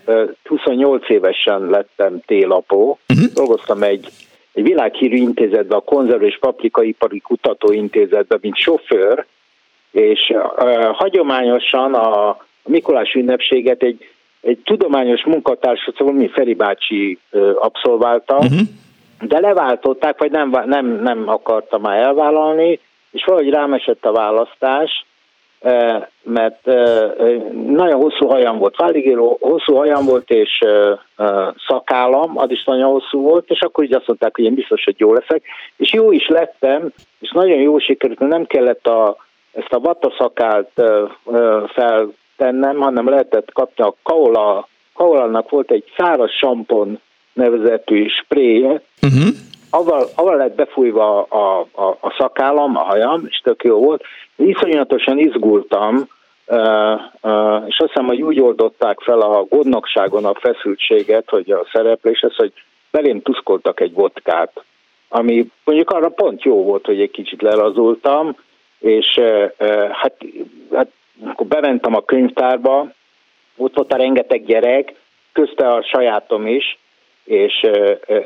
[0.44, 3.26] 28 évesen lettem télapó, uh-huh.
[3.34, 4.08] dolgoztam egy,
[4.52, 9.24] egy világhírű intézetben, a Konzerv és Paprikaipari Kutatóintézetben, mint sofőr,
[9.90, 14.08] és uh, hagyományosan a, a Mikulás ünnepséget egy
[14.44, 17.18] egy tudományos munkatársat, szóval mi Feri bácsi
[17.54, 18.60] abszolválta, uh-huh.
[19.20, 22.80] de leváltották, vagy nem, nem, nem akarta már elvállalni,
[23.10, 25.04] és valahogy rám esett a választás,
[26.22, 26.64] mert
[27.66, 30.64] nagyon hosszú hajam volt, válligéró, hosszú hajam volt, és
[31.66, 34.94] szakállam, az is nagyon hosszú volt, és akkor így azt mondták, hogy én biztos, hogy
[34.98, 35.42] jó leszek,
[35.76, 39.16] és jó is lettem, és nagyon jó sikerült, mert nem kellett a,
[39.52, 40.70] ezt a vattaszakált
[41.66, 47.00] fel tennem, hanem lehetett kapni a Kaola, Kaolának volt egy száraz sampon
[47.32, 49.28] nevezetű spréje, uh-huh.
[49.70, 54.02] avval, avval lett befújva a, a, a szakállam, a hajam, és tök jó volt.
[54.36, 56.08] Iszonyatosan izgultam,
[56.46, 61.66] uh, uh, és azt hiszem, hogy úgy oldották fel a gondnokságon a feszültséget, hogy a
[61.72, 62.52] szereplés az, hogy
[62.90, 64.64] belém tuszkoltak egy vodkát,
[65.08, 68.36] ami mondjuk arra pont jó volt, hogy egy kicsit lelazultam,
[68.78, 70.16] és uh, hát,
[70.72, 70.88] hát
[71.22, 72.92] akkor bementem a könyvtárba,
[73.56, 74.94] ott volt a rengeteg gyerek,
[75.32, 76.78] közte a sajátom is,
[77.24, 77.66] és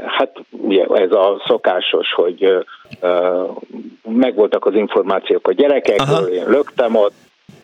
[0.07, 2.67] hát ugye ez a szokásos, hogy
[4.03, 7.15] megvoltak az információk a gyerekekről, én lögtem ott.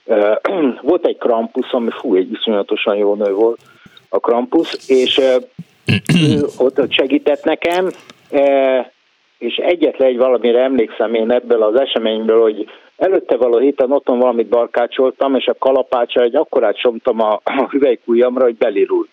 [0.82, 3.60] Volt egy Krampus, ami fú, egy iszonyatosan jó nő volt
[4.08, 5.20] a Krampus, és
[6.58, 7.90] ott segített nekem,
[9.38, 14.46] és egyetlen egy valamire emlékszem én ebből az eseményből, hogy Előtte való héten otthon valamit
[14.46, 19.08] barkácsoltam, és a kalapácsa egy akkorát somtam a, a hüvelykújamra, hogy belirult.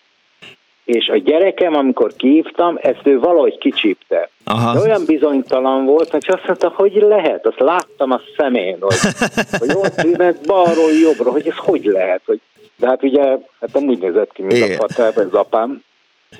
[0.84, 4.30] És a gyerekem, amikor kívtam, ezt ő valahogy kicsípte.
[4.44, 4.72] Aha.
[4.72, 8.96] De olyan bizonytalan volt, hogy azt mondta, hogy lehet, azt láttam a szemén, hogy,
[9.60, 12.40] hogy ott ment balról jobbra, hogy ez hogy lehet, hogy
[12.82, 13.22] de hát ugye,
[13.60, 14.78] hát nem úgy nézett ki, mint Igen.
[14.78, 15.82] a pater, az apám.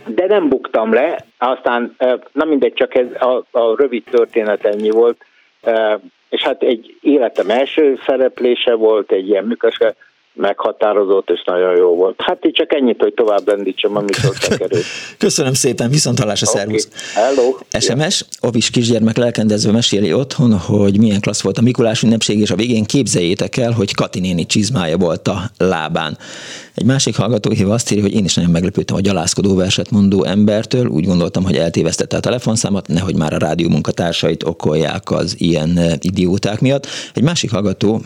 [0.06, 1.96] De nem buktam le, aztán,
[2.32, 5.24] nem mindegy, csak ez a, a rövid történet ennyi volt
[6.32, 9.94] és hát egy életem első szereplése volt, egy ilyen műköske,
[10.34, 12.14] meghatározott, és nagyon jó volt.
[12.18, 14.84] Hát így csak ennyit, hogy tovább rendítsem a műsortekerőt.
[15.18, 16.60] Köszönöm szépen, viszont hallásra, okay.
[16.60, 16.88] szervusz.
[17.14, 17.56] Hello.
[17.80, 22.56] SMS, Ovis kisgyermek lelkendezve meséli otthon, hogy milyen klassz volt a Mikulás ünnepség, és a
[22.56, 26.18] végén képzeljétek el, hogy Kati néni csizmája volt a lábán.
[26.74, 30.24] Egy másik hallgató hív azt írja, hogy én is nagyon meglepődtem a gyalázkodó verset mondó
[30.24, 35.78] embertől, úgy gondoltam, hogy eltévesztette a telefonszámot, nehogy már a rádió munkatársait okolják az ilyen
[35.78, 36.86] eh, idióták miatt.
[37.14, 38.02] Egy másik hallgató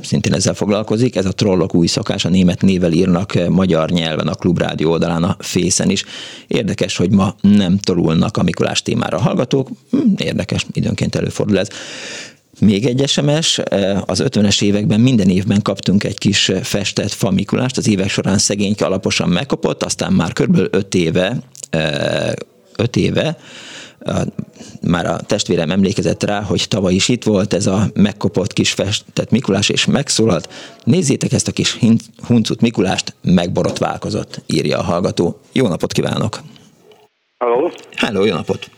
[0.00, 4.28] szintén ezzel foglalkozik, ez a trollok új szokás, a német nével írnak eh, magyar nyelven
[4.28, 6.04] a klubrádió oldalán a fészen is.
[6.46, 11.68] Érdekes, hogy ma nem torulnak a Mikulás témára a hallgatók, hm, érdekes, időnként előfordul ez.
[12.60, 17.88] Még egy SMS, eh, az 50-es években minden évben kaptunk egy kis festett famikulást, az
[17.88, 20.68] évek során szegényke alaposan megkapott, aztán már kb.
[20.70, 21.38] 5 éve,
[21.70, 23.36] 5 eh, éve
[24.82, 29.30] már a testvérem emlékezett rá, hogy tavaly is itt volt ez a megkopott kis festett
[29.30, 30.48] Mikulás, és megszólalt.
[30.84, 31.78] Nézzétek ezt a kis
[32.26, 35.40] huncut Mikulást, megborotválkozott, írja a hallgató.
[35.52, 36.40] Jó napot kívánok!
[37.38, 37.72] Halló!
[37.96, 38.70] Hello, jó napot!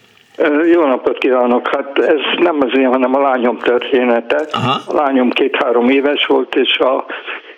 [0.73, 1.69] Jó napot kívánok!
[1.69, 4.47] Hát ez nem az én, hanem a lányom története.
[4.53, 4.81] Aha.
[4.87, 7.05] A lányom két-három éves volt, és a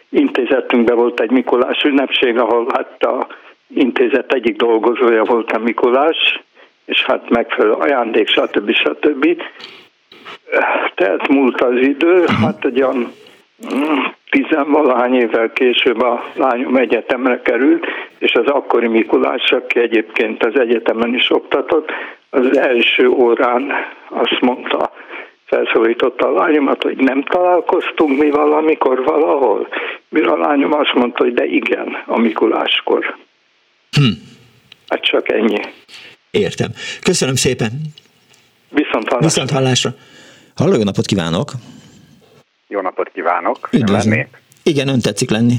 [0.08, 3.26] intézetünkben volt egy Mikulás ünnepség, ahol hát a
[3.74, 6.42] intézet egyik dolgozója volt a Mikulás,
[6.84, 8.72] és hát megfelelő ajándék, stb.
[8.72, 9.42] stb.
[10.94, 13.12] Tehát múlt az idő, hát egy olyan
[13.74, 13.98] mm,
[14.30, 17.86] tizenvalahány évvel később a lányom egyetemre került,
[18.18, 21.90] és az akkori Mikulás, aki egyébként az egyetemen is oktatott,
[22.34, 23.72] az első órán
[24.08, 24.92] azt mondta,
[25.44, 29.68] felszólította a lányomat, hogy nem találkoztunk mi valamikor valahol.
[30.08, 33.16] Mire a lányom azt mondta, hogy de igen, a Mikuláskor.
[33.90, 34.12] Hm.
[34.88, 35.60] Hát csak ennyi.
[36.30, 36.70] Értem.
[37.02, 37.70] Köszönöm szépen.
[38.68, 39.26] Viszont hallásra.
[39.26, 39.90] Viszont hallásra.
[40.56, 41.50] Halló, jó napot kívánok!
[42.68, 43.68] Jó napot kívánok!
[43.72, 44.26] Üdvözlöm.
[44.62, 45.54] Igen, ön tetszik lenni.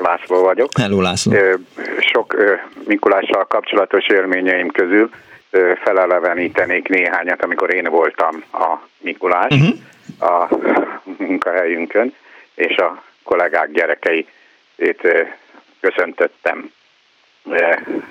[0.00, 0.68] László vagyok.
[0.78, 1.32] Hello, László.
[2.12, 2.36] Sok
[2.86, 5.10] Mikulással kapcsolatos élményeim közül
[5.82, 10.40] felelevenítenék néhányat, amikor én voltam a Mikulás uh-huh.
[10.40, 10.48] a
[11.18, 12.14] munkahelyünkön,
[12.54, 14.28] és a kollégák gyerekeit
[15.80, 16.70] köszöntöttem.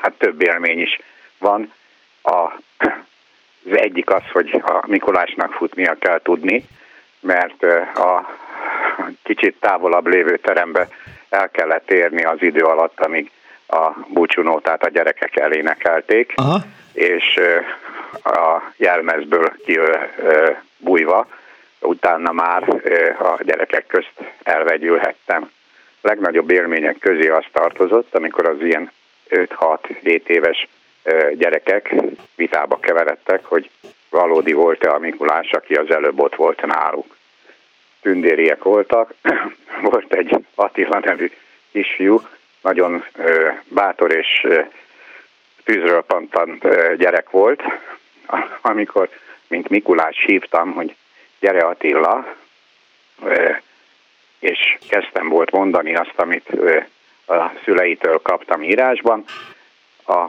[0.02, 1.00] Hát több élmény is
[1.38, 1.74] van.
[2.22, 2.52] A,
[3.66, 6.66] az egyik az, hogy a Mikulásnak futnia kell tudni,
[7.20, 7.64] mert
[7.98, 8.38] a
[9.24, 10.88] kicsit távolabb lévő terembe
[11.30, 13.32] el kellett érni az idő alatt, amíg
[13.68, 16.60] a búcsúnótát a gyerekek elénekelték, Aha.
[16.94, 17.40] és
[18.24, 21.28] a jelmezből kibújva,
[21.80, 22.64] utána már
[23.20, 24.14] a gyerekek közt
[24.44, 25.52] elvegyülhettem.
[26.02, 28.92] Legnagyobb élmények közé az tartozott, amikor az ilyen
[29.30, 30.68] 5-6-7 éves
[31.34, 31.94] gyerekek
[32.36, 33.70] vitába keveredtek, hogy
[34.10, 37.16] valódi volt-e a Mikulás, aki az előbb ott volt náluk.
[38.02, 39.14] Tündériek voltak,
[39.92, 41.32] volt egy Attila nevű
[41.72, 42.22] kisfiú,
[42.66, 43.06] nagyon
[43.68, 44.48] bátor és
[45.64, 46.62] tűzről pantan
[46.98, 47.64] gyerek volt,
[48.62, 49.10] amikor,
[49.48, 50.96] mint Mikulás hívtam, hogy
[51.40, 52.36] gyere Attila,
[54.40, 56.50] és kezdtem volt mondani azt, amit
[57.28, 59.24] a szüleitől kaptam írásban.
[60.08, 60.26] A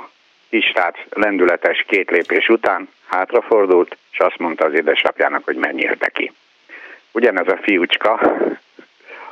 [0.48, 6.32] kisrác lendületes két lépés után hátrafordult, és azt mondta az édesapjának, hogy menjél be ki.
[7.12, 8.12] Ugyanez a fiúcska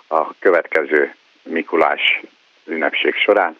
[0.07, 2.21] a következő Mikulás
[2.65, 3.59] ünnepség során,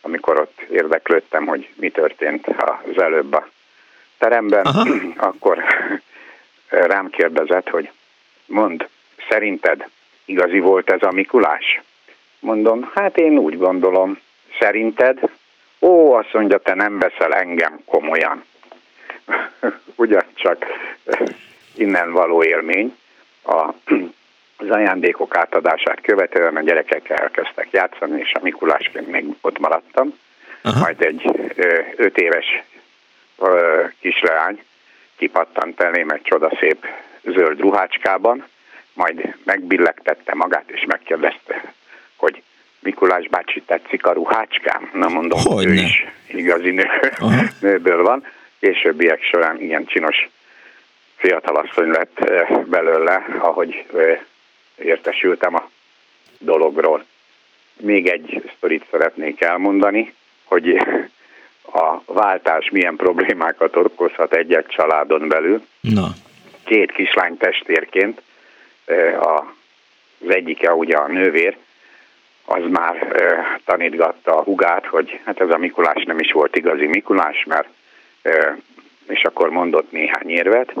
[0.00, 2.46] amikor ott érdeklődtem, hogy mi történt
[2.94, 3.48] az előbb a
[4.18, 4.86] teremben, Aha.
[5.28, 5.64] akkor
[6.68, 7.90] rám kérdezett, hogy
[8.46, 8.88] mond,
[9.28, 9.88] szerinted
[10.24, 11.80] igazi volt ez a Mikulás?
[12.38, 14.18] Mondom, hát én úgy gondolom,
[14.58, 15.18] szerinted?
[15.80, 18.44] Ó, azt mondja, te nem veszel engem komolyan.
[19.94, 20.66] Ugyancsak
[21.74, 22.96] innen való élmény.
[23.44, 23.72] A,
[24.62, 30.18] az ajándékok átadását követően a gyerekek elkezdtek játszani, és a Mikulásként még ott maradtam.
[30.62, 30.80] Aha.
[30.80, 32.62] Majd egy ö, öt éves
[33.38, 34.62] ö, kisleány
[35.16, 36.86] kipattant elém egy csodaszép
[37.22, 38.46] zöld ruhácskában,
[38.92, 41.72] majd megbillegtette magát, és megkérdezte,
[42.16, 42.42] hogy
[42.78, 44.90] Mikulás bácsi tetszik a ruhácskám?
[44.92, 46.88] Na mondom, hogy ő is igazi nő,
[47.60, 48.26] nőből van.
[48.60, 50.28] Későbbiek során ilyen csinos
[51.16, 52.30] fiatalasszony lett
[52.66, 53.84] belőle, ahogy
[54.76, 55.70] értesültem a
[56.38, 57.04] dologról.
[57.76, 60.76] Még egy sztorit szeretnék elmondani, hogy
[61.82, 65.66] a váltás milyen problémákat okozhat egy-egy családon belül.
[65.80, 66.08] Na.
[66.64, 68.22] Két kislány testvérként,
[69.20, 71.56] az egyike ugye a nővér,
[72.44, 73.16] az már
[73.64, 77.68] tanítgatta a hugát, hogy hát ez a Mikulás nem is volt igazi Mikulás, mert
[79.08, 80.74] és akkor mondott néhány érvet,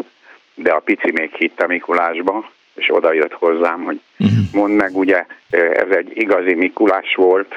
[0.54, 4.38] de a pici még hitt a Mikulásba, és oda jött hozzám, hogy uh-huh.
[4.52, 7.54] mondd meg, ugye ez egy igazi Mikulás volt,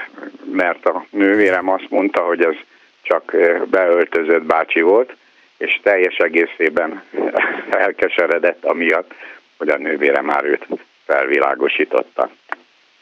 [0.52, 2.56] mert a nővérem azt mondta, hogy ez
[3.02, 3.36] csak
[3.70, 5.16] beöltözött bácsi volt,
[5.58, 7.04] és teljes egészében
[7.86, 9.14] elkeseredett amiatt,
[9.58, 10.68] hogy a nővére már őt
[11.06, 12.30] felvilágosította.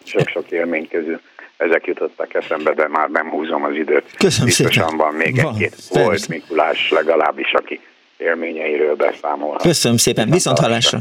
[0.03, 1.19] Sok-sok élmény közül
[1.57, 4.05] ezek jutottak eszembe, de már nem húzom az időt.
[4.17, 4.97] Köszönöm Biztosan szépen.
[4.97, 6.03] van még Van, egy-két persze.
[6.03, 7.79] volt Mikulás legalábbis, aki
[8.17, 9.61] élményeiről beszámolhat.
[9.61, 10.99] Köszönöm szépen, viszont hallásra.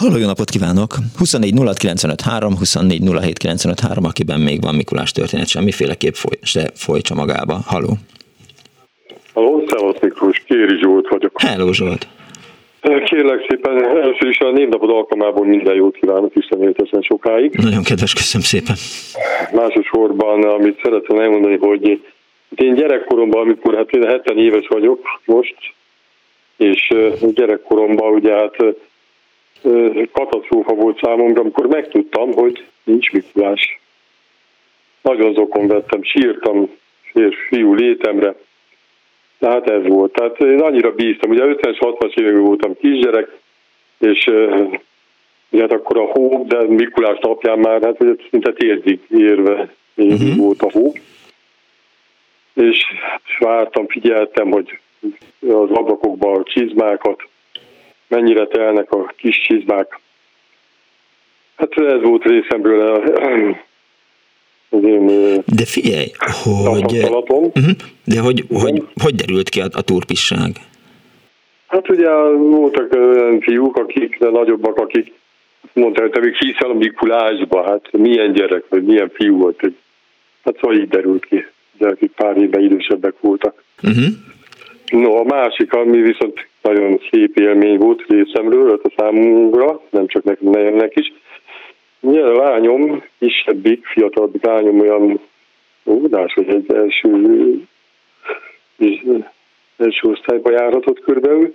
[0.00, 0.90] Halló, jó napot kívánok!
[1.18, 6.38] 24 06 95 3, 24 07 95 3, akiben még van Mikulás történet, semmiféleképp foly,
[6.42, 7.56] se folytsa magába.
[7.66, 7.92] Halló!
[9.34, 11.32] Halló, Szevasz Miklós, Kéri Zsolt vagyok.
[11.40, 12.06] Hello, Zsolt!
[13.04, 17.54] Kérlek szépen, először is a névnapod alkalmából minden jót kívánok, Isten éltesen sokáig.
[17.54, 18.76] Nagyon kedves, köszönöm szépen.
[19.52, 22.00] Másodszorban, amit szeretném elmondani, hogy
[22.54, 25.56] én gyerekkoromban, amikor hát én 70 éves vagyok most,
[26.56, 26.94] és
[27.34, 28.56] gyerekkoromban ugye hát
[30.12, 33.80] katasztrófa volt számomra, amikor megtudtam, hogy nincs Mikulás.
[35.02, 36.70] Nagyon zokon vettem, sírtam
[37.48, 38.34] fiú létemre,
[39.38, 40.12] tehát ez volt.
[40.12, 41.30] Tehát én annyira bíztam.
[41.30, 43.38] Ugye 50-es, 60-as években voltam kisgyerek,
[43.98, 44.30] és
[45.50, 50.36] ugye hát akkor a hó, de Mikulás napján már, hát ugye szinte térdig érve uh-huh.
[50.36, 50.92] volt a hó.
[52.54, 52.84] És
[53.38, 54.78] vártam, figyeltem, hogy
[55.40, 57.22] az ablakokban a csizmákat,
[58.08, 60.00] mennyire telnek a kis csizmák.
[61.56, 63.02] Hát ez volt részemről a,
[64.76, 65.06] az én
[65.46, 66.06] De figyelj,
[66.64, 67.70] hogy, uh-huh,
[68.04, 70.50] de hogy, hogy, hogy derült ki a, a turpisság?
[71.66, 75.12] Hát ugye voltak olyan fiúk, akik, de nagyobbak, akik
[75.72, 79.60] mondták, hogy te még hiszel a Mikulásba, hát milyen gyerek, vagy milyen fiú volt.
[79.60, 79.76] Hogy,
[80.44, 81.46] hát szóval így derült ki,
[81.78, 83.62] de akik pár évben idősebbek voltak.
[83.82, 84.04] Uh-huh.
[84.90, 90.22] No, a másik, ami viszont nagyon szép élmény volt részemről, hát a számunkra, nem csak
[90.24, 91.12] nekünk, nejemnek is.
[92.00, 95.20] Ugye lányom, kisebbik, fiatalabbik lányom olyan
[95.84, 97.60] óvodás, hogy egy első,
[99.76, 101.54] első osztályba járhatott körbeül.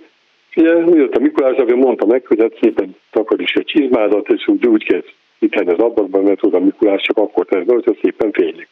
[0.56, 4.66] Ugye, jött a Mikulás, akkor mondta meg, hogy hát szépen takaríts egy csizmádat, és úgy,
[4.66, 8.68] úgy kezd kitenni az ablakban, mert oda Mikulás csak akkor tesz be, hogyha szépen fénylik.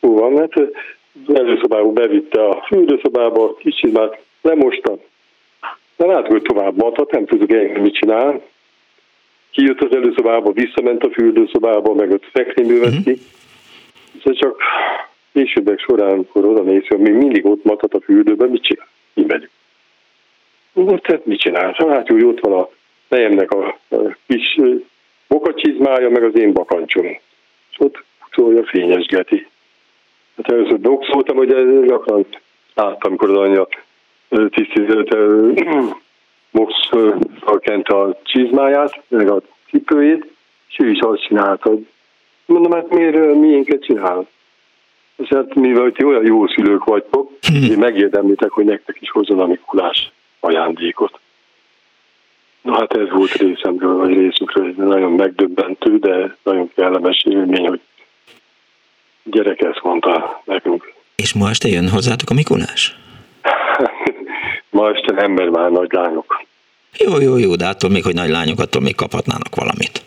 [0.00, 4.20] Jó van, mert az előszobába bevitte a fürdőszobába, kis csizmát,
[5.96, 8.42] látod, hogy tovább mathat, nem tudok engem mit csinál.
[9.50, 13.18] Kijött az előszobába, visszament a fürdőszobába, meg ott szekrényből vett ki.
[14.24, 14.62] Ez csak
[15.32, 18.88] későbbek során, amikor oda néz, hogy még mindig ott mathat a fürdőben, mit csinál?
[19.14, 19.50] Így megyünk.
[20.72, 21.74] Most hát mit csinál?
[21.78, 22.68] Hát úgy ott van a
[23.08, 24.58] fejemnek a, a kis
[25.28, 27.06] bokacsizmája, meg az én bakancsom.
[27.70, 29.46] És ott szólja fényesgeti.
[30.36, 31.48] Hát először boxoltam, hogy
[31.86, 32.26] gyakran
[32.74, 33.68] láttam, amikor az anyja
[34.50, 35.16] tisztizett
[36.50, 37.18] boxal
[37.60, 39.40] kent a csizmáját, meg a
[39.70, 40.26] cipőjét,
[40.68, 41.86] és ő is azt csinálta, hogy
[42.44, 44.28] mondom, hát miért miénket csinál?
[45.16, 47.30] És hát mivel ti olyan jó szülők vagytok,
[47.70, 51.20] én megérdemlitek, hogy nektek is hozzon a Mikulás ajándékot.
[52.62, 57.80] Na hát ez volt részemről, vagy részükről, egy nagyon megdöbbentő, de nagyon kellemes élmény, hogy
[59.22, 60.92] gyerek ezt mondta nekünk.
[61.16, 62.96] És ma este jön hozzátok a Mikulás?
[64.82, 66.42] Ma este ember már nagy lányok.
[66.98, 70.02] Jó, jó, jó, de attól még, hogy nagy lányok, attól még kaphatnának valamit.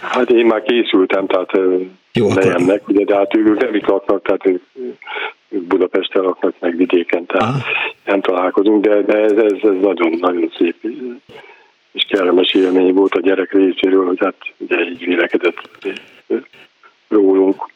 [0.00, 1.50] Hát én már készültem, tehát
[2.12, 2.94] jó, lejemnek, akkor...
[2.94, 4.62] ugye, de hát ők nem itt laknak, tehát ők,
[5.48, 7.62] ők Budapesten laknak, meg vidéken, tehát ah.
[8.04, 10.76] nem találkozunk, de, de ez, ez, ez nagyon-nagyon szép
[11.92, 15.56] és kellemes élmény volt a gyerek részéről, hogy hát ugye így vélekedett
[17.08, 17.70] rólunk.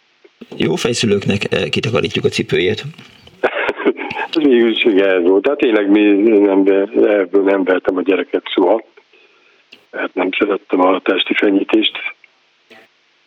[0.57, 2.85] Jó fejszülőknek kitakarítjuk a cipőjét.
[4.28, 5.43] Ez mégis ez volt.
[5.43, 6.03] Tehát tényleg mi
[6.39, 6.66] nem,
[7.05, 8.82] ebből nem vertem a gyereket soha,
[9.91, 11.99] mert nem szerettem a testi fenyítést.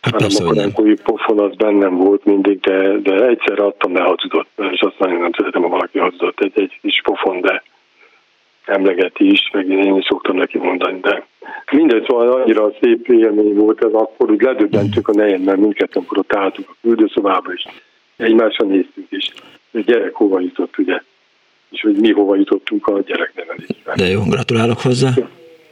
[0.02, 0.96] Hát persze, hanem akkor nem.
[1.04, 5.32] pofon az bennem volt mindig, de, de egyszer adtam le hazudott, és azt nagyon nem
[5.38, 7.64] szeretem, ha valaki hazudott egy, egy kis pofon, de
[8.66, 11.26] emlegeti is, meg én is szoktam neki mondani, de
[11.72, 16.36] mindegy, szóval annyira szép élmény volt ez akkor, hogy ledöbbentük a nejem, mert mindketten ott
[16.36, 17.66] álltunk a küldőszobába, és
[18.18, 19.34] egymásra néztünk is,
[19.74, 21.02] a gyerek hova jutott, ugye,
[21.70, 23.96] és hogy mi hova jutottunk a gyereknevelésben.
[23.96, 25.10] De jó, gratulálok hozzá.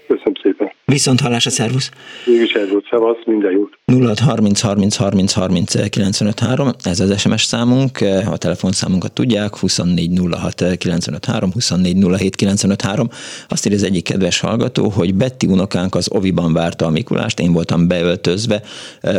[0.08, 0.72] Köszönöm szépen.
[0.86, 1.92] Viszont hallásra, szervusz.
[2.26, 3.78] Mégis ez volt, szevasz, minden jót.
[3.92, 10.20] 0 30 30 30 30 95 3, ez az SMS számunk, a telefonszámunkat tudják, 24
[10.32, 13.10] 06 95 3, 24 07 95 3.
[13.48, 17.54] Azt írja az egyik kedves hallgató, hogy Betty unokánk az oviban várta a Mikulást, én
[17.54, 18.62] voltam beöltözve,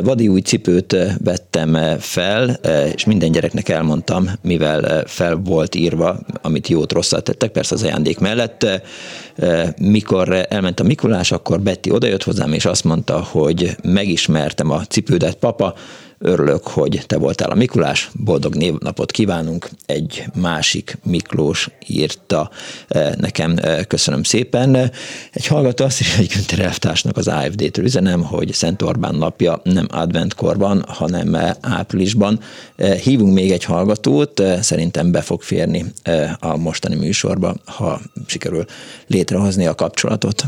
[0.02, 2.60] vadi új cipőt vettem fel,
[2.94, 8.18] és minden gyereknek elmondtam, mivel fel volt írva, amit jót rosszat tettek, persze az ajándék
[8.18, 8.66] mellett.
[9.78, 13.76] Mikor elment a Mikulás, akkor Betty odajött hozzám, és azt mondta, hogy
[14.62, 15.74] megismertem a cipődet, papa,
[16.18, 22.50] örülök, hogy te voltál a Mikulás, boldog névnapot kívánunk, egy másik Miklós írta
[23.16, 23.58] nekem,
[23.88, 24.74] köszönöm szépen.
[25.32, 29.86] Egy hallgató azt írja, hogy Günther Elvtársnak az AFD-től üzenem, hogy Szent Orbán napja nem
[29.90, 32.40] adventkorban, hanem áprilisban.
[33.02, 35.84] Hívunk még egy hallgatót, szerintem be fog férni
[36.38, 38.64] a mostani műsorba, ha sikerül
[39.06, 40.44] létrehozni a kapcsolatot.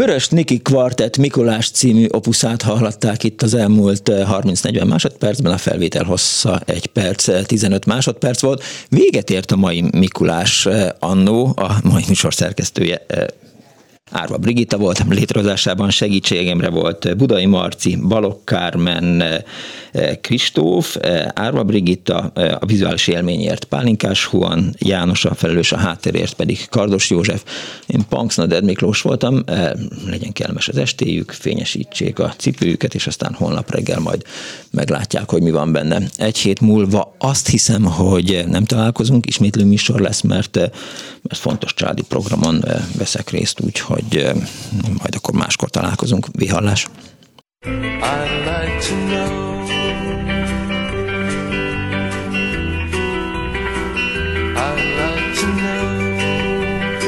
[0.00, 6.60] Vörös Niki Kvartett Mikulás című opuszát hallhatták itt az elmúlt 30-40 másodpercben, a felvétel hossza
[6.66, 8.62] 1 perc, 15 másodperc volt.
[8.88, 10.68] Véget ért a mai Mikulás
[10.98, 13.06] annó, a mai műsor szerkesztője
[14.10, 19.24] Árva Brigitta volt, létrehozásában segítségemre volt Budai Marci, Balok Kármen,
[20.20, 20.96] Kristóf,
[21.34, 22.18] Árva Brigitta,
[22.60, 27.42] a vizuális élményért Pálinkás Huan, János a felelős a háttérért pedig Kardos József.
[27.86, 29.42] Én Punks Nader Miklós voltam,
[30.06, 34.22] legyen kellemes az estéjük, fényesítsék a cipőjüket, és aztán holnap reggel majd
[34.70, 36.02] meglátják, hogy mi van benne.
[36.16, 40.56] Egy hét múlva azt hiszem, hogy nem találkozunk, ismétlő műsor lesz, mert,
[41.22, 42.64] mert fontos családi programon
[42.98, 44.34] veszek részt, úgyhogy hogy
[44.84, 46.26] majd akkor máskor találkozunk.
[46.32, 46.86] Vihallás!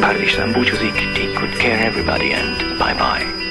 [0.01, 3.42] Bár Isten búcsúzik, take good care everybody and bye bye.